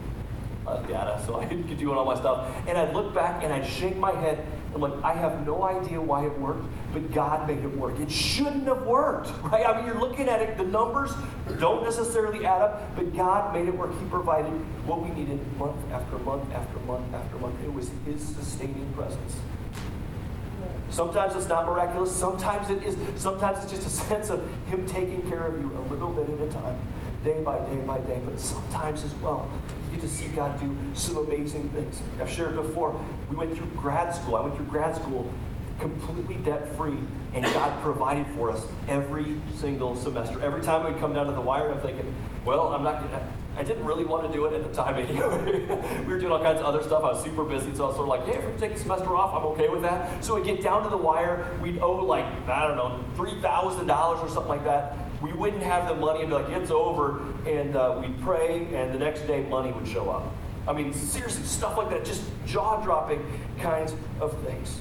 uh, 0.67 0.81
data, 0.83 1.21
so 1.25 1.39
I 1.39 1.45
could 1.45 1.77
do 1.77 1.93
all 1.93 2.05
my 2.05 2.15
stuff. 2.15 2.51
And 2.67 2.77
I'd 2.77 2.93
look 2.93 3.13
back 3.13 3.43
and 3.43 3.53
I'd 3.53 3.65
shake 3.65 3.97
my 3.97 4.11
head 4.11 4.45
and 4.73 4.81
like, 4.81 5.03
I 5.03 5.13
have 5.13 5.45
no 5.45 5.63
idea 5.63 5.99
why 5.99 6.25
it 6.25 6.39
worked, 6.39 6.65
but 6.93 7.11
God 7.11 7.47
made 7.47 7.59
it 7.59 7.77
work. 7.77 7.99
It 7.99 8.09
shouldn't 8.09 8.65
have 8.67 8.83
worked, 8.83 9.29
right? 9.43 9.65
I 9.65 9.77
mean, 9.77 9.85
you're 9.85 9.99
looking 9.99 10.29
at 10.29 10.41
it, 10.41 10.57
the 10.57 10.63
numbers 10.63 11.11
don't 11.59 11.83
necessarily 11.83 12.45
add 12.45 12.61
up, 12.61 12.95
but 12.95 13.13
God 13.15 13.53
made 13.53 13.67
it 13.67 13.77
work. 13.77 13.91
He 13.99 14.05
provided 14.05 14.53
what 14.85 15.01
we 15.01 15.09
needed 15.09 15.39
month 15.57 15.77
after 15.91 16.17
month 16.19 16.49
after 16.53 16.79
month 16.79 17.13
after 17.13 17.37
month. 17.37 17.55
It 17.63 17.73
was 17.73 17.91
His 18.05 18.23
sustaining 18.23 18.91
presence. 18.93 19.35
Sometimes 20.91 21.35
it's 21.35 21.47
not 21.47 21.65
miraculous. 21.65 22.13
Sometimes 22.13 22.69
it 22.69 22.83
is. 22.83 22.97
Sometimes 23.15 23.63
it's 23.63 23.71
just 23.71 23.87
a 23.87 23.89
sense 24.07 24.29
of 24.29 24.45
Him 24.67 24.85
taking 24.85 25.27
care 25.29 25.47
of 25.47 25.59
you 25.59 25.71
a 25.75 25.83
little 25.91 26.11
bit 26.11 26.29
at 26.29 26.47
a 26.47 26.51
time, 26.51 26.77
day 27.23 27.41
by 27.41 27.57
day 27.59 27.77
by 27.87 27.99
day. 27.99 28.21
But 28.23 28.39
sometimes 28.39 29.03
as 29.03 29.13
well, 29.15 29.49
you 29.89 29.97
get 29.97 30.01
to 30.01 30.13
see 30.13 30.27
God 30.27 30.59
do 30.59 30.75
some 30.93 31.17
amazing 31.17 31.69
things. 31.69 32.01
I've 32.19 32.29
shared 32.29 32.55
before. 32.55 32.99
We 33.29 33.37
went 33.37 33.55
through 33.55 33.67
grad 33.67 34.13
school. 34.13 34.35
I 34.35 34.41
went 34.41 34.55
through 34.55 34.65
grad 34.65 34.95
school 34.95 35.31
completely 35.79 36.35
debt 36.35 36.75
free, 36.77 36.97
and 37.33 37.43
God 37.43 37.81
provided 37.81 38.27
for 38.35 38.51
us 38.51 38.65
every 38.87 39.41
single 39.55 39.95
semester. 39.95 40.39
Every 40.41 40.61
time 40.61 40.85
we'd 40.85 40.99
come 40.99 41.13
down 41.13 41.25
to 41.25 41.31
the 41.31 41.41
wire, 41.41 41.71
I'm 41.71 41.79
thinking, 41.79 42.13
well, 42.45 42.67
I'm 42.67 42.83
not 42.83 42.99
going 42.99 43.11
to. 43.11 43.40
I 43.61 43.63
didn't 43.63 43.85
really 43.85 44.05
want 44.05 44.25
to 44.25 44.33
do 44.33 44.45
it 44.45 44.53
at 44.53 44.63
the 44.63 44.73
time 44.73 44.95
anyway. 45.07 45.67
we 45.99 46.11
were 46.11 46.17
doing 46.17 46.31
all 46.31 46.41
kinds 46.41 46.59
of 46.59 46.65
other 46.65 46.81
stuff. 46.81 47.03
I 47.03 47.11
was 47.11 47.23
super 47.23 47.43
busy, 47.43 47.75
so 47.75 47.83
I 47.83 47.87
was 47.89 47.95
sort 47.95 48.05
of 48.05 48.07
like, 48.07 48.27
yeah, 48.27 48.41
if 48.41 48.51
we 48.51 48.59
take 48.59 48.71
a 48.71 48.79
semester 48.79 49.15
off, 49.15 49.35
I'm 49.35 49.45
okay 49.51 49.69
with 49.69 49.83
that. 49.83 50.25
So 50.25 50.33
we'd 50.33 50.45
get 50.45 50.63
down 50.63 50.81
to 50.81 50.89
the 50.89 50.97
wire, 50.97 51.45
we'd 51.61 51.77
owe 51.77 52.03
like, 52.03 52.25
I 52.49 52.67
don't 52.67 52.75
know, 52.75 53.05
$3,000 53.15 54.23
or 54.23 54.29
something 54.29 54.49
like 54.49 54.63
that. 54.63 54.97
We 55.21 55.31
wouldn't 55.33 55.61
have 55.61 55.87
the 55.87 55.93
money 55.93 56.21
and 56.21 56.29
be 56.29 56.35
like, 56.37 56.49
it's 56.49 56.71
over, 56.71 57.21
and 57.47 57.75
uh, 57.75 57.99
we'd 58.01 58.19
pray, 58.23 58.65
and 58.73 58.91
the 58.91 58.97
next 58.97 59.27
day 59.27 59.43
money 59.43 59.71
would 59.71 59.87
show 59.87 60.09
up. 60.09 60.33
I 60.67 60.73
mean, 60.73 60.91
seriously, 60.91 61.43
stuff 61.43 61.77
like 61.77 61.91
that, 61.91 62.03
just 62.03 62.23
jaw 62.47 62.81
dropping 62.83 63.23
kinds 63.59 63.93
of 64.19 64.35
things 64.43 64.79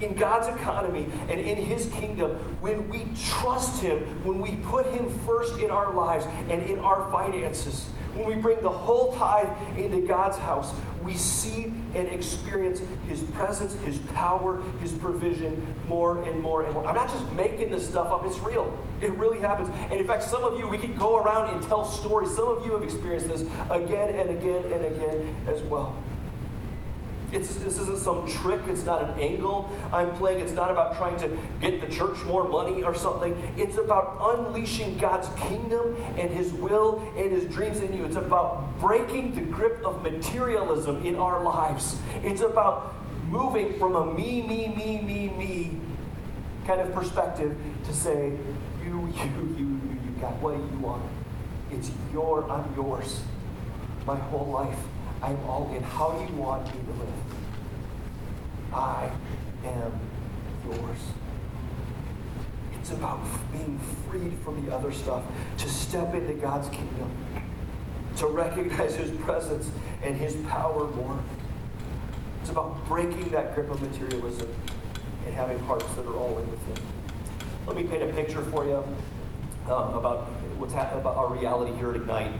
in 0.00 0.14
God's 0.14 0.48
economy 0.48 1.06
and 1.28 1.40
in 1.40 1.56
His 1.56 1.86
kingdom, 1.92 2.32
when 2.60 2.88
we 2.88 3.06
trust 3.24 3.82
Him, 3.82 3.98
when 4.24 4.40
we 4.40 4.56
put 4.56 4.86
Him 4.86 5.10
first 5.20 5.58
in 5.58 5.70
our 5.70 5.92
lives 5.92 6.26
and 6.48 6.62
in 6.62 6.78
our 6.78 7.10
finances, 7.10 7.88
when 8.14 8.26
we 8.26 8.34
bring 8.34 8.60
the 8.60 8.68
whole 8.68 9.14
tithe 9.14 9.48
into 9.78 10.00
God's 10.06 10.36
house, 10.36 10.74
we 11.02 11.14
see 11.14 11.72
and 11.94 12.08
experience 12.08 12.80
His 13.08 13.22
presence, 13.22 13.74
His 13.84 13.98
power, 14.14 14.62
His 14.80 14.92
provision 14.92 15.74
more 15.88 16.22
and 16.24 16.40
more 16.40 16.64
and 16.64 16.74
more. 16.74 16.86
I'm 16.86 16.94
not 16.94 17.08
just 17.08 17.30
making 17.32 17.70
this 17.70 17.88
stuff 17.88 18.08
up, 18.08 18.24
it's 18.26 18.38
real. 18.38 18.76
It 19.00 19.12
really 19.12 19.38
happens. 19.38 19.68
And 19.90 20.00
in 20.00 20.06
fact, 20.06 20.24
some 20.24 20.44
of 20.44 20.58
you, 20.58 20.68
we 20.68 20.76
can 20.76 20.94
go 20.96 21.18
around 21.18 21.54
and 21.54 21.62
tell 21.66 21.84
stories. 21.84 22.34
Some 22.34 22.48
of 22.48 22.66
you 22.66 22.72
have 22.72 22.82
experienced 22.82 23.28
this 23.28 23.42
again 23.70 24.14
and 24.14 24.30
again 24.30 24.64
and 24.72 24.84
again 24.84 25.36
as 25.46 25.62
well. 25.62 25.96
It's, 27.32 27.54
this 27.56 27.78
isn't 27.78 27.98
some 27.98 28.28
trick. 28.28 28.60
It's 28.68 28.84
not 28.84 29.02
an 29.02 29.18
angle 29.20 29.70
I'm 29.92 30.12
playing. 30.16 30.40
It's 30.40 30.52
not 30.52 30.70
about 30.70 30.96
trying 30.96 31.18
to 31.20 31.36
get 31.60 31.80
the 31.80 31.86
church 31.86 32.22
more 32.24 32.48
money 32.48 32.82
or 32.82 32.94
something. 32.94 33.36
It's 33.56 33.78
about 33.78 34.18
unleashing 34.20 34.98
God's 34.98 35.28
kingdom 35.40 35.96
and 36.16 36.30
His 36.30 36.52
will 36.52 37.00
and 37.16 37.30
His 37.30 37.44
dreams 37.44 37.80
in 37.80 37.92
you. 37.92 38.04
It's 38.04 38.16
about 38.16 38.78
breaking 38.80 39.34
the 39.34 39.42
grip 39.42 39.84
of 39.84 40.02
materialism 40.02 41.04
in 41.06 41.16
our 41.16 41.42
lives. 41.42 41.98
It's 42.22 42.40
about 42.40 42.94
moving 43.28 43.78
from 43.78 43.94
a 43.94 44.12
me, 44.12 44.42
me, 44.42 44.68
me, 44.68 45.00
me, 45.00 45.28
me 45.28 45.80
kind 46.66 46.80
of 46.80 46.92
perspective 46.92 47.56
to 47.84 47.94
say, 47.94 48.32
you, 48.84 49.12
you, 49.16 49.24
you, 49.24 49.54
you, 49.56 49.80
you 50.04 50.10
got 50.20 50.32
what 50.40 50.56
you 50.56 50.78
want. 50.78 51.02
It's 51.70 51.90
your, 52.12 52.50
I'm 52.50 52.74
yours. 52.74 53.22
My 54.06 54.16
whole 54.16 54.46
life. 54.46 54.78
I'm 55.22 55.38
all 55.46 55.70
in. 55.74 55.82
How 55.82 56.12
do 56.12 56.32
you 56.32 56.40
want 56.40 56.66
me 56.66 56.72
to 56.72 56.98
live? 56.98 57.08
I 58.72 59.10
am 59.64 60.00
yours. 60.64 60.98
It's 62.74 62.90
about 62.90 63.20
being 63.52 63.78
freed 64.08 64.38
from 64.44 64.64
the 64.64 64.74
other 64.74 64.92
stuff, 64.92 65.22
to 65.58 65.68
step 65.68 66.14
into 66.14 66.32
God's 66.34 66.68
kingdom, 66.70 67.10
to 68.16 68.26
recognize 68.26 68.94
His 68.94 69.10
presence 69.20 69.70
and 70.02 70.16
His 70.16 70.36
power 70.48 70.86
more. 70.92 71.18
It's 72.40 72.50
about 72.50 72.86
breaking 72.88 73.30
that 73.30 73.54
grip 73.54 73.70
of 73.70 73.82
materialism 73.82 74.48
and 75.26 75.34
having 75.34 75.58
hearts 75.60 75.92
that 75.94 76.06
are 76.06 76.16
all 76.16 76.38
in 76.38 76.50
with 76.50 76.66
Him. 76.66 76.86
Let 77.66 77.76
me 77.76 77.84
paint 77.84 78.02
a 78.02 78.12
picture 78.14 78.42
for 78.44 78.64
you 78.64 78.82
um, 79.70 79.94
about 79.94 80.26
what's 80.56 80.72
happening 80.72 81.02
about 81.02 81.16
our 81.16 81.28
reality 81.28 81.76
here 81.76 81.90
at 81.90 81.96
Ignite, 81.96 82.32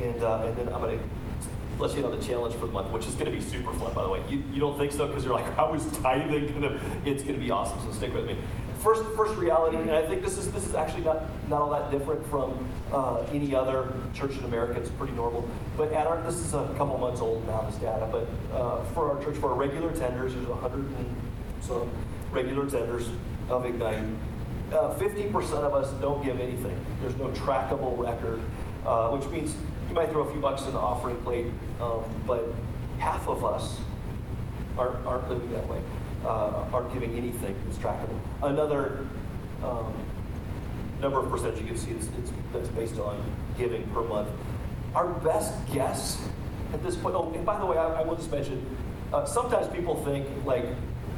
and, 0.00 0.22
uh, 0.22 0.44
and 0.44 0.56
then 0.56 0.68
I'm 0.68 0.80
going 0.80 0.98
to 0.98 1.04
let 1.78 1.96
you 1.96 2.04
on 2.04 2.18
the 2.18 2.24
challenge 2.24 2.54
for 2.54 2.66
the 2.66 2.72
month, 2.72 2.90
which 2.90 3.06
is 3.06 3.14
going 3.14 3.26
to 3.26 3.36
be 3.36 3.40
super 3.40 3.72
fun, 3.72 3.92
by 3.94 4.02
the 4.02 4.08
way. 4.08 4.22
You, 4.28 4.42
you 4.52 4.60
don't 4.60 4.76
think 4.76 4.92
so 4.92 5.06
because 5.06 5.24
you're 5.24 5.34
like, 5.34 5.58
I 5.58 5.70
is 5.72 5.86
tithing 5.98 6.60
going? 6.60 6.80
It's 7.04 7.22
going 7.22 7.34
to 7.34 7.40
be 7.40 7.50
awesome. 7.50 7.80
So 7.80 7.92
stick 7.92 8.14
with 8.14 8.26
me. 8.26 8.36
First, 8.80 9.02
first 9.16 9.36
reality, 9.36 9.76
and 9.76 9.90
I 9.90 10.06
think 10.06 10.22
this 10.22 10.38
is 10.38 10.52
this 10.52 10.64
is 10.64 10.76
actually 10.76 11.02
not 11.02 11.24
not 11.48 11.62
all 11.62 11.70
that 11.70 11.90
different 11.90 12.24
from 12.28 12.68
uh, 12.92 13.24
any 13.32 13.52
other 13.52 13.92
church 14.14 14.36
in 14.38 14.44
America. 14.44 14.78
It's 14.78 14.90
pretty 14.90 15.14
normal. 15.14 15.48
But 15.76 15.92
at 15.92 16.06
our 16.06 16.22
this 16.22 16.36
is 16.36 16.54
a 16.54 16.72
couple 16.76 16.96
months 16.96 17.20
old 17.20 17.44
now, 17.48 17.62
this 17.62 17.74
data. 17.76 18.08
But 18.10 18.28
uh, 18.56 18.84
for 18.94 19.10
our 19.10 19.24
church, 19.24 19.36
for 19.36 19.50
our 19.50 19.56
regular 19.56 19.90
tenders, 19.92 20.32
there's 20.32 20.46
100 20.46 20.78
and 20.78 21.16
some 21.60 21.90
regular 22.30 22.70
tenders 22.70 23.08
of 23.48 23.66
Ignite. 23.66 24.04
Uh, 24.72 24.94
50% 24.94 25.32
of 25.64 25.74
us 25.74 25.90
don't 25.94 26.22
give 26.22 26.40
anything. 26.40 26.78
There's 27.00 27.16
no 27.16 27.28
trackable 27.28 27.96
record, 27.96 28.40
uh, 28.84 29.08
which 29.08 29.26
means 29.30 29.56
you 29.88 29.94
might 29.94 30.10
throw 30.10 30.22
a 30.22 30.30
few 30.30 30.40
bucks 30.40 30.62
in 30.66 30.72
the 30.72 30.78
offering 30.78 31.16
plate, 31.18 31.46
um, 31.80 32.04
but 32.26 32.44
half 32.98 33.26
of 33.28 33.44
us 33.44 33.78
aren't, 34.76 35.04
aren't 35.06 35.28
living 35.28 35.50
that 35.52 35.66
way, 35.68 35.80
uh, 36.24 36.64
aren't 36.72 36.92
giving 36.92 37.16
anything 37.16 37.54
that's 37.64 37.78
trackable. 37.78 38.18
Another 38.42 39.06
um, 39.62 39.92
number 41.00 41.20
of 41.20 41.30
percentage 41.30 41.60
you 41.60 41.66
can 41.66 41.76
see 41.76 41.94
that's 42.52 42.68
based 42.68 42.98
on 42.98 43.22
giving 43.56 43.86
per 43.90 44.02
month. 44.02 44.28
Our 44.94 45.08
best 45.08 45.54
guess 45.72 46.20
at 46.72 46.82
this 46.82 46.96
point, 46.96 47.14
oh, 47.14 47.32
and 47.34 47.46
by 47.46 47.58
the 47.58 47.66
way, 47.66 47.78
I, 47.78 48.00
I 48.00 48.02
will 48.02 48.16
just 48.16 48.30
mention, 48.30 48.64
uh, 49.12 49.24
sometimes 49.24 49.68
people 49.74 50.02
think 50.04 50.26
like 50.44 50.66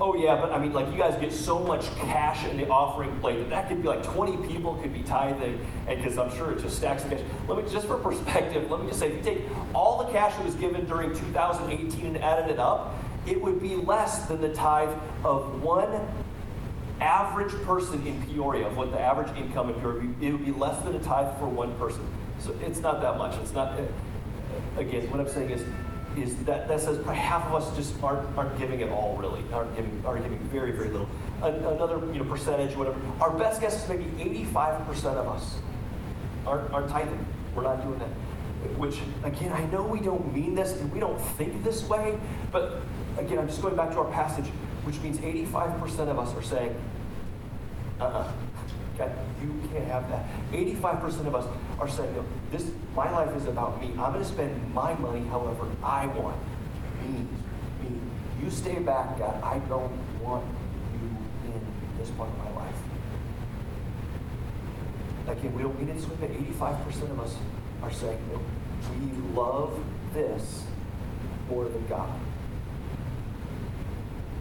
Oh 0.02 0.14
yeah, 0.14 0.40
but 0.40 0.50
I 0.50 0.58
mean, 0.58 0.72
like 0.72 0.90
you 0.90 0.96
guys 0.96 1.18
get 1.20 1.30
so 1.30 1.58
much 1.58 1.84
cash 1.96 2.46
in 2.46 2.56
the 2.56 2.66
offering 2.68 3.14
plate 3.20 3.38
that 3.38 3.50
that 3.50 3.68
could 3.68 3.82
be 3.82 3.88
like 3.88 4.02
20 4.02 4.48
people 4.48 4.76
could 4.76 4.94
be 4.94 5.02
tithing, 5.02 5.60
and 5.86 6.02
because 6.02 6.16
I'm 6.16 6.34
sure 6.36 6.52
it 6.52 6.62
just 6.62 6.76
stacks 6.76 7.02
the 7.02 7.16
cash. 7.16 7.24
Let 7.46 7.62
me 7.62 7.70
just 7.70 7.86
for 7.86 7.98
perspective, 7.98 8.70
let 8.70 8.80
me 8.80 8.86
just 8.86 8.98
say, 8.98 9.08
if 9.08 9.16
you 9.16 9.22
take 9.22 9.42
all 9.74 10.02
the 10.02 10.10
cash 10.10 10.34
that 10.36 10.44
was 10.46 10.54
given 10.54 10.86
during 10.86 11.10
2018 11.14 12.06
and 12.06 12.18
added 12.18 12.50
it 12.50 12.58
up, 12.58 12.94
it 13.26 13.40
would 13.42 13.60
be 13.60 13.76
less 13.76 14.24
than 14.26 14.40
the 14.40 14.54
tithe 14.54 14.96
of 15.22 15.62
one 15.62 16.08
average 17.02 17.52
person 17.64 18.06
in 18.06 18.22
Peoria, 18.22 18.66
of 18.68 18.76
what 18.78 18.92
the 18.92 19.00
average 19.00 19.34
income 19.36 19.68
in 19.68 19.74
Peoria 19.80 20.00
would 20.00 20.20
be. 20.20 20.28
It 20.28 20.32
would 20.32 20.46
be 20.46 20.52
less 20.52 20.82
than 20.82 20.94
a 20.94 21.00
tithe 21.00 21.38
for 21.38 21.46
one 21.46 21.74
person. 21.78 22.06
So 22.38 22.54
it's 22.64 22.80
not 22.80 23.02
that 23.02 23.18
much. 23.18 23.36
It's 23.42 23.52
not, 23.52 23.78
uh, 23.78 23.82
again, 24.78 25.10
what 25.10 25.20
I'm 25.20 25.28
saying 25.28 25.50
is, 25.50 25.62
is 26.16 26.36
that, 26.44 26.68
that 26.68 26.80
says 26.80 27.04
half 27.06 27.46
of 27.46 27.54
us 27.54 27.76
just 27.76 28.00
aren't, 28.02 28.36
aren't 28.36 28.58
giving 28.58 28.82
at 28.82 28.90
all, 28.90 29.16
really, 29.16 29.42
aren't 29.52 29.74
giving, 29.76 30.02
are 30.04 30.18
giving 30.18 30.38
very, 30.48 30.72
very 30.72 30.88
little. 30.88 31.08
another 31.42 31.98
you 32.12 32.18
know, 32.18 32.24
percentage, 32.24 32.76
whatever. 32.76 33.00
Our 33.20 33.30
best 33.30 33.60
guess 33.60 33.82
is 33.82 33.88
maybe 33.88 34.04
85% 34.44 34.88
of 35.16 35.28
us 35.28 35.58
aren't, 36.46 36.72
aren't 36.72 36.90
tithing. 36.90 37.26
We're 37.54 37.62
not 37.62 37.82
doing 37.82 37.98
that. 37.98 38.08
Which, 38.78 38.98
again, 39.24 39.52
I 39.52 39.64
know 39.66 39.82
we 39.82 40.00
don't 40.00 40.34
mean 40.34 40.54
this 40.54 40.72
and 40.72 40.92
we 40.92 41.00
don't 41.00 41.18
think 41.18 41.64
this 41.64 41.84
way, 41.84 42.18
but 42.52 42.82
again, 43.18 43.38
I'm 43.38 43.48
just 43.48 43.62
going 43.62 43.76
back 43.76 43.90
to 43.92 43.98
our 43.98 44.10
passage, 44.12 44.46
which 44.84 45.00
means 45.00 45.18
85% 45.18 46.08
of 46.08 46.18
us 46.18 46.34
are 46.34 46.42
saying, 46.42 46.74
uh 48.00 48.04
uh-uh. 48.04 48.18
uh 48.18 48.32
Okay? 48.94 49.12
You 49.42 49.54
can't 49.72 49.86
have 49.86 50.08
that. 50.10 50.26
85% 50.52 51.26
of 51.26 51.34
us 51.34 51.46
are 51.78 51.88
saying, 51.88 52.14
no, 52.14 52.24
this, 52.50 52.70
my 52.94 53.10
life 53.10 53.34
is 53.36 53.46
about 53.46 53.80
me. 53.80 53.88
I'm 53.98 54.12
going 54.12 54.18
to 54.20 54.24
spend 54.24 54.74
my 54.74 54.94
money 54.94 55.26
however 55.28 55.66
I 55.82 56.06
want. 56.06 56.36
Me. 57.02 57.26
Me. 57.82 58.00
You 58.42 58.50
stay 58.50 58.78
back, 58.78 59.18
God. 59.18 59.42
I 59.42 59.58
don't 59.68 59.92
want 60.20 60.44
you 60.92 61.52
in 61.52 61.60
this 61.98 62.10
part 62.10 62.28
of 62.28 62.38
my 62.38 62.50
life. 62.60 62.74
Again, 65.28 65.54
we 65.54 65.62
don't 65.62 65.78
mean 65.78 65.88
it 65.88 66.00
way, 66.08 66.16
but 66.20 66.30
85% 66.30 67.10
of 67.10 67.20
us 67.20 67.36
are 67.82 67.92
saying, 67.92 68.18
no, 68.32 68.40
we 68.90 69.34
love 69.34 69.78
this 70.12 70.64
more 71.48 71.64
than 71.64 71.86
God. 71.86 72.10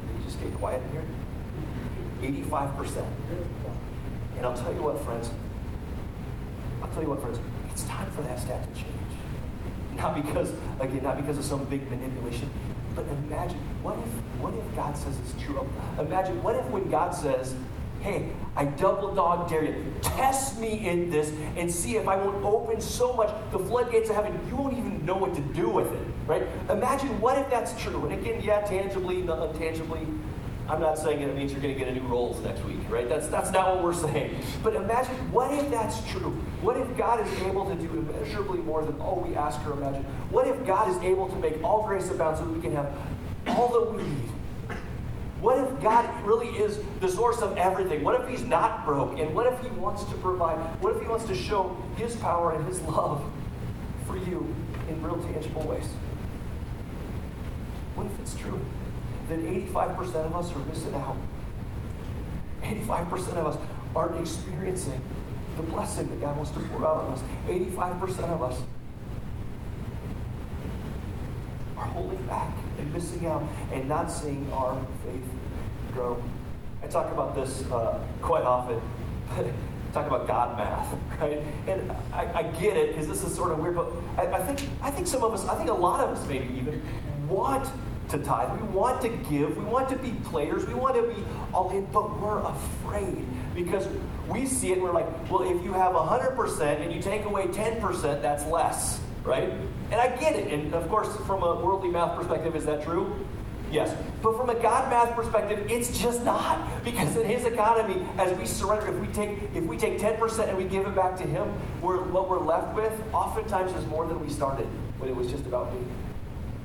Did 0.08 0.18
you 0.18 0.24
just 0.26 0.41
get 0.41 0.54
quiet 0.56 0.82
in 0.84 0.91
here? 0.91 2.43
85%. 2.43 3.06
And 4.39 4.45
I'll 4.45 4.55
tell 4.55 4.73
you 4.73 4.81
what, 4.81 4.97
friends, 5.03 5.29
I'll 6.81 6.87
tell 6.91 7.03
you 7.03 7.09
what, 7.09 7.21
friends, 7.21 7.39
it's 7.71 7.83
time 7.83 8.09
for 8.11 8.21
that 8.21 8.39
stat 8.39 8.63
to 8.63 8.73
change. 8.73 8.95
Not 9.97 10.15
because, 10.15 10.53
again, 10.79 11.03
not 11.03 11.17
because 11.17 11.37
of 11.37 11.43
some 11.43 11.65
big 11.65 11.89
manipulation, 11.91 12.49
but 12.95 13.03
imagine, 13.27 13.59
what 13.83 13.97
if, 13.97 14.07
what 14.39 14.53
if 14.53 14.75
God 14.77 14.95
says 14.95 15.13
it's 15.19 15.43
true? 15.43 15.67
Imagine, 15.99 16.41
what 16.41 16.55
if 16.55 16.65
when 16.67 16.89
God 16.89 17.13
says, 17.13 17.53
hey, 17.99 18.31
I 18.55 18.63
double 18.63 19.13
dog 19.13 19.49
dare 19.49 19.65
you, 19.65 19.93
test 20.01 20.57
me 20.57 20.87
in 20.87 21.09
this 21.09 21.33
and 21.57 21.69
see 21.69 21.97
if 21.97 22.07
I 22.07 22.15
won't 22.15 22.41
open 22.45 22.79
so 22.79 23.11
much 23.11 23.35
the 23.51 23.59
floodgates 23.59 24.09
of 24.09 24.15
heaven, 24.15 24.39
you 24.47 24.55
won't 24.55 24.77
even 24.77 25.05
know 25.05 25.17
what 25.17 25.35
to 25.35 25.41
do 25.41 25.67
with 25.67 25.91
it, 25.91 26.07
right? 26.27 26.43
Imagine 26.69 27.19
what 27.19 27.37
if 27.37 27.49
that's 27.49 27.77
true? 27.81 28.05
And 28.05 28.13
again, 28.13 28.41
yeah, 28.41 28.61
tangibly, 28.61 29.21
not 29.21 29.49
untangibly, 29.49 30.07
I'm 30.70 30.80
not 30.80 30.99
saying 30.99 31.22
it 31.22 31.36
means 31.36 31.51
you're 31.51 31.61
going 31.61 31.74
to 31.74 31.80
get 31.80 31.88
a 31.88 31.93
new 31.93 32.07
Rolls 32.07 32.39
next 32.41 32.63
week, 32.63 32.78
right? 32.89 33.09
That's, 33.09 33.28
that's 33.28 33.49
not 33.49 33.76
what 33.76 33.84
we're 33.84 33.93
saying. 33.93 34.39
But 34.61 34.76
imagine, 34.76 35.15
what 35.32 35.51
if 35.51 35.72
that's 35.72 36.07
true? 36.11 36.30
What 36.61 36.78
if 36.78 36.95
God 36.95 37.26
is 37.26 37.41
able 37.41 37.67
to 37.67 37.76
do 37.76 37.89
immeasurably 37.89 38.59
more 38.59 38.86
than 38.86 39.01
all 39.01 39.20
we 39.20 39.36
ask 39.36 39.59
or 39.65 39.74
imagine? 39.74 40.03
What 40.30 40.47
if 40.47 40.63
God 40.67 40.88
is 40.88 40.97
able 40.97 41.28
to 41.28 41.36
make 41.38 41.63
all 41.63 41.88
grace 41.88 42.11
abound 42.11 42.38
so 42.38 42.43
we 42.43 42.61
can 42.61 42.76
have 42.76 42.95
all 43.47 43.70
that 43.70 43.93
we 43.93 44.03
need? 44.03 44.30
What 45.41 45.57
if 45.57 45.82
God 45.82 46.07
really 46.24 46.49
is 46.49 46.80
the 46.99 47.09
source 47.09 47.41
of 47.41 47.57
everything? 47.57 48.03
What 48.03 48.22
if 48.22 48.28
He's 48.28 48.43
not 48.43 48.86
broke? 48.86 49.17
And 49.17 49.34
what 49.34 49.51
if 49.51 49.59
He 49.61 49.70
wants 49.70 50.03
to 50.03 50.15
provide? 50.17 50.57
What 50.84 50.95
if 50.95 51.01
He 51.01 51.07
wants 51.07 51.26
to 51.26 51.36
show 51.36 51.82
His 51.95 52.15
power 52.17 52.53
and 52.53 52.67
His 52.67 52.80
love 52.82 53.24
for 54.05 54.17
you 54.17 54.53
in 54.88 55.01
real 55.01 55.17
tangible 55.34 55.63
ways? 55.63 55.88
What 57.95 58.05
if 58.05 58.20
it's 58.20 58.36
true? 58.36 58.59
Then 59.30 59.41
85% 59.71 60.15
of 60.25 60.36
us 60.36 60.53
are 60.53 60.59
missing 60.59 60.95
out. 60.95 61.17
85% 62.63 63.13
of 63.38 63.47
us 63.47 63.57
aren't 63.95 64.19
experiencing 64.19 65.01
the 65.57 65.63
blessing 65.63 66.09
that 66.09 66.21
God 66.21 66.38
wants 66.38 66.51
to 66.51 66.59
pour 66.59 66.86
out 66.86 67.05
on 67.05 67.13
us. 67.13 67.21
85% 67.47 68.19
of 68.30 68.43
us 68.43 68.61
are 71.77 71.86
holding 71.86 72.21
back 72.27 72.53
and 72.77 72.93
missing 72.93 73.25
out 73.25 73.43
and 73.71 73.88
not 73.88 74.11
seeing 74.11 74.51
our 74.53 74.77
faith 75.05 75.23
grow. 75.93 76.21
I 76.84 76.88
talk 76.88 77.11
about 77.11 77.36
this 77.36 77.63
uh, 77.71 77.99
quite 78.21 78.43
often. 78.43 78.82
talk 79.93 80.05
about 80.07 80.27
God 80.27 80.57
math, 80.57 80.95
right? 81.19 81.41
And 81.67 81.91
I, 82.13 82.32
I 82.34 82.43
get 82.43 82.77
it 82.77 82.89
because 82.89 83.07
this 83.07 83.23
is 83.23 83.34
sort 83.36 83.51
of 83.51 83.59
weird, 83.59 83.75
but 83.75 83.91
I, 84.17 84.27
I, 84.27 84.39
think 84.39 84.69
I 84.82 84.91
think 84.91 85.07
some 85.07 85.23
of 85.23 85.34
us, 85.34 85.45
I 85.47 85.55
think 85.55 85.69
a 85.69 85.73
lot 85.73 85.99
of 85.99 86.15
us 86.15 86.27
maybe 86.27 86.45
even 86.55 86.82
want 87.27 87.67
to 88.10 88.18
tithe. 88.20 88.60
We 88.60 88.68
want 88.68 89.01
to 89.01 89.10
give. 89.10 89.57
We 89.57 89.64
want 89.64 89.89
to 89.89 89.95
be 89.95 90.12
players. 90.26 90.66
We 90.66 90.74
want 90.74 90.95
to 90.95 91.03
be 91.03 91.24
all 91.53 91.72
in, 91.72 91.86
but 91.86 92.20
we're 92.20 92.39
afraid 92.39 93.26
because 93.55 93.88
we 94.28 94.45
see 94.45 94.72
it 94.72 94.74
and 94.74 94.84
we're 94.84 94.93
like, 94.93 95.07
well, 95.30 95.41
if 95.43 95.64
you 95.64 95.74
have 95.74 95.93
100% 95.93 96.82
and 96.82 96.93
you 96.93 97.01
take 97.01 97.26
away 97.26 97.47
10%, 97.47 98.22
that's 98.22 98.45
less, 98.45 98.99
right? 99.24 99.51
And 99.91 99.99
I 99.99 100.16
get 100.16 100.36
it. 100.36 100.51
And 100.51 100.74
of 100.74 100.88
course, 100.89 101.16
from 101.26 101.43
a 101.43 101.55
worldly 101.55 101.89
math 101.89 102.18
perspective, 102.18 102.55
is 102.55 102.66
that 102.66 102.84
true? 102.84 103.26
Yes. 103.72 103.95
But 104.24 104.36
from 104.36 104.49
a 104.49 104.55
God 104.55 104.89
math 104.89 105.16
perspective, 105.16 105.68
it's 105.70 105.99
just 105.99 106.24
not. 106.24 106.84
Because 106.84 107.16
in 107.16 107.26
his 107.28 107.45
economy, 107.45 108.03
as 108.18 108.36
we 108.38 108.45
surrender, 108.45 108.88
if 108.88 108.99
we 108.99 109.07
take 109.14 109.38
if 109.53 109.64
we 109.64 109.78
take 109.78 109.99
10% 109.99 110.47
and 110.47 110.57
we 110.57 110.64
give 110.64 110.88
it 110.88 110.95
back 110.95 111.16
to 111.18 111.24
him, 111.24 111.47
we're, 111.82 112.01
what 112.03 112.30
we're 112.30 112.39
left 112.39 112.76
with 112.76 112.91
oftentimes 113.14 113.72
is 113.74 113.86
more 113.88 114.07
than 114.07 114.20
we 114.20 114.30
started 114.30 114.66
when 114.97 115.10
it 115.10 115.16
was 115.16 115.30
just 115.30 115.45
about 115.45 115.74
me. 115.74 115.82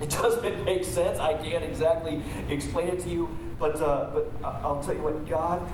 It 0.05 0.11
doesn't 0.11 0.65
make 0.67 0.85
sense. 0.85 1.19
I 1.19 1.33
can't 1.33 1.65
exactly 1.65 2.23
explain 2.51 2.89
it 2.89 3.01
to 3.01 3.09
you, 3.09 3.29
but, 3.59 3.81
uh, 3.81 4.11
but 4.13 4.31
I'll 4.45 4.83
tell 4.83 4.95
you 4.95 5.01
what, 5.01 5.27
God 5.27 5.67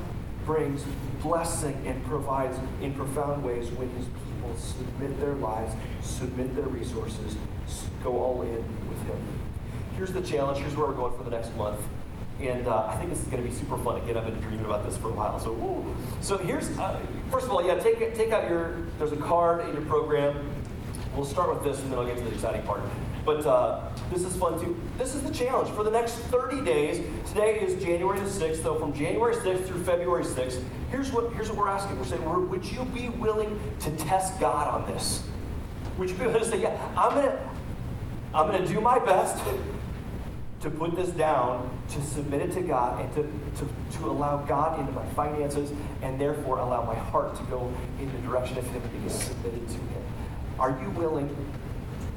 brings 0.46 0.84
blessing 1.20 1.82
and 1.84 2.04
provides 2.04 2.56
in 2.80 2.94
profound 2.94 3.42
ways 3.42 3.68
when 3.72 3.90
his 3.90 4.06
people 4.06 4.56
submit 4.56 5.18
their 5.18 5.34
lives, 5.34 5.74
submit 6.00 6.54
their 6.54 6.66
resources, 6.66 7.36
go 8.04 8.22
all 8.22 8.42
in 8.42 8.64
with 8.88 9.02
him. 9.02 9.18
Here's 9.96 10.12
the 10.12 10.22
challenge. 10.22 10.60
Here's 10.60 10.76
where 10.76 10.86
we're 10.86 10.94
going 10.94 11.16
for 11.18 11.24
the 11.24 11.30
next 11.30 11.54
month. 11.56 11.80
And 12.40 12.68
uh, 12.68 12.86
I 12.86 12.96
think 12.96 13.10
this 13.10 13.20
is 13.20 13.26
going 13.26 13.42
to 13.42 13.48
be 13.48 13.54
super 13.54 13.76
fun. 13.78 14.00
Again, 14.00 14.16
I've 14.16 14.26
been 14.26 14.40
dreaming 14.40 14.64
about 14.64 14.86
this 14.86 14.96
for 14.96 15.08
a 15.08 15.12
while. 15.12 15.40
So, 15.40 15.84
so 16.20 16.38
here's, 16.38 16.70
uh, 16.78 16.98
first 17.32 17.46
of 17.46 17.52
all, 17.52 17.66
yeah, 17.66 17.74
take, 17.74 17.98
take 18.14 18.30
out 18.30 18.48
your, 18.48 18.76
there's 18.98 19.12
a 19.12 19.16
card 19.16 19.68
in 19.68 19.74
your 19.74 19.84
program. 19.86 20.48
We'll 21.16 21.26
start 21.26 21.52
with 21.52 21.64
this 21.64 21.82
and 21.82 21.90
then 21.90 21.98
I'll 21.98 22.06
get 22.06 22.16
to 22.16 22.22
the 22.22 22.32
exciting 22.32 22.62
part. 22.62 22.80
But 23.24 23.44
uh, 23.44 23.89
this 24.10 24.24
is 24.24 24.36
fun 24.36 24.60
too. 24.60 24.78
This 24.98 25.14
is 25.14 25.22
the 25.22 25.32
challenge 25.32 25.70
for 25.74 25.84
the 25.84 25.90
next 25.90 26.14
30 26.14 26.64
days. 26.64 27.04
Today 27.28 27.60
is 27.60 27.82
January 27.82 28.18
the 28.18 28.26
6th, 28.26 28.62
so 28.62 28.78
from 28.78 28.92
January 28.92 29.34
6th 29.34 29.66
through 29.66 29.82
February 29.84 30.24
6th, 30.24 30.62
here's 30.90 31.12
what, 31.12 31.32
here's 31.34 31.48
what 31.48 31.58
we're 31.58 31.68
asking. 31.68 31.98
We're 31.98 32.04
saying, 32.04 32.50
would 32.50 32.64
you 32.64 32.84
be 32.86 33.08
willing 33.08 33.58
to 33.80 33.90
test 33.96 34.38
God 34.40 34.68
on 34.68 34.92
this? 34.92 35.22
Would 35.98 36.10
you 36.10 36.16
be 36.16 36.26
willing 36.26 36.40
to 36.40 36.48
say, 36.48 36.62
yeah, 36.62 36.76
I'm 36.96 37.14
going 37.14 37.26
to 37.26 37.38
I'm 38.32 38.52
to 38.52 38.72
do 38.72 38.80
my 38.80 38.98
best 39.00 39.42
to 40.60 40.70
put 40.70 40.94
this 40.94 41.08
down, 41.10 41.68
to 41.88 42.02
submit 42.02 42.42
it 42.42 42.52
to 42.52 42.60
God, 42.60 43.00
and 43.00 43.12
to, 43.14 43.22
to, 43.64 43.98
to 43.98 44.10
allow 44.10 44.36
God 44.44 44.78
into 44.78 44.92
my 44.92 45.04
finances, 45.10 45.72
and 46.02 46.20
therefore 46.20 46.58
allow 46.58 46.84
my 46.84 46.94
heart 46.94 47.34
to 47.36 47.42
go 47.44 47.72
in 47.98 48.12
the 48.12 48.18
direction 48.28 48.58
of 48.58 48.66
Him 48.66 48.82
being 48.92 49.08
submitted 49.08 49.66
to 49.66 49.74
Him. 49.74 50.02
Are 50.58 50.70
you 50.70 50.90
willing 50.90 51.34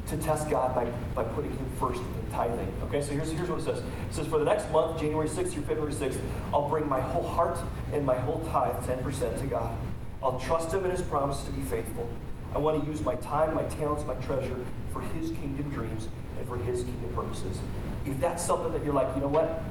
to 0.08 0.18
test 0.18 0.50
God 0.50 0.76
by, 0.76 0.86
by 1.16 1.24
putting 1.24 1.52
Him 1.52 1.66
first 1.80 2.02
in 2.02 2.32
tithing. 2.32 2.72
Okay, 2.84 3.02
so 3.02 3.14
here's, 3.14 3.32
here's 3.32 3.50
what 3.50 3.60
it 3.60 3.64
says. 3.64 3.80
It 3.80 3.86
says, 4.12 4.28
For 4.28 4.38
the 4.38 4.46
next 4.46 4.70
month, 4.72 5.00
January 5.00 5.28
6th 5.28 5.52
through 5.52 5.64
February 5.64 5.94
6th, 5.94 6.20
I'll 6.54 6.68
bring 6.70 6.88
my 6.88 7.00
whole 7.00 7.28
heart 7.28 7.58
and 7.94 8.06
my 8.06 8.18
whole 8.18 8.40
tithe, 8.52 8.76
10% 8.86 9.40
to 9.40 9.48
God. 9.48 9.76
I'll 10.22 10.40
trust 10.40 10.74
Him 10.74 10.86
in 10.86 10.92
His 10.92 11.02
promise 11.02 11.44
to 11.44 11.52
be 11.52 11.62
faithful. 11.62 12.10
I 12.54 12.58
want 12.60 12.84
to 12.84 12.90
use 12.90 13.02
my 13.02 13.16
time, 13.16 13.56
my 13.56 13.64
talents, 13.64 14.06
my 14.06 14.16
treasure 14.16 14.58
for 14.92 15.02
His 15.02 15.30
kingdom 15.32 15.70
dreams 15.70 16.08
and 16.38 16.48
for 16.48 16.58
His 16.58 16.84
kingdom 16.84 17.14
purposes. 17.16 17.58
If 18.06 18.20
that's 18.20 18.46
something 18.46 18.72
that 18.74 18.84
you're 18.84 18.94
like, 18.94 19.08
you 19.16 19.22
know 19.22 19.28
what? 19.28 19.64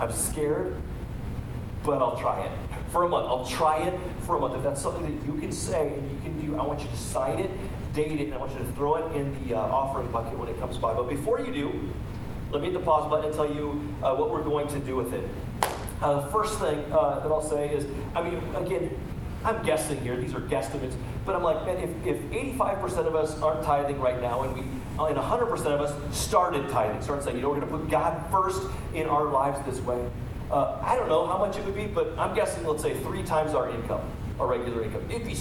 I'm 0.00 0.12
scared, 0.12 0.76
but 1.82 2.00
I'll 2.02 2.18
try 2.18 2.44
it 2.44 2.52
for 2.90 3.04
a 3.04 3.08
month. 3.08 3.26
I'll 3.26 3.46
try 3.46 3.78
it 3.78 3.98
for 4.20 4.36
a 4.36 4.40
month. 4.40 4.54
If 4.54 4.62
that's 4.62 4.80
something 4.80 5.02
that 5.04 5.26
you 5.26 5.38
can 5.40 5.52
say 5.52 5.88
and 5.88 6.10
you 6.10 6.18
can 6.22 6.46
do, 6.46 6.58
I 6.58 6.64
want 6.64 6.80
you 6.80 6.88
to 6.88 6.96
sign 6.96 7.38
it 7.38 7.50
date 7.96 8.20
it, 8.20 8.24
and 8.26 8.34
I 8.34 8.36
want 8.36 8.52
you 8.52 8.58
to 8.58 8.72
throw 8.72 8.96
it 8.96 9.16
in 9.16 9.48
the 9.48 9.56
uh, 9.56 9.60
offering 9.60 10.10
bucket 10.12 10.38
when 10.38 10.48
it 10.48 10.60
comes 10.60 10.76
by. 10.76 10.92
But 10.92 11.08
before 11.08 11.40
you 11.40 11.52
do, 11.52 11.72
let 12.52 12.60
me 12.60 12.70
hit 12.70 12.78
the 12.78 12.84
pause 12.84 13.10
button 13.10 13.24
and 13.24 13.34
tell 13.34 13.50
you 13.50 13.82
uh, 14.02 14.14
what 14.14 14.30
we're 14.30 14.44
going 14.44 14.68
to 14.68 14.78
do 14.80 14.94
with 14.94 15.14
it. 15.14 15.28
Uh, 16.02 16.20
the 16.20 16.30
first 16.30 16.58
thing 16.60 16.78
uh, 16.92 17.20
that 17.20 17.28
I'll 17.32 17.42
say 17.42 17.70
is, 17.70 17.86
I 18.14 18.22
mean, 18.22 18.40
again, 18.54 18.90
I'm 19.44 19.64
guessing 19.64 20.00
here, 20.02 20.16
these 20.16 20.34
are 20.34 20.40
guesstimates, 20.40 20.94
but 21.24 21.34
I'm 21.34 21.42
like, 21.42 21.64
man, 21.64 21.78
if, 21.78 22.06
if 22.06 22.20
85% 22.56 23.06
of 23.06 23.16
us 23.16 23.40
aren't 23.40 23.64
tithing 23.64 23.98
right 23.98 24.20
now, 24.20 24.42
and 24.42 24.54
we 24.54 24.62
and 24.98 25.18
100% 25.18 25.52
of 25.66 25.80
us 25.80 26.18
started 26.18 26.68
tithing, 26.70 27.02
started 27.02 27.22
saying, 27.22 27.36
you 27.36 27.42
know, 27.42 27.50
we're 27.50 27.60
going 27.60 27.70
to 27.70 27.78
put 27.78 27.90
God 27.90 28.30
first 28.30 28.62
in 28.94 29.06
our 29.06 29.26
lives 29.26 29.58
this 29.66 29.78
way. 29.84 30.02
Uh, 30.50 30.78
I 30.82 30.96
don't 30.96 31.08
know 31.08 31.26
how 31.26 31.36
much 31.36 31.58
it 31.58 31.64
would 31.66 31.74
be, 31.74 31.86
but 31.86 32.18
I'm 32.18 32.34
guessing, 32.34 32.64
let's 32.64 32.82
say, 32.82 32.94
three 33.00 33.22
times 33.22 33.52
our 33.54 33.68
income, 33.68 34.00
our 34.40 34.46
regular 34.46 34.84
income. 34.84 35.04
It'd 35.10 35.26
be 35.26 35.34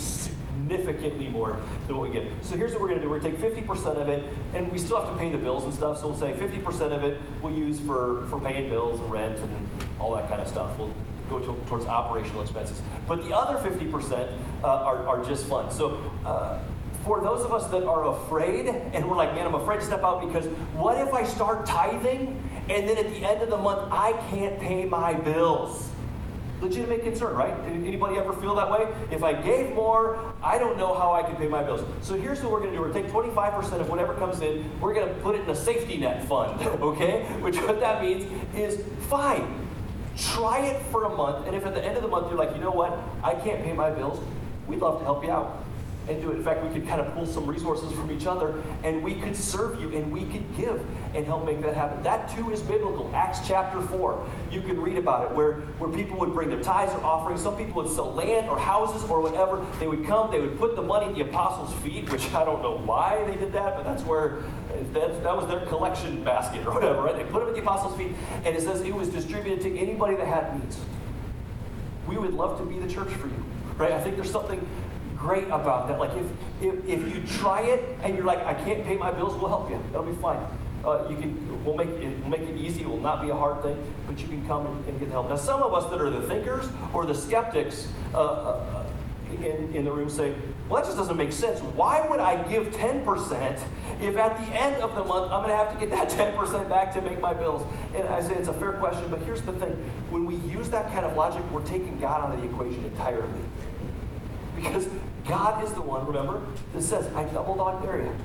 significantly 0.68 1.28
more 1.28 1.60
than 1.88 1.98
what 1.98 2.10
we 2.10 2.14
get. 2.14 2.26
So 2.42 2.56
here's 2.56 2.72
what 2.72 2.82
we're 2.82 2.88
going 2.88 3.00
to 3.00 3.06
do. 3.06 3.10
We're 3.10 3.20
going 3.20 3.36
to 3.36 3.42
take 3.42 3.66
50% 3.66 4.02
of 4.02 4.10
it, 4.10 4.24
and 4.54 4.72
we 4.72 4.78
still 4.78 5.00
have 5.02 5.12
to 5.12 5.18
pay 5.18 5.30
the 5.30 5.38
bills 5.38 5.64
and 5.64 5.74
stuff. 5.74 6.00
So 6.00 6.08
we'll 6.08 6.18
say 6.18 6.34
50% 6.34 6.92
of 6.92 7.04
it 7.04 7.22
we'll 7.42 7.54
use 7.54 7.80
for, 7.80 8.26
for 8.28 8.40
paying 8.40 8.70
bills 8.70 9.00
and 9.00 9.12
rent 9.12 9.38
and 9.38 9.70
all 10.00 10.16
that 10.16 10.28
kind 10.30 10.42
of 10.42 10.48
stuff. 10.48 10.78
We'll 10.78 10.94
go 11.30 11.40
to, 11.40 11.60
towards 11.68 11.86
operational 11.86 12.42
expenses. 12.42 12.82
But 13.08 13.24
the 13.24 13.36
other 13.36 13.58
50% 13.68 14.38
uh, 14.64 14.68
are, 14.68 15.08
are 15.08 15.26
just 15.26 15.46
fun. 15.48 15.72
So 15.72 16.02
uh, 16.26 16.60
for 17.04 17.22
those 17.22 17.44
of 17.46 17.54
us 17.54 17.68
that 17.72 17.84
are 17.84 18.08
afraid, 18.08 18.68
and 18.68 19.10
we're 19.10 19.18
like, 19.18 19.34
man, 19.36 19.46
I'm 19.46 19.56
afraid 19.56 19.80
to 19.80 19.86
step 19.86 20.04
out 20.04 20.26
because 20.26 20.46
what 20.74 21.00
if 21.00 21.14
I 21.14 21.24
start 21.24 21.66
tithing 21.66 22.42
and 22.70 22.90
then 22.90 22.98
at 22.98 23.10
the 23.10 23.18
end 23.18 23.44
of 23.44 23.50
the 23.50 23.58
month 23.58 23.92
I 23.92 24.14
can't 24.32 24.60
pay 24.60 24.86
my 24.86 25.14
bills? 25.14 25.90
Legitimate 26.62 27.04
concern, 27.04 27.36
right? 27.36 27.54
Anybody 27.68 28.18
ever 28.18 28.34
feel 28.34 28.56
that 28.56 28.70
way? 28.70 28.88
If 29.12 29.24
I 29.24 29.34
gave 29.34 29.74
more, 29.74 30.34
I 30.42 30.58
don't 30.58 30.78
know 30.78 30.94
how 30.94 31.12
I 31.12 31.22
can 31.24 31.36
pay 31.36 31.48
my 31.48 31.64
bills. 31.64 31.86
So 32.02 32.16
here's 32.16 32.42
what 32.42 32.52
we're 32.52 32.60
going 32.60 32.72
to 32.72 32.78
do. 32.78 32.82
We're 32.82 32.92
going 32.92 33.06
to 33.06 33.12
take 33.12 33.34
25% 33.34 33.82
of 33.82 33.90
whatever 33.90 34.14
comes 34.16 34.42
in. 34.42 34.70
We're 34.80 34.94
going 34.94 35.08
to 35.08 35.14
put 35.22 35.36
it 35.36 35.42
in 35.42 35.50
a 35.50 35.56
safety 35.56 35.98
net 35.98 36.28
fund, 36.28 36.60
okay? 36.82 37.24
Which 37.42 37.58
what 37.58 37.80
that 37.82 38.02
means 38.02 38.26
is 38.56 38.82
fine. 39.08 39.68
Try 40.18 40.60
it 40.60 40.82
for 40.92 41.04
a 41.04 41.10
month, 41.10 41.46
and 41.46 41.56
if 41.56 41.66
at 41.66 41.74
the 41.74 41.84
end 41.84 41.98
of 41.98 42.04
the 42.04 42.08
month 42.08 42.30
you're 42.30 42.40
like, 42.40 42.56
you 42.56 42.62
know 42.62 42.72
what, 42.72 42.98
I 43.22 43.36
can't 43.36 43.62
pay 43.64 43.74
my 43.74 43.90
bills, 43.90 44.24
we'd 44.66 44.80
love 44.80 45.00
to 45.00 45.04
help 45.04 45.24
you 45.26 45.32
out 45.32 45.66
and 46.08 46.22
do 46.22 46.32
it. 46.32 46.38
In 46.38 46.44
fact, 46.44 46.64
we 46.64 46.70
could 46.70 46.88
kind 46.88 47.02
of 47.02 47.14
pull 47.14 47.26
some 47.26 47.46
resources 47.46 47.92
from 47.94 48.12
each 48.12 48.26
other 48.26 48.62
and 48.84 49.04
we 49.04 49.16
could 49.16 49.36
serve 49.36 49.80
you 49.82 49.96
and 49.96 50.12
we 50.12 50.26
could 50.26 50.56
give 50.56 50.86
and 51.16 51.26
help 51.26 51.46
make 51.46 51.62
that 51.62 51.76
happen. 51.76 52.02
That 52.04 52.36
too 52.36 52.52
is 52.52 52.62
biblical. 52.62 53.12
Acts 53.16 53.40
chapter 53.48 53.82
4. 53.82 54.28
You 54.52 54.62
can 54.62 54.80
read 54.80 54.98
about 54.98 55.26
it 55.26 55.36
where, 55.36 55.54
where 55.80 55.90
people 55.90 56.18
would 56.20 56.34
bring 56.34 56.50
their 56.50 56.62
tithes 56.62 56.94
or 56.94 57.04
offerings. 57.04 57.42
Some 57.42 57.58
people 57.58 57.82
would 57.84 57.92
sell 57.92 58.14
land 58.14 58.50
or 58.50 58.60
houses 58.60 59.04
or 59.10 59.22
whatever. 59.22 59.66
They 59.80 59.88
would 59.88 60.06
come, 60.06 60.32
they 60.32 60.40
would 60.40 60.58
put 60.60 60.76
the 60.76 60.82
money 60.82 61.08
at 61.08 61.16
the 61.16 61.22
apostles' 61.22 61.74
feet, 61.82 62.10
which 62.12 62.32
I 62.34 62.46
don't 62.46 62.62
know 62.62 62.78
why 62.78 63.24
they 63.26 63.36
did 63.36 63.52
that, 63.54 63.76
but 63.76 63.84
that's 63.84 64.04
where 64.04 64.44
that, 64.94 65.24
that 65.24 65.36
was 65.36 65.48
their 65.48 65.66
collection 65.66 66.24
basket 66.24 66.66
or 66.66 66.74
whatever, 66.74 67.02
right? 67.02 67.16
They 67.16 67.24
put 67.24 67.40
them 67.40 67.50
at 67.50 67.56
the 67.56 67.62
apostles' 67.62 67.98
feet 67.98 68.12
and 68.44 68.56
it 68.56 68.62
says 68.62 68.82
it 68.82 68.94
was 68.94 69.10
distributed 69.10 69.62
to 69.62 69.78
anybody 69.78 70.16
that 70.16 70.28
had 70.28 70.60
needs. 70.60 70.78
We 72.08 72.18
would 72.18 72.34
love 72.34 72.60
to 72.60 72.66
be 72.66 72.80
the 72.80 72.92
church 72.92 73.10
for 73.14 73.28
you, 73.28 73.44
right? 73.78 73.92
I 73.92 74.02
think 74.02 74.16
there's 74.16 74.32
something 74.32 74.66
great 75.18 75.46
about 75.46 75.88
that. 75.88 76.00
Like 76.00 76.12
if, 76.16 76.26
if, 76.62 76.86
if 76.88 77.14
you 77.14 77.24
try 77.38 77.62
it 77.62 77.98
and 78.04 78.16
you're 78.16 78.26
like, 78.26 78.40
I 78.46 78.54
can't 78.54 78.84
pay 78.86 78.96
my 78.96 79.12
bills, 79.12 79.36
we'll 79.36 79.50
help 79.50 79.70
you. 79.70 79.82
That'll 79.92 80.06
be 80.06 80.20
fine. 80.22 80.46
Uh, 80.86 81.08
you 81.10 81.18
can, 81.18 81.66
we'll 81.66 81.76
make 81.76 81.90
it, 81.90 82.20
we'll 82.20 82.30
make 82.30 82.42
it 82.42 82.58
easy. 82.58 82.82
It 82.82 82.90
will 82.90 83.00
not 83.00 83.22
be 83.22 83.30
a 83.30 83.36
hard 83.36 83.64
thing, 83.64 83.76
but 84.06 84.20
you 84.20 84.28
can 84.28 84.46
come 84.46 84.68
and, 84.68 84.88
and 84.88 85.00
get 85.00 85.10
help. 85.10 85.30
Now, 85.30 85.36
some 85.36 85.64
of 85.64 85.74
us 85.74 85.90
that 85.90 86.00
are 86.00 86.12
the 86.12 86.22
thinkers 86.22 86.68
or 86.94 87.06
the 87.06 87.16
skeptics 87.16 87.88
uh, 88.14 88.18
uh, 88.18 88.86
in, 89.32 89.74
in 89.76 89.86
the 89.86 89.92
room 89.92 90.10
say, 90.10 90.36
well, 90.70 90.82
that 90.82 90.88
just 90.88 90.98
doesn't 90.98 91.18
make 91.18 91.32
sense. 91.32 91.60
Why 91.60 92.08
would 92.08 92.20
I 92.20 92.42
give 92.50 92.68
10% 92.68 93.64
if 94.02 94.18
at 94.18 94.38
the 94.38 94.62
end 94.62 94.76
of 94.82 94.96
the 94.96 95.04
month 95.04 95.32
I'm 95.32 95.42
going 95.44 95.50
to 95.50 95.56
have 95.56 95.74
to 95.74 95.80
get 95.80 95.90
that 95.92 96.10
10% 96.36 96.70
back 96.70 96.94
to 96.94 97.02
make 97.02 97.20
my 97.20 97.34
bills? 97.34 97.66
And 97.96 98.08
I 98.08 98.22
say 98.22 98.36
it's 98.36 98.48
a 98.48 98.54
fair 98.54 98.74
question, 98.74 99.10
but 99.10 99.20
here's 99.22 99.42
the 99.42 99.54
thing. 99.54 99.74
When 100.10 100.26
we 100.26 100.36
use 100.52 100.70
that 100.70 100.92
kind 100.92 101.06
of 101.06 101.16
logic, 101.16 101.44
we're 101.52 101.66
taking 101.66 102.00
God 102.00 102.26
out 102.26 102.36
of 102.36 102.42
the 102.42 102.48
equation 102.48 102.84
entirely. 102.86 103.28
Because 104.56 104.88
God 105.28 105.64
is 105.64 105.74
the 105.74 105.82
one, 105.82 106.06
remember, 106.06 106.42
that 106.74 106.82
says, 106.82 107.12
I 107.16 107.24
double 107.26 107.56
dog 107.56 107.82
dare 107.84 108.04
you. 108.04 108.16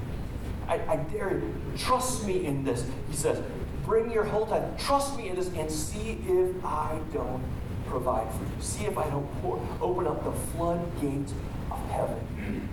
I, 0.68 0.74
I 0.86 0.96
dare 0.96 1.32
you. 1.32 1.54
Trust 1.76 2.26
me 2.26 2.44
in 2.44 2.62
this. 2.62 2.84
He 3.08 3.16
says, 3.16 3.42
bring 3.84 4.10
your 4.10 4.24
whole 4.24 4.46
time. 4.46 4.76
Trust 4.78 5.16
me 5.16 5.28
in 5.28 5.36
this 5.36 5.48
and 5.48 5.70
see 5.70 6.18
if 6.26 6.64
I 6.64 6.98
don't 7.12 7.42
provide 7.86 8.30
for 8.32 8.44
you. 8.44 8.50
See 8.60 8.84
if 8.84 8.98
I 8.98 9.08
don't 9.08 9.26
pour, 9.40 9.60
open 9.80 10.06
up 10.06 10.22
the 10.24 10.32
floodgates 10.32 11.32
of 11.70 11.90
heaven. 11.90 12.68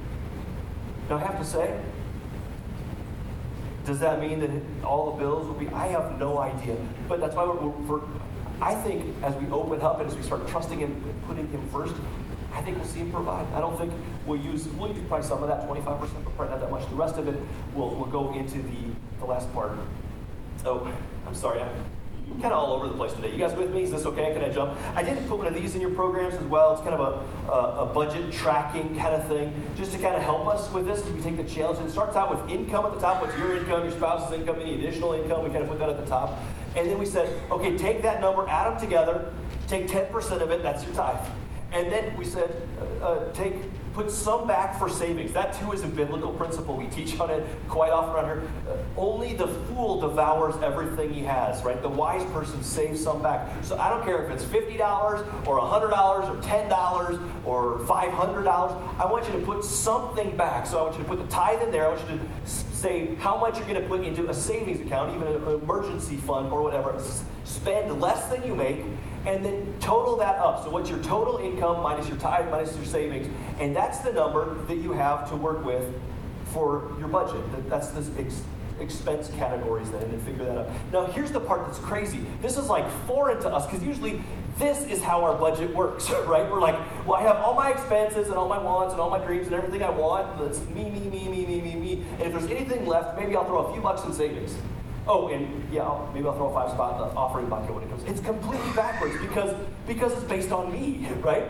Now, 1.09 1.17
I 1.17 1.19
have 1.19 1.39
to 1.39 1.45
say, 1.45 1.79
does 3.85 3.99
that 3.99 4.19
mean 4.19 4.41
that 4.41 4.51
all 4.85 5.11
the 5.11 5.17
bills 5.17 5.47
will 5.47 5.53
be? 5.53 5.69
I 5.69 5.87
have 5.87 6.19
no 6.19 6.39
idea. 6.39 6.75
But 7.07 7.21
that's 7.21 7.33
why 7.33 7.45
we're, 7.45 8.01
I 8.61 8.75
think 8.75 9.15
as 9.23 9.33
we 9.35 9.47
open 9.49 9.81
up 9.81 10.01
and 10.01 10.09
as 10.09 10.15
we 10.15 10.21
start 10.21 10.45
trusting 10.49 10.79
Him 10.79 10.91
and 10.91 11.27
putting 11.27 11.47
Him 11.47 11.65
first, 11.71 11.95
I 12.57 12.61
think 12.61 12.77
we'll 12.77 12.87
see 12.87 12.99
him 12.99 13.11
provide. 13.11 13.45
I 13.53 13.59
don't 13.59 13.77
think 13.77 13.93
we'll 14.27 14.39
use, 14.39 14.67
we'll 14.69 14.89
use 14.89 15.03
probably 15.07 15.25
some 15.25 15.41
of 15.41 15.49
that, 15.49 15.67
25%, 15.67 15.85
but 15.85 16.35
probably 16.35 16.49
not 16.49 16.59
that 16.59 16.71
much. 16.71 16.87
The 16.89 16.95
rest 16.95 17.17
of 17.17 17.27
it 17.27 17.39
will 17.73 17.95
will 17.95 18.05
go 18.05 18.33
into 18.33 18.59
the, 18.59 18.91
the 19.19 19.25
last 19.25 19.51
part. 19.53 19.71
Oh, 20.65 20.91
I'm 21.25 21.35
sorry. 21.35 21.61
I'm 21.61 22.41
kind 22.41 22.53
of 22.53 22.59
all 22.59 22.73
over 22.73 22.87
the 22.87 22.93
place 22.93 23.13
today. 23.13 23.31
You 23.31 23.37
guys 23.37 23.55
with 23.55 23.73
me? 23.73 23.83
Is 23.83 23.91
this 23.91 24.05
okay? 24.05 24.33
Can 24.33 24.43
I 24.43 24.49
jump? 24.49 24.77
I 24.95 25.01
did 25.01 25.17
put 25.29 25.37
one 25.37 25.47
of 25.47 25.53
these 25.53 25.75
in 25.75 25.81
your 25.81 25.91
programs 25.91 26.35
as 26.35 26.43
well. 26.43 26.73
It's 26.73 26.81
kind 26.81 26.93
of 26.93 26.99
a, 26.99 27.51
a, 27.51 27.83
a 27.83 27.93
budget 27.93 28.31
tracking 28.33 28.97
kind 28.97 29.15
of 29.15 29.25
thing, 29.27 29.53
just 29.77 29.93
to 29.93 29.97
kind 29.97 30.15
of 30.15 30.21
help 30.21 30.45
us 30.45 30.69
with 30.71 30.85
this 30.85 31.03
we 31.05 31.21
take 31.21 31.37
the 31.37 31.43
challenge. 31.43 31.79
And 31.79 31.87
it 31.87 31.91
starts 31.91 32.15
out 32.15 32.29
with 32.29 32.51
income 32.51 32.85
at 32.85 32.93
the 32.93 32.99
top. 32.99 33.21
What's 33.21 33.37
your 33.37 33.55
income, 33.55 33.83
your 33.83 33.91
spouse's 33.91 34.37
income, 34.37 34.59
any 34.59 34.75
additional 34.75 35.13
income? 35.13 35.43
We 35.43 35.49
kind 35.49 35.63
of 35.63 35.69
put 35.69 35.79
that 35.79 35.89
at 35.89 35.97
the 35.97 36.05
top. 36.05 36.37
And 36.75 36.89
then 36.89 36.99
we 36.99 37.05
said, 37.05 37.27
okay, 37.49 37.75
take 37.77 38.03
that 38.03 38.21
number, 38.21 38.47
add 38.47 38.71
them 38.71 38.79
together, 38.79 39.33
take 39.67 39.87
10% 39.87 40.41
of 40.41 40.51
it, 40.51 40.61
that's 40.61 40.83
your 40.83 40.93
tithe. 40.93 41.25
And 41.71 41.91
then 41.91 42.15
we 42.17 42.23
said, 42.23 42.67
uh, 43.01 43.05
uh, 43.05 43.33
take, 43.33 43.55
put 43.97 44.11
some 44.11 44.45
back 44.45 44.77
for 44.77 44.87
savings. 44.87 45.33
That 45.33 45.53
too 45.59 45.71
is 45.71 45.83
a 45.83 45.87
biblical 45.87 46.31
principle. 46.31 46.77
We 46.77 46.85
teach 46.85 47.19
on 47.19 47.31
it 47.31 47.43
quite 47.67 47.91
often 47.91 48.13
around 48.13 48.25
here. 48.25 48.49
Uh, 48.69 48.77
only 48.95 49.33
the 49.33 49.47
fool 49.47 49.99
devours 49.99 50.53
everything 50.61 51.11
he 51.11 51.23
has, 51.23 51.63
right? 51.63 51.81
The 51.81 51.89
wise 51.89 52.23
person 52.31 52.63
saves 52.63 53.03
some 53.03 53.23
back. 53.23 53.51
So 53.63 53.75
I 53.79 53.89
don't 53.89 54.03
care 54.03 54.23
if 54.23 54.29
it's 54.29 54.43
$50 54.43 55.47
or 55.47 55.59
$100 55.59 56.29
or 56.29 56.41
$10 56.43 57.45
or 57.45 57.79
$500. 57.79 58.47
I 58.99 59.05
want 59.11 59.25
you 59.25 59.39
to 59.39 59.43
put 59.43 59.63
something 59.63 60.37
back. 60.37 60.67
So 60.67 60.77
I 60.77 60.83
want 60.83 60.97
you 60.97 61.03
to 61.03 61.09
put 61.09 61.17
the 61.17 61.27
tithe 61.33 61.63
in 61.63 61.71
there. 61.71 61.87
I 61.87 61.95
want 61.95 62.07
you 62.11 62.19
to 62.19 62.47
say 62.47 63.15
how 63.15 63.35
much 63.35 63.57
you're 63.57 63.67
going 63.67 63.81
to 63.81 63.87
put 63.87 64.01
into 64.01 64.29
a 64.29 64.33
savings 64.33 64.79
account, 64.79 65.15
even 65.15 65.27
an 65.27 65.59
emergency 65.59 66.17
fund 66.17 66.51
or 66.51 66.61
whatever. 66.61 67.01
Spend 67.57 67.99
less 67.99 68.27
than 68.27 68.45
you 68.45 68.55
make 68.55 68.83
and 69.25 69.43
then 69.43 69.73
total 69.79 70.15
that 70.17 70.35
up. 70.35 70.63
So 70.63 70.69
what's 70.69 70.89
your 70.89 71.01
total 71.03 71.37
income 71.37 71.81
minus 71.81 72.07
your 72.07 72.17
tithe 72.17 72.49
minus 72.49 72.75
your 72.75 72.85
savings, 72.85 73.27
and 73.59 73.75
that's 73.75 73.99
the 73.99 74.13
number 74.13 74.55
that 74.65 74.77
you 74.77 74.93
have 74.93 75.29
to 75.29 75.35
work 75.35 75.65
with 75.65 75.83
for 76.53 76.95
your 76.97 77.07
budget. 77.07 77.41
That's 77.67 77.89
the 77.89 78.21
ex- 78.21 78.43
expense 78.79 79.29
categories 79.37 79.89
then, 79.91 80.03
and 80.03 80.13
then 80.13 80.19
figure 80.21 80.45
that 80.45 80.57
out. 80.59 80.69
Now 80.93 81.05
here's 81.07 81.31
the 81.31 81.39
part 81.39 81.65
that's 81.65 81.79
crazy. 81.79 82.19
This 82.41 82.57
is 82.57 82.69
like 82.69 82.89
foreign 83.05 83.41
to 83.41 83.49
us 83.53 83.65
because 83.65 83.83
usually 83.83 84.21
this 84.59 84.85
is 84.85 85.03
how 85.03 85.23
our 85.23 85.35
budget 85.35 85.75
works, 85.75 86.09
right? 86.25 86.49
We're 86.49 86.61
like, 86.61 86.77
well, 87.05 87.19
I 87.19 87.23
have 87.23 87.37
all 87.37 87.53
my 87.53 87.71
expenses 87.71 88.27
and 88.27 88.35
all 88.35 88.47
my 88.47 88.57
wants 88.57 88.93
and 88.93 89.01
all 89.01 89.09
my 89.09 89.19
dreams 89.19 89.47
and 89.47 89.55
everything 89.55 89.83
I 89.83 89.89
want. 89.89 90.39
That's 90.39 90.61
me, 90.69 90.89
me, 90.89 91.01
me, 91.01 91.27
me, 91.27 91.45
me, 91.45 91.61
me, 91.61 91.75
me. 91.75 92.05
And 92.13 92.21
if 92.21 92.31
there's 92.31 92.49
anything 92.49 92.85
left, 92.85 93.19
maybe 93.19 93.35
I'll 93.35 93.45
throw 93.45 93.65
a 93.65 93.73
few 93.73 93.81
bucks 93.81 94.05
in 94.05 94.13
savings. 94.13 94.55
Oh, 95.07 95.29
and 95.29 95.71
yeah, 95.71 95.83
I'll, 95.83 96.11
maybe 96.13 96.27
I'll 96.27 96.35
throw 96.35 96.49
a 96.49 96.53
five 96.53 96.71
spot 96.71 97.01
in 97.01 97.07
the 97.07 97.15
offering 97.15 97.47
bucket 97.47 97.73
when 97.73 97.83
it 97.83 97.89
comes. 97.89 98.03
It's 98.03 98.19
completely 98.19 98.71
backwards 98.73 99.15
because 99.21 99.55
because 99.85 100.11
it's 100.13 100.23
based 100.23 100.51
on 100.51 100.71
me, 100.71 101.07
right? 101.21 101.45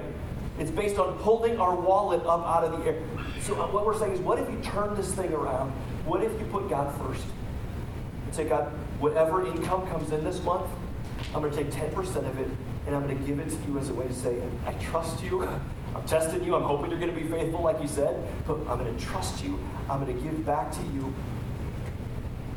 It's 0.59 0.71
based 0.71 0.97
on 0.97 1.17
holding 1.17 1.59
our 1.59 1.75
wallet 1.75 2.21
up 2.25 2.45
out 2.45 2.63
of 2.63 2.79
the 2.79 2.85
air. 2.85 3.01
So 3.41 3.59
uh, 3.61 3.67
what 3.67 3.85
we're 3.85 3.97
saying 3.97 4.13
is, 4.13 4.19
what 4.19 4.39
if 4.39 4.49
you 4.49 4.59
turn 4.61 4.95
this 4.95 5.13
thing 5.13 5.31
around? 5.33 5.71
What 6.05 6.23
if 6.23 6.31
you 6.39 6.45
put 6.47 6.69
God 6.69 6.93
first? 6.99 7.25
And 8.25 8.33
say, 8.33 8.45
God, 8.45 8.71
whatever 8.99 9.45
income 9.45 9.87
comes 9.87 10.11
in 10.11 10.23
this 10.23 10.41
month, 10.43 10.69
I'm 11.33 11.41
going 11.41 11.53
to 11.53 11.57
take 11.57 11.71
10% 11.71 12.15
of 12.17 12.39
it 12.39 12.49
and 12.87 12.95
I'm 12.95 13.05
going 13.05 13.17
to 13.17 13.23
give 13.23 13.39
it 13.39 13.49
to 13.49 13.57
you 13.67 13.77
as 13.77 13.89
a 13.89 13.93
way 13.93 14.07
to 14.07 14.13
say, 14.13 14.41
I 14.65 14.73
trust 14.73 15.23
you. 15.23 15.43
I'm 15.95 16.03
testing 16.05 16.43
you. 16.43 16.55
I'm 16.55 16.63
hoping 16.63 16.89
you're 16.89 16.99
going 16.99 17.13
to 17.13 17.19
be 17.19 17.27
faithful, 17.27 17.61
like 17.61 17.81
you 17.81 17.87
said, 17.87 18.27
but 18.45 18.57
I'm 18.67 18.79
going 18.79 18.95
to 18.95 19.05
trust 19.05 19.43
you. 19.43 19.59
I'm 19.89 20.03
going 20.03 20.15
to 20.15 20.23
give 20.23 20.45
back 20.45 20.71
to 20.71 20.81
you 20.93 21.13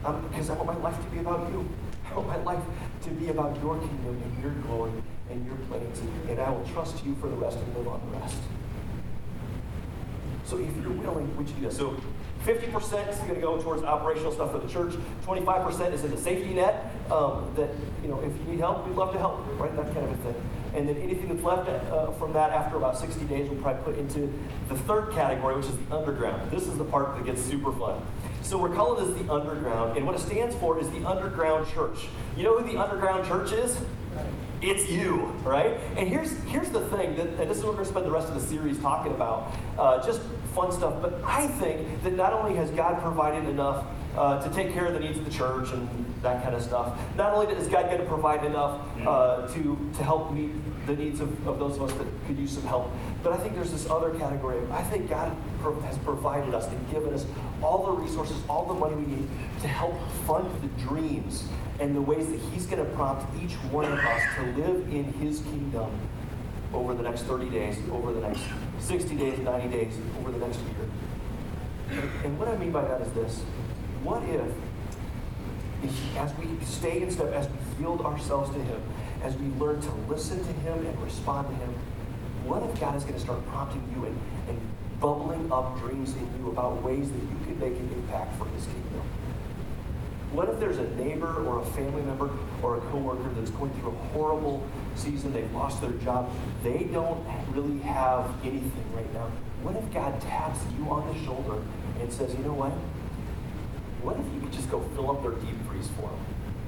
um, 0.05 0.27
because 0.29 0.51
I 0.51 0.55
want 0.55 0.67
my 0.67 0.91
life 0.91 0.97
to 0.97 1.11
be 1.11 1.19
about 1.19 1.51
you. 1.51 1.69
I 2.11 2.15
want 2.15 2.29
my 2.29 2.43
life 2.43 2.63
to 3.03 3.11
be 3.11 3.29
about 3.29 3.57
your 3.63 3.79
kingdom 3.79 4.21
and 4.23 4.43
your 4.43 4.53
glory 4.63 4.93
and 5.31 5.47
your 5.47 5.57
plans. 5.69 6.01
And 6.29 6.41
I 6.41 6.51
will 6.51 6.67
trust 6.73 7.05
you 7.05 7.15
for 7.17 7.29
the 7.29 7.37
rest 7.37 7.59
and 7.59 7.77
live 7.77 7.89
on 7.89 8.01
the 8.11 8.19
rest. 8.19 8.37
So 10.45 10.59
if 10.59 10.77
you're 10.83 10.91
willing, 10.91 11.37
would 11.37 11.49
you 11.49 11.55
do? 11.55 11.71
So 11.71 11.97
50% 12.45 13.09
is 13.09 13.17
going 13.19 13.35
to 13.35 13.41
go 13.41 13.61
towards 13.61 13.83
operational 13.85 14.33
stuff 14.33 14.51
for 14.51 14.59
the 14.59 14.69
church. 14.69 14.95
25% 15.25 15.93
is 15.93 16.05
in 16.05 16.11
the 16.11 16.17
safety 16.17 16.55
net 16.55 16.93
um, 17.11 17.53
that, 17.55 17.69
you 18.03 18.09
know, 18.09 18.21
if 18.21 18.37
you 18.39 18.45
need 18.45 18.61
help, 18.61 18.87
we'd 18.87 18.97
love 18.97 19.13
to 19.13 19.19
help, 19.19 19.47
right? 19.61 19.75
That 19.77 19.93
kind 19.95 20.07
of 20.07 20.13
a 20.13 20.33
thing. 20.33 20.35
And 20.75 20.89
then 20.89 20.97
anything 20.97 21.29
that's 21.29 21.43
left 21.43 21.69
uh, 21.69 22.13
from 22.13 22.33
that 22.33 22.51
after 22.51 22.77
about 22.77 22.99
60 22.99 23.25
days, 23.27 23.49
we'll 23.51 23.61
probably 23.61 23.83
put 23.83 23.99
into 23.99 24.33
the 24.69 24.77
third 24.77 25.13
category, 25.13 25.57
which 25.57 25.67
is 25.67 25.77
the 25.77 25.97
underground. 25.97 26.51
This 26.51 26.67
is 26.67 26.79
the 26.79 26.85
part 26.85 27.17
that 27.17 27.25
gets 27.25 27.43
super 27.43 27.73
fun. 27.73 28.01
So 28.43 28.59
we're 28.59 28.75
calling 28.75 29.07
this 29.07 29.23
the 29.23 29.33
underground, 29.33 29.97
and 29.97 30.07
what 30.07 30.15
it 30.15 30.21
stands 30.21 30.55
for 30.57 30.81
is 30.81 30.89
the 30.91 31.05
underground 31.05 31.69
church. 31.73 32.09
You 32.37 32.45
know 32.45 32.59
who 32.59 32.71
the 32.71 32.79
underground 32.79 33.27
church 33.27 33.53
is? 33.53 33.79
It's 34.63 34.91
you, 34.91 35.27
right? 35.43 35.79
And 35.97 36.09
here's 36.09 36.33
here's 36.45 36.69
the 36.71 36.81
thing, 36.89 37.17
that, 37.17 37.29
and 37.29 37.51
this 37.51 37.59
is 37.59 37.65
what 37.65 37.73
we're 37.73 37.83
going 37.83 37.87
to 37.87 37.91
spend 37.93 38.07
the 38.07 38.11
rest 38.11 38.29
of 38.29 38.35
the 38.35 38.41
series 38.41 38.79
talking 38.81 39.13
about, 39.13 39.55
uh, 39.79 40.05
just 40.05 40.21
fun 40.55 40.73
stuff. 40.73 41.01
But 41.01 41.23
I 41.25 41.47
think 41.47 42.03
that 42.03 42.15
not 42.15 42.33
only 42.33 42.57
has 42.57 42.71
God 42.71 43.01
provided 43.01 43.49
enough 43.49 43.87
uh, 44.21 44.39
to 44.47 44.55
take 44.55 44.75
care 44.75 44.85
of 44.85 44.93
the 44.93 45.01
needs 45.01 45.17
of 45.17 45.25
the 45.25 45.31
church 45.31 45.71
and 45.73 45.89
that 46.21 46.43
kind 46.43 46.55
of 46.55 46.61
stuff. 46.61 46.95
Not 47.17 47.33
only 47.33 47.51
is 47.55 47.69
God 47.69 47.87
going 47.87 48.01
to 48.01 48.05
provide 48.05 48.45
enough 48.45 48.87
uh, 49.07 49.47
to, 49.55 49.91
to 49.97 50.05
help 50.05 50.31
meet 50.31 50.51
the 50.87 50.95
needs 50.95 51.21
of, 51.21 51.49
of 51.49 51.59
those 51.59 51.77
of 51.77 51.85
us 51.85 51.93
that 51.95 52.07
could 52.27 52.39
use 52.39 52.53
some 52.53 52.65
help, 52.65 52.93
but 53.23 53.33
I 53.33 53.39
think 53.39 53.55
there's 53.55 53.73
this 53.73 53.89
other 53.89 54.11
category. 54.11 54.61
I 54.71 54.83
think 54.83 55.09
God 55.09 55.35
has 55.85 55.97
provided 55.99 56.53
us 56.53 56.69
and 56.69 56.91
given 56.91 57.15
us 57.15 57.25
all 57.63 57.87
the 57.87 57.93
resources, 57.93 58.37
all 58.47 58.67
the 58.67 58.75
money 58.75 58.95
we 58.95 59.07
need 59.07 59.29
to 59.63 59.69
help 59.69 59.99
fund 60.27 60.51
the 60.61 60.69
dreams 60.83 61.49
and 61.79 61.97
the 61.97 62.03
ways 62.03 62.27
that 62.27 62.41
He's 62.53 62.67
going 62.67 62.85
to 62.85 62.93
prompt 62.93 63.25
each 63.43 63.55
one 63.73 63.87
of 63.87 63.99
us 63.99 64.23
to 64.37 64.43
live 64.61 64.87
in 64.93 65.05
His 65.15 65.41
kingdom 65.41 65.99
over 66.75 66.93
the 66.93 67.03
next 67.03 67.23
30 67.23 67.49
days, 67.49 67.79
over 67.91 68.13
the 68.13 68.21
next 68.21 68.43
60 68.81 69.15
days, 69.15 69.39
90 69.39 69.69
days, 69.69 69.95
over 70.19 70.31
the 70.31 70.47
next 70.47 70.59
year. 70.59 72.03
And 72.23 72.39
what 72.39 72.49
I 72.49 72.57
mean 72.59 72.71
by 72.71 72.83
that 72.83 73.01
is 73.01 73.11
this 73.13 73.43
what 74.03 74.23
if, 74.25 74.51
as 76.17 76.35
we 76.39 76.65
stay 76.65 77.03
in 77.03 77.11
step, 77.11 77.33
as 77.33 77.49
we 77.49 77.85
yield 77.85 78.03
ourselves 78.03 78.51
to 78.51 78.59
Him, 78.59 78.83
as 79.23 79.37
we 79.37 79.47
learn 79.59 79.81
to 79.81 79.91
listen 80.09 80.39
to 80.39 80.53
Him 80.53 80.87
and 80.87 81.03
respond 81.03 81.49
to 81.49 81.55
Him, 81.55 81.75
what 82.45 82.63
if 82.63 82.81
God 82.81 82.97
is 82.97 83.03
going 83.05 83.15
to 83.15 83.21
start 83.21 83.47
prompting 83.49 83.83
you 83.95 84.07
and, 84.07 84.19
and 84.49 84.61
bubbling 85.01 85.51
up 85.53 85.79
dreams 85.79 86.15
in 86.15 86.31
you 86.39 86.51
about 86.51 86.83
ways 86.83 87.11
that 87.11 87.21
you 87.21 87.37
can 87.45 87.59
make 87.59 87.79
an 87.79 87.91
impact 87.95 88.37
for 88.39 88.47
His 88.49 88.65
kingdom? 88.65 89.03
What 90.33 90.49
if 90.49 90.61
there's 90.61 90.79
a 90.79 90.89
neighbor 90.91 91.45
or 91.45 91.61
a 91.61 91.65
family 91.65 92.03
member 92.03 92.31
or 92.63 92.79
a 92.79 92.81
coworker 92.93 93.29
that's 93.35 93.51
going 93.51 93.73
through 93.81 93.91
a 93.91 93.97
horrible 94.13 94.65
season, 94.95 95.33
they've 95.33 95.53
lost 95.53 95.81
their 95.81 95.91
job, 95.91 96.31
they 96.63 96.85
don't 96.85 97.27
really 97.51 97.81
have 97.81 98.31
anything 98.45 98.85
right 98.95 99.13
now? 99.13 99.29
What 99.63 99.75
if 99.75 99.93
God 99.93 100.21
taps 100.21 100.61
you 100.79 100.89
on 100.89 101.13
the 101.13 101.25
shoulder 101.25 101.61
and 102.01 102.13
says, 102.13 102.33
you 102.35 102.45
know 102.45 102.55
what? 102.55 102.73
What 104.03 104.19
if 104.19 104.25
you 104.35 104.41
could 104.41 104.53
just 104.53 104.71
go 104.71 104.81
fill 104.95 105.11
up 105.11 105.23
their 105.23 105.33
deep 105.33 105.57
freeze 105.69 105.89
for 105.97 106.03
them? 106.03 106.19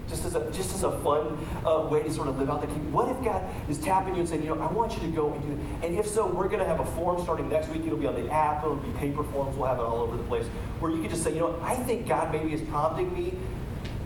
Just 0.08 0.24
as 0.26 0.34
a, 0.34 0.50
just 0.50 0.74
as 0.74 0.82
a 0.82 0.90
fun 1.00 1.38
uh, 1.64 1.88
way 1.88 2.02
to 2.02 2.12
sort 2.12 2.28
of 2.28 2.38
live 2.38 2.50
out 2.50 2.60
the 2.60 2.66
kingdom. 2.66 2.92
What 2.92 3.08
if 3.08 3.24
God 3.24 3.42
is 3.70 3.78
tapping 3.78 4.14
you 4.14 4.20
and 4.20 4.28
saying, 4.28 4.42
you 4.42 4.54
know, 4.54 4.60
I 4.60 4.70
want 4.70 4.92
you 4.94 5.00
to 5.00 5.08
go 5.08 5.32
and 5.32 5.42
do 5.42 5.52
it? 5.52 5.86
And 5.86 5.98
if 5.98 6.06
so, 6.06 6.26
we're 6.26 6.48
going 6.48 6.58
to 6.58 6.66
have 6.66 6.80
a 6.80 6.84
form 6.84 7.22
starting 7.22 7.48
next 7.48 7.68
week. 7.68 7.86
It'll 7.86 7.96
be 7.96 8.06
on 8.06 8.14
the 8.14 8.30
app. 8.30 8.62
It'll 8.62 8.76
be 8.76 8.90
paper 8.98 9.24
forms. 9.24 9.56
We'll 9.56 9.68
have 9.68 9.78
it 9.78 9.82
all 9.82 10.00
over 10.00 10.16
the 10.16 10.24
place. 10.24 10.46
Where 10.80 10.90
you 10.90 11.00
can 11.00 11.08
just 11.08 11.22
say, 11.22 11.32
you 11.32 11.40
know, 11.40 11.58
I 11.62 11.76
think 11.76 12.06
God 12.06 12.30
maybe 12.32 12.52
is 12.52 12.60
prompting 12.68 13.14
me 13.14 13.34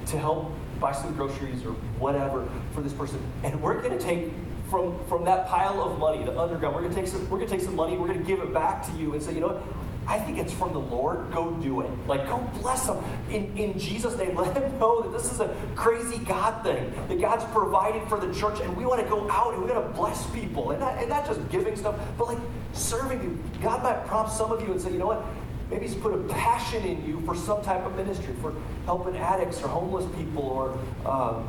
to 0.06 0.18
help 0.18 0.52
buy 0.78 0.92
some 0.92 1.14
groceries 1.14 1.64
or 1.64 1.72
whatever 1.98 2.48
for 2.72 2.82
this 2.82 2.92
person. 2.92 3.18
And 3.42 3.60
we're 3.60 3.80
going 3.80 3.98
to 3.98 4.04
take 4.04 4.30
from, 4.70 5.02
from 5.06 5.24
that 5.24 5.48
pile 5.48 5.80
of 5.82 5.98
money, 5.98 6.24
the 6.24 6.38
underground, 6.38 6.74
we're 6.74 6.82
going 6.82 6.94
to 6.94 7.00
take 7.00 7.08
some, 7.08 7.22
we're 7.30 7.38
going 7.38 7.48
to 7.48 7.56
take 7.56 7.64
some 7.64 7.76
money, 7.76 7.96
we're 7.96 8.08
going 8.08 8.18
to 8.18 8.26
give 8.26 8.40
it 8.40 8.52
back 8.52 8.84
to 8.86 8.92
you 8.92 9.14
and 9.14 9.22
say, 9.22 9.32
you 9.32 9.40
know 9.40 9.48
what? 9.48 9.62
I 10.06 10.18
think 10.20 10.38
it's 10.38 10.52
from 10.52 10.72
the 10.72 10.80
Lord. 10.80 11.32
Go 11.32 11.50
do 11.52 11.80
it. 11.80 11.90
Like, 12.06 12.26
go 12.26 12.38
bless 12.60 12.86
them 12.86 13.02
in, 13.30 13.56
in 13.56 13.78
Jesus' 13.78 14.16
name. 14.16 14.36
Let 14.36 14.54
them 14.54 14.78
know 14.78 15.02
that 15.02 15.12
this 15.12 15.32
is 15.32 15.40
a 15.40 15.54
crazy 15.74 16.18
God 16.18 16.62
thing, 16.62 16.92
that 17.08 17.20
God's 17.20 17.44
provided 17.52 18.08
for 18.08 18.18
the 18.18 18.32
church, 18.32 18.60
and 18.60 18.76
we 18.76 18.86
want 18.86 19.02
to 19.02 19.08
go 19.08 19.28
out 19.30 19.54
and 19.54 19.64
we 19.64 19.70
want 19.70 19.84
to 19.86 19.92
bless 19.98 20.24
people. 20.30 20.70
And 20.70 20.80
not, 20.80 20.98
and 20.98 21.08
not 21.08 21.26
just 21.26 21.48
giving 21.50 21.76
stuff, 21.76 21.96
but 22.16 22.28
like 22.28 22.38
serving 22.72 23.22
you. 23.22 23.42
God 23.60 23.82
might 23.82 24.06
prompt 24.06 24.32
some 24.32 24.52
of 24.52 24.60
you 24.60 24.72
and 24.72 24.80
say, 24.80 24.92
you 24.92 24.98
know 24.98 25.08
what? 25.08 25.24
Maybe 25.70 25.86
He's 25.86 25.96
put 25.96 26.14
a 26.14 26.18
passion 26.32 26.84
in 26.84 27.04
you 27.04 27.20
for 27.22 27.34
some 27.34 27.62
type 27.62 27.84
of 27.84 27.96
ministry, 27.96 28.34
for 28.40 28.54
helping 28.84 29.16
addicts 29.16 29.60
or 29.62 29.68
homeless 29.68 30.06
people 30.16 30.44
or. 30.44 30.78
Um, 31.08 31.48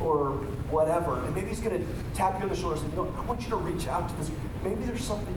or 0.00 0.32
whatever. 0.70 1.24
And 1.24 1.34
maybe 1.34 1.48
he's 1.48 1.60
going 1.60 1.78
to 1.78 1.86
tap 2.14 2.38
you 2.38 2.44
on 2.44 2.48
the 2.48 2.56
shoulder 2.56 2.76
and 2.76 2.84
say, 2.84 2.90
you 2.90 3.04
know, 3.04 3.14
I 3.16 3.24
want 3.24 3.42
you 3.42 3.50
to 3.50 3.56
reach 3.56 3.86
out 3.86 4.08
to 4.08 4.16
this. 4.16 4.30
Maybe 4.64 4.82
there's 4.84 5.04
something 5.04 5.34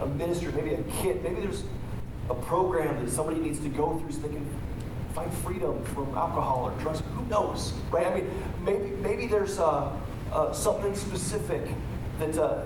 a 0.00 0.06
ministry, 0.06 0.52
maybe 0.52 0.74
a 0.74 0.82
kit, 1.00 1.22
maybe 1.22 1.40
there's 1.40 1.64
a 2.30 2.34
program 2.34 3.04
that 3.04 3.10
somebody 3.10 3.40
needs 3.40 3.58
to 3.60 3.68
go 3.68 3.98
through 3.98 4.12
so 4.12 4.20
they 4.20 4.28
can 4.28 4.46
find 5.14 5.32
freedom 5.32 5.82
from 5.86 6.06
alcohol 6.16 6.70
or 6.70 6.82
drugs. 6.82 7.02
Who 7.16 7.24
knows, 7.26 7.72
right? 7.90 8.06
I 8.06 8.14
mean, 8.14 8.30
maybe 8.64 8.90
maybe 8.96 9.26
there's 9.26 9.58
uh, 9.58 9.92
uh, 10.32 10.52
something 10.52 10.94
specific 10.94 11.62
that, 12.18 12.38
uh, 12.38 12.64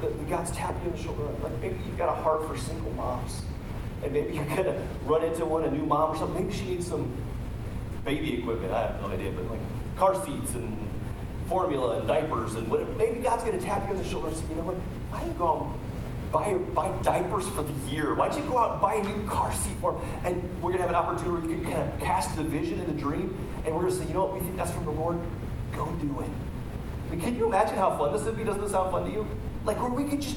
that 0.00 0.28
God's 0.28 0.50
tapping 0.52 0.82
you 0.82 0.90
on 0.90 0.96
the 0.96 1.02
shoulder. 1.02 1.22
Like 1.42 1.60
maybe 1.60 1.78
you've 1.86 1.98
got 1.98 2.08
a 2.08 2.22
heart 2.22 2.46
for 2.46 2.56
single 2.56 2.92
moms, 2.92 3.42
and 4.02 4.12
maybe 4.12 4.34
you're 4.34 4.44
gonna 4.44 4.80
run 5.04 5.24
into 5.24 5.44
one, 5.44 5.64
a 5.64 5.70
new 5.70 5.86
mom 5.86 6.14
or 6.14 6.16
something. 6.16 6.46
Maybe 6.46 6.56
she 6.56 6.64
needs 6.66 6.86
some 6.86 7.10
baby 8.04 8.38
equipment. 8.38 8.72
I 8.72 8.82
have 8.82 9.00
no 9.00 9.08
idea, 9.08 9.32
but 9.32 9.50
like 9.50 9.60
car 9.96 10.14
seats 10.24 10.54
and 10.54 10.76
formula 11.48 11.98
and 11.98 12.08
diapers 12.08 12.54
and 12.54 12.68
whatever. 12.68 12.92
Maybe 12.92 13.20
God's 13.20 13.44
to 13.44 13.60
tap 13.60 13.84
you 13.84 13.94
on 13.94 14.02
the 14.02 14.08
shoulder 14.08 14.28
and 14.28 14.36
say, 14.36 14.44
you 14.50 14.56
know 14.56 14.62
what? 14.62 15.26
You 15.26 15.32
go 15.32 15.72
and 15.72 15.85
buy, 16.36 16.54
buy 16.74 17.02
diapers 17.02 17.48
for 17.48 17.62
the 17.62 17.72
year? 17.90 18.14
Why 18.14 18.28
don't 18.28 18.42
you 18.42 18.48
go 18.48 18.58
out 18.58 18.72
and 18.72 18.80
buy 18.80 18.94
a 18.94 19.02
new 19.02 19.26
car 19.26 19.52
seat 19.54 19.76
for 19.80 19.92
him? 19.92 20.00
And 20.24 20.42
we're 20.62 20.72
going 20.72 20.82
to 20.82 20.88
have 20.88 20.90
an 20.90 20.96
opportunity 20.96 21.30
where 21.30 21.58
you 21.58 21.62
can 21.62 21.72
kind 21.72 21.92
of 21.92 22.00
cast 22.00 22.36
the 22.36 22.42
vision 22.42 22.78
and 22.80 22.88
the 22.88 23.00
dream, 23.00 23.36
and 23.64 23.74
we're 23.74 23.82
going 23.82 23.92
to 23.92 23.98
say, 23.98 24.06
you 24.06 24.14
know 24.14 24.24
what? 24.24 24.34
We 24.34 24.40
think 24.40 24.56
that's 24.56 24.70
from 24.70 24.84
the 24.84 24.90
Lord. 24.90 25.18
Go 25.74 25.86
do 26.00 26.20
it. 26.20 27.20
Can 27.20 27.36
you 27.36 27.46
imagine 27.46 27.76
how 27.76 27.96
fun 27.96 28.12
this 28.12 28.22
would 28.24 28.36
be? 28.36 28.44
Doesn't 28.44 28.60
this 28.60 28.72
sound 28.72 28.90
fun 28.90 29.04
to 29.04 29.10
you? 29.10 29.26
Like 29.64 29.80
where 29.80 29.90
we 29.90 30.04
could 30.04 30.20
just 30.20 30.36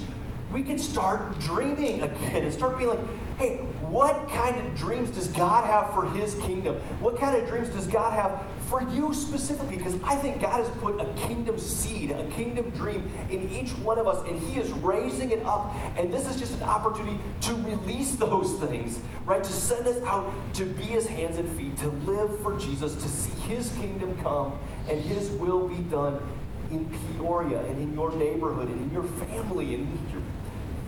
we 0.52 0.64
could 0.64 0.80
start 0.80 1.38
dreaming 1.40 2.02
again 2.02 2.44
and 2.44 2.54
start 2.54 2.78
being 2.78 2.90
like, 2.90 3.00
hey, 3.38 3.58
what 3.82 4.28
kind 4.30 4.56
of 4.58 4.76
dreams 4.76 5.12
does 5.12 5.28
God 5.28 5.66
have 5.66 5.94
for 5.94 6.06
his 6.18 6.36
kingdom? 6.36 6.76
What 7.00 7.20
kind 7.20 7.36
of 7.36 7.48
dreams 7.48 7.70
does 7.70 7.88
God 7.88 8.14
have 8.14 8.44
for 8.70 8.84
you 8.92 9.14
specifically? 9.14 9.78
Because 9.78 9.96
I 10.04 10.16
think 10.16 10.42
God 10.42 10.64
has 10.64 10.70
put 10.78 11.02
a 11.02 11.06
kingdom 11.28 11.58
seed, 11.58 12.12
a 12.12 12.24
kingdom 12.30 12.70
dream 12.70 13.12
in 13.30 13.50
each 13.50 13.72
one 13.80 13.98
of 13.98 14.08
us, 14.08 14.26
and 14.30 14.40
he 14.40 14.60
is 14.60 14.72
raising 14.74 15.32
it 15.32 15.44
up. 15.44 15.74
And 15.98 16.14
this 16.14 16.30
is 16.30 16.38
just 16.38 16.54
an 16.54 16.64
opportunity 16.64 17.18
to 17.42 17.56
release 17.56 18.16
those 18.16 18.54
things, 18.60 19.00
right? 19.26 19.44
To 19.44 19.52
send 19.52 19.88
us 19.88 20.02
out 20.04 20.32
to 20.54 20.66
be 20.66 20.84
his 20.84 21.08
hands 21.08 21.38
and 21.38 21.50
feet, 21.58 21.78
to 21.78 21.90
live 21.90 22.40
for 22.42 22.58
Jesus, 22.60 22.94
to 22.96 23.10
see 23.10 23.32
his 23.42 23.72
kingdom 23.74 24.16
come 24.22 24.58
and 24.88 25.02
his 25.02 25.30
will 25.32 25.68
be 25.68 25.82
done 25.84 26.22
in 26.70 26.86
Peoria 27.18 27.62
and 27.64 27.82
in 27.82 27.94
your 27.94 28.12
neighborhood 28.16 28.70
and 28.70 28.82
in 28.82 28.94
your 28.94 29.04
family 29.04 29.74
and 29.76 30.12
your 30.12 30.22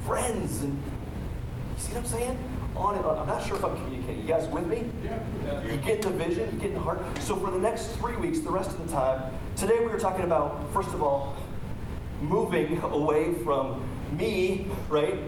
friends. 0.05 0.61
And 0.61 0.73
you 0.73 1.79
see 1.79 1.93
what 1.93 2.01
I'm 2.01 2.05
saying? 2.05 2.50
On 2.75 2.95
and 2.95 3.05
on. 3.05 3.17
I'm 3.17 3.27
not 3.27 3.45
sure 3.45 3.57
if 3.57 3.65
I'm 3.65 3.75
communicating. 3.75 4.21
You 4.21 4.27
guys 4.27 4.47
with 4.47 4.65
me? 4.67 4.85
Yeah. 5.03 5.63
You 5.63 5.77
get 5.77 6.01
the 6.01 6.09
vision, 6.09 6.49
you 6.53 6.59
get 6.59 6.73
the 6.73 6.79
heart. 6.79 6.99
So 7.19 7.35
for 7.35 7.51
the 7.51 7.59
next 7.59 7.87
three 7.97 8.15
weeks, 8.15 8.39
the 8.39 8.51
rest 8.51 8.71
of 8.71 8.85
the 8.85 8.91
time, 8.93 9.33
today 9.55 9.79
we 9.79 9.87
were 9.87 9.99
talking 9.99 10.23
about, 10.23 10.71
first 10.73 10.89
of 10.89 11.01
all, 11.01 11.35
moving 12.21 12.81
away 12.81 13.33
from 13.35 13.83
me, 14.17 14.67
right? 14.89 15.19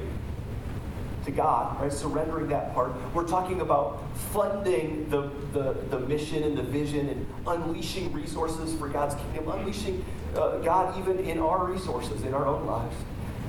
to 1.25 1.31
God, 1.31 1.79
right? 1.81 1.91
Surrendering 1.91 2.49
that 2.49 2.73
part. 2.73 2.91
We're 3.13 3.27
talking 3.27 3.61
about 3.61 4.03
funding 4.33 5.09
the, 5.09 5.29
the, 5.53 5.73
the 5.89 5.99
mission 5.99 6.43
and 6.43 6.57
the 6.57 6.63
vision 6.63 7.09
and 7.09 7.25
unleashing 7.47 8.11
resources 8.11 8.77
for 8.77 8.89
God's 8.89 9.15
kingdom, 9.15 9.49
unleashing 9.49 10.03
uh, 10.35 10.57
God 10.57 10.99
even 10.99 11.19
in 11.19 11.39
our 11.39 11.65
resources, 11.65 12.23
in 12.23 12.33
our 12.33 12.45
own 12.45 12.65
lives 12.65 12.95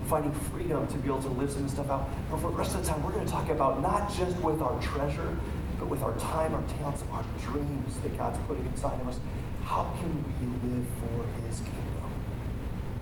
finding 0.05 0.33
freedom 0.33 0.87
to 0.87 0.99
be 0.99 1.09
able 1.09 1.23
to 1.23 1.29
live 1.29 1.51
some 1.51 1.69
stuff 1.69 1.91
out. 1.91 2.09
But 2.31 2.41
for 2.41 2.51
the 2.51 2.57
rest 2.57 2.75
of 2.75 2.83
the 2.83 2.89
time, 2.89 3.03
we're 3.03 3.13
going 3.13 3.25
to 3.27 3.31
talk 3.31 3.49
about 3.49 3.81
not 3.81 4.13
just 4.15 4.37
with 4.41 4.61
our 4.61 4.81
treasure, 4.81 5.37
but 5.79 5.89
with 5.89 6.03
our 6.03 6.17
time, 6.19 6.55
our 6.55 6.63
talents, 6.79 7.03
our 7.13 7.25
dreams 7.43 7.97
that 8.03 8.17
God's 8.17 8.39
putting 8.47 8.65
inside 8.67 9.01
of 9.01 9.09
us. 9.09 9.19
How 9.65 9.93
can 10.01 10.25
we 10.41 10.69
live 10.69 10.87
for 11.01 11.47
His 11.47 11.59
kingdom? 11.61 11.85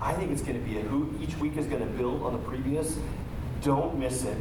I 0.01 0.13
think 0.13 0.31
it's 0.31 0.41
going 0.41 0.59
to 0.59 0.69
be 0.69 0.79
a 0.79 0.81
who 0.81 1.13
each 1.21 1.37
week 1.37 1.57
is 1.57 1.65
going 1.65 1.81
to 1.81 1.93
build 1.97 2.23
on 2.23 2.33
the 2.33 2.39
previous. 2.39 2.97
Don't 3.61 3.97
miss 3.97 4.25
it. 4.25 4.37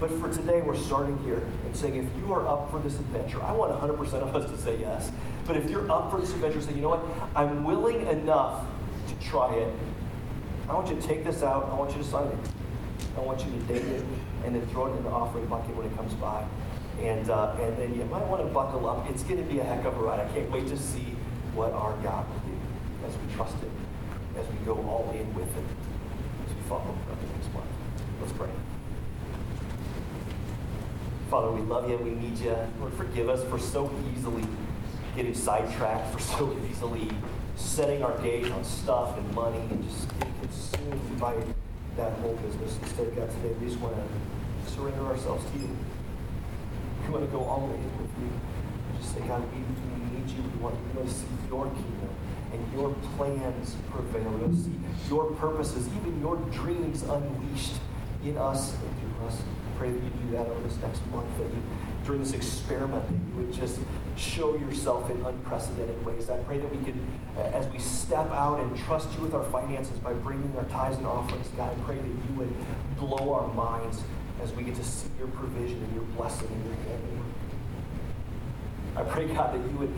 But 0.00 0.10
for 0.10 0.32
today, 0.32 0.60
we're 0.60 0.76
starting 0.76 1.16
here 1.18 1.42
and 1.64 1.76
saying, 1.76 1.96
if 1.96 2.06
you 2.18 2.32
are 2.32 2.46
up 2.48 2.70
for 2.70 2.80
this 2.80 2.98
adventure, 2.98 3.40
I 3.42 3.52
want 3.52 3.72
100% 3.80 4.00
of 4.14 4.34
us 4.34 4.50
to 4.50 4.58
say 4.58 4.78
yes. 4.78 5.12
But 5.46 5.56
if 5.56 5.70
you're 5.70 5.90
up 5.90 6.10
for 6.10 6.20
this 6.20 6.32
adventure, 6.32 6.60
say, 6.60 6.74
you 6.74 6.80
know 6.80 6.90
what? 6.90 7.04
I'm 7.36 7.64
willing 7.64 8.06
enough 8.06 8.66
to 9.08 9.26
try 9.26 9.54
it 9.54 9.72
I 10.68 10.74
want 10.74 10.88
you 10.88 10.96
to 10.96 11.02
take 11.02 11.24
this 11.24 11.42
out. 11.42 11.68
I 11.70 11.74
want 11.74 11.92
you 11.92 11.98
to 11.98 12.04
sign 12.04 12.26
it. 12.28 12.38
I 13.16 13.20
want 13.20 13.44
you 13.44 13.52
to 13.52 13.58
date 13.66 13.84
it 13.84 14.04
and 14.44 14.54
then 14.54 14.66
throw 14.68 14.86
it 14.86 14.96
in 14.96 15.04
the 15.04 15.10
offering 15.10 15.46
bucket 15.46 15.76
when 15.76 15.86
it 15.86 15.96
comes 15.96 16.14
by. 16.14 16.44
And, 17.00 17.28
uh, 17.28 17.56
and 17.60 17.76
then 17.76 17.94
you 17.94 18.04
might 18.06 18.26
want 18.26 18.42
to 18.42 18.48
buckle 18.48 18.88
up. 18.88 19.08
It's 19.10 19.22
going 19.22 19.36
to 19.36 19.50
be 19.50 19.58
a 19.58 19.64
heck 19.64 19.84
of 19.84 19.96
a 19.96 20.00
ride. 20.00 20.20
I 20.20 20.32
can't 20.32 20.50
wait 20.50 20.66
to 20.68 20.76
see 20.76 21.16
what 21.54 21.72
our 21.72 21.96
God 22.02 22.26
will 22.28 22.40
do 22.40 22.56
as 23.06 23.16
we 23.18 23.34
trust 23.34 23.56
Him, 23.56 23.70
as 24.36 24.46
we 24.48 24.56
go 24.64 24.74
all 24.74 25.10
in 25.14 25.32
with 25.34 25.52
Him, 25.54 25.66
as 26.48 26.54
we 26.54 26.62
follow 26.62 26.84
Him 26.84 26.98
the 27.20 27.36
next 27.36 27.52
month. 27.52 27.66
Let's 28.20 28.32
pray. 28.32 28.50
Father, 31.30 31.50
we 31.50 31.62
love 31.62 31.90
you. 31.90 31.96
We 31.98 32.10
need 32.10 32.38
you. 32.38 32.56
Lord, 32.80 32.94
forgive 32.94 33.28
us 33.28 33.44
for 33.50 33.58
so 33.58 33.90
easily 34.16 34.44
getting 35.16 35.34
sidetracked, 35.34 36.12
for 36.12 36.20
so 36.20 36.56
easily 36.70 37.10
setting 37.56 38.02
our 38.02 38.16
gaze 38.18 38.50
on 38.50 38.64
stuff 38.64 39.16
and 39.16 39.34
money 39.34 39.58
and 39.70 39.88
just 39.88 40.08
getting 40.18 40.34
consumed 40.40 41.20
by 41.20 41.34
that 41.96 42.12
whole 42.18 42.34
business. 42.36 42.78
Instead, 42.82 43.14
God, 43.16 43.30
today 43.30 43.54
we 43.60 43.66
just 43.66 43.80
want 43.80 43.96
to 43.96 44.70
surrender 44.72 45.06
ourselves 45.06 45.44
to 45.52 45.58
you. 45.58 45.76
We 47.04 47.12
want 47.12 47.24
to 47.24 47.30
go 47.30 47.44
all 47.44 47.66
the 47.66 47.74
way 47.74 47.80
in 47.80 47.98
with 48.00 48.10
you. 48.18 48.30
Just 48.98 49.14
say, 49.14 49.20
God, 49.26 49.42
we, 49.52 49.58
we 49.60 50.18
need 50.18 50.28
you. 50.30 50.42
We 50.42 50.58
want, 50.58 50.76
we 50.76 51.00
want 51.00 51.08
to 51.08 51.14
see 51.14 51.26
your 51.48 51.66
kingdom 51.66 52.10
and 52.52 52.72
your 52.72 52.94
plans 53.16 53.76
prevail. 53.90 54.30
We 54.30 54.42
want 54.42 54.56
to 54.56 54.62
see 54.62 54.76
your 55.08 55.32
purposes, 55.32 55.88
even 55.88 56.20
your 56.20 56.36
dreams 56.50 57.02
unleashed 57.02 57.74
in 58.24 58.38
us 58.38 58.72
and 58.72 58.90
through 59.00 59.26
us. 59.26 59.38
I 59.38 59.78
pray 59.78 59.90
that 59.90 60.02
you 60.02 60.10
do 60.10 60.32
that 60.32 60.46
over 60.46 60.60
this 60.66 60.78
next 60.78 61.06
month, 61.08 61.26
that 61.38 61.44
you 61.44 61.62
during 62.04 62.20
this 62.20 62.32
experiment, 62.32 63.06
that 63.08 63.14
you 63.14 63.34
would 63.36 63.52
just 63.52 63.78
show 64.16 64.56
yourself 64.56 65.10
in 65.10 65.24
unprecedented 65.24 66.04
ways. 66.04 66.30
I 66.30 66.36
pray 66.38 66.58
that 66.58 66.70
we 66.70 66.84
could, 66.84 66.98
as 67.36 67.66
we 67.68 67.78
step 67.78 68.30
out 68.30 68.60
and 68.60 68.76
trust 68.78 69.08
you 69.16 69.22
with 69.22 69.34
our 69.34 69.44
finances 69.44 69.98
by 69.98 70.12
bringing 70.12 70.54
our 70.56 70.64
tithes 70.64 70.98
and 70.98 71.06
offerings, 71.06 71.48
God, 71.56 71.72
I 71.72 71.82
pray 71.82 71.96
that 71.96 72.06
you 72.06 72.34
would 72.36 72.54
blow 72.96 73.32
our 73.34 73.52
minds 73.54 74.02
as 74.42 74.52
we 74.52 74.62
get 74.62 74.74
to 74.76 74.84
see 74.84 75.08
your 75.18 75.28
provision 75.28 75.82
and 75.82 75.94
your 75.94 76.04
blessing 76.16 76.48
and 76.48 76.64
your 76.66 76.74
hand. 76.74 77.00
I 78.96 79.02
pray, 79.02 79.26
God, 79.26 79.54
that 79.54 79.70
you 79.70 79.76
would 79.78 79.92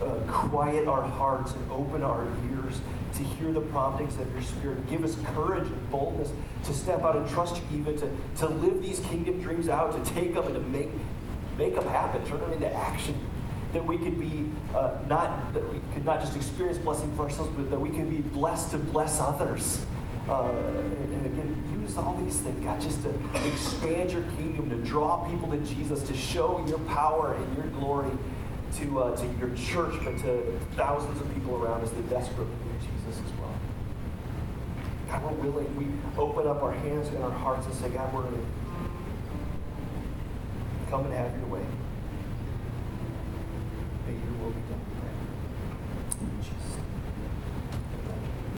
uh, 0.00 0.14
quiet 0.26 0.88
our 0.88 1.02
hearts 1.02 1.52
and 1.52 1.70
open 1.70 2.02
our 2.02 2.26
ears 2.50 2.80
to 3.14 3.22
hear 3.22 3.52
the 3.52 3.60
promptings 3.60 4.16
of 4.16 4.32
your 4.32 4.42
Spirit. 4.42 4.88
Give 4.88 5.04
us 5.04 5.16
courage 5.34 5.66
and 5.66 5.90
boldness 5.90 6.32
to 6.64 6.72
step 6.72 7.02
out 7.02 7.14
and 7.14 7.28
trust 7.28 7.56
you, 7.56 7.80
even 7.80 7.96
to, 7.98 8.10
to 8.38 8.48
live 8.48 8.82
these 8.82 9.00
kingdom 9.00 9.40
dreams 9.40 9.68
out, 9.68 9.92
to 9.92 10.12
take 10.12 10.34
them 10.34 10.46
and 10.46 10.54
to 10.54 10.60
make, 10.60 10.88
make 11.56 11.74
them 11.74 11.86
happen, 11.86 12.24
turn 12.26 12.40
them 12.40 12.52
into 12.52 12.72
action. 12.74 13.14
That 13.72 13.86
we 13.86 13.96
could 13.96 14.20
be 14.20 14.50
uh, 14.74 14.98
not 15.08 15.54
that 15.54 15.72
we 15.72 15.80
could 15.94 16.04
not 16.04 16.20
just 16.20 16.36
experience 16.36 16.78
blessing 16.78 17.14
for 17.16 17.22
ourselves, 17.22 17.50
but 17.56 17.70
that 17.70 17.80
we 17.80 17.88
can 17.88 18.08
be 18.08 18.20
blessed 18.20 18.70
to 18.72 18.78
bless 18.78 19.20
others. 19.20 19.84
Uh, 20.28 20.50
and, 20.50 21.14
and 21.14 21.26
again, 21.26 21.80
use 21.80 21.96
all 21.96 22.16
these 22.22 22.38
things, 22.38 22.62
God, 22.64 22.80
just 22.80 23.02
to 23.02 23.10
expand 23.48 24.12
your 24.12 24.22
kingdom, 24.36 24.70
to 24.70 24.76
draw 24.76 25.28
people 25.28 25.50
to 25.50 25.58
Jesus, 25.58 26.02
to 26.04 26.14
show 26.14 26.64
your 26.68 26.78
power 26.80 27.34
and 27.34 27.56
your 27.56 27.66
glory 27.78 28.10
to, 28.76 29.00
uh, 29.00 29.16
to 29.16 29.26
your 29.38 29.54
church, 29.56 29.94
but 30.04 30.16
to 30.18 30.58
thousands 30.76 31.20
of 31.20 31.34
people 31.34 31.56
around 31.56 31.82
us 31.82 31.90
that 31.90 32.08
desperately 32.08 32.54
need 32.66 32.80
Jesus 32.80 33.20
as 33.20 33.32
well. 33.38 33.54
God, 35.08 35.24
we're 35.24 35.50
willing. 35.50 35.76
We 35.76 35.86
open 36.18 36.46
up 36.46 36.62
our 36.62 36.72
hands 36.72 37.08
and 37.08 37.22
our 37.22 37.30
hearts 37.30 37.66
and 37.66 37.74
say, 37.74 37.90
God, 37.90 38.12
we're 38.14 38.26
in. 38.26 38.46
Come 40.88 41.04
and 41.04 41.14
have 41.14 41.36
your 41.36 41.46
way. 41.48 41.64